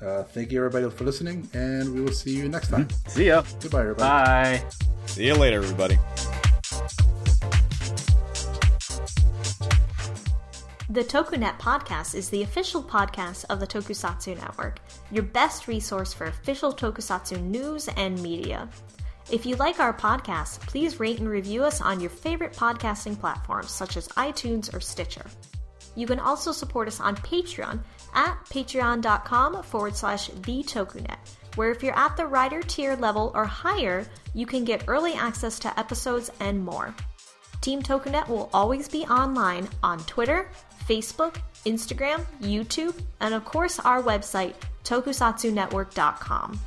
[0.00, 2.88] uh, thank you everybody for listening, and we will see you next time.
[3.08, 3.42] See ya.
[3.60, 4.60] Goodbye, everybody.
[4.60, 4.64] Bye.
[5.06, 5.98] See you later, everybody.
[10.90, 14.80] The TokuNet podcast is the official podcast of the Tokusatsu Network,
[15.10, 18.68] your best resource for official tokusatsu news and media.
[19.30, 23.70] If you like our podcast, please rate and review us on your favorite podcasting platforms
[23.70, 25.26] such as iTunes or Stitcher.
[25.98, 27.80] You can also support us on Patreon
[28.14, 30.62] at patreon.com forward slash the
[31.56, 35.58] where if you're at the rider tier level or higher, you can get early access
[35.58, 36.94] to episodes and more.
[37.62, 40.52] Team Tokunet will always be online on Twitter,
[40.88, 44.54] Facebook, Instagram, YouTube, and of course our website,
[44.84, 46.60] tokusatsunetwork.com.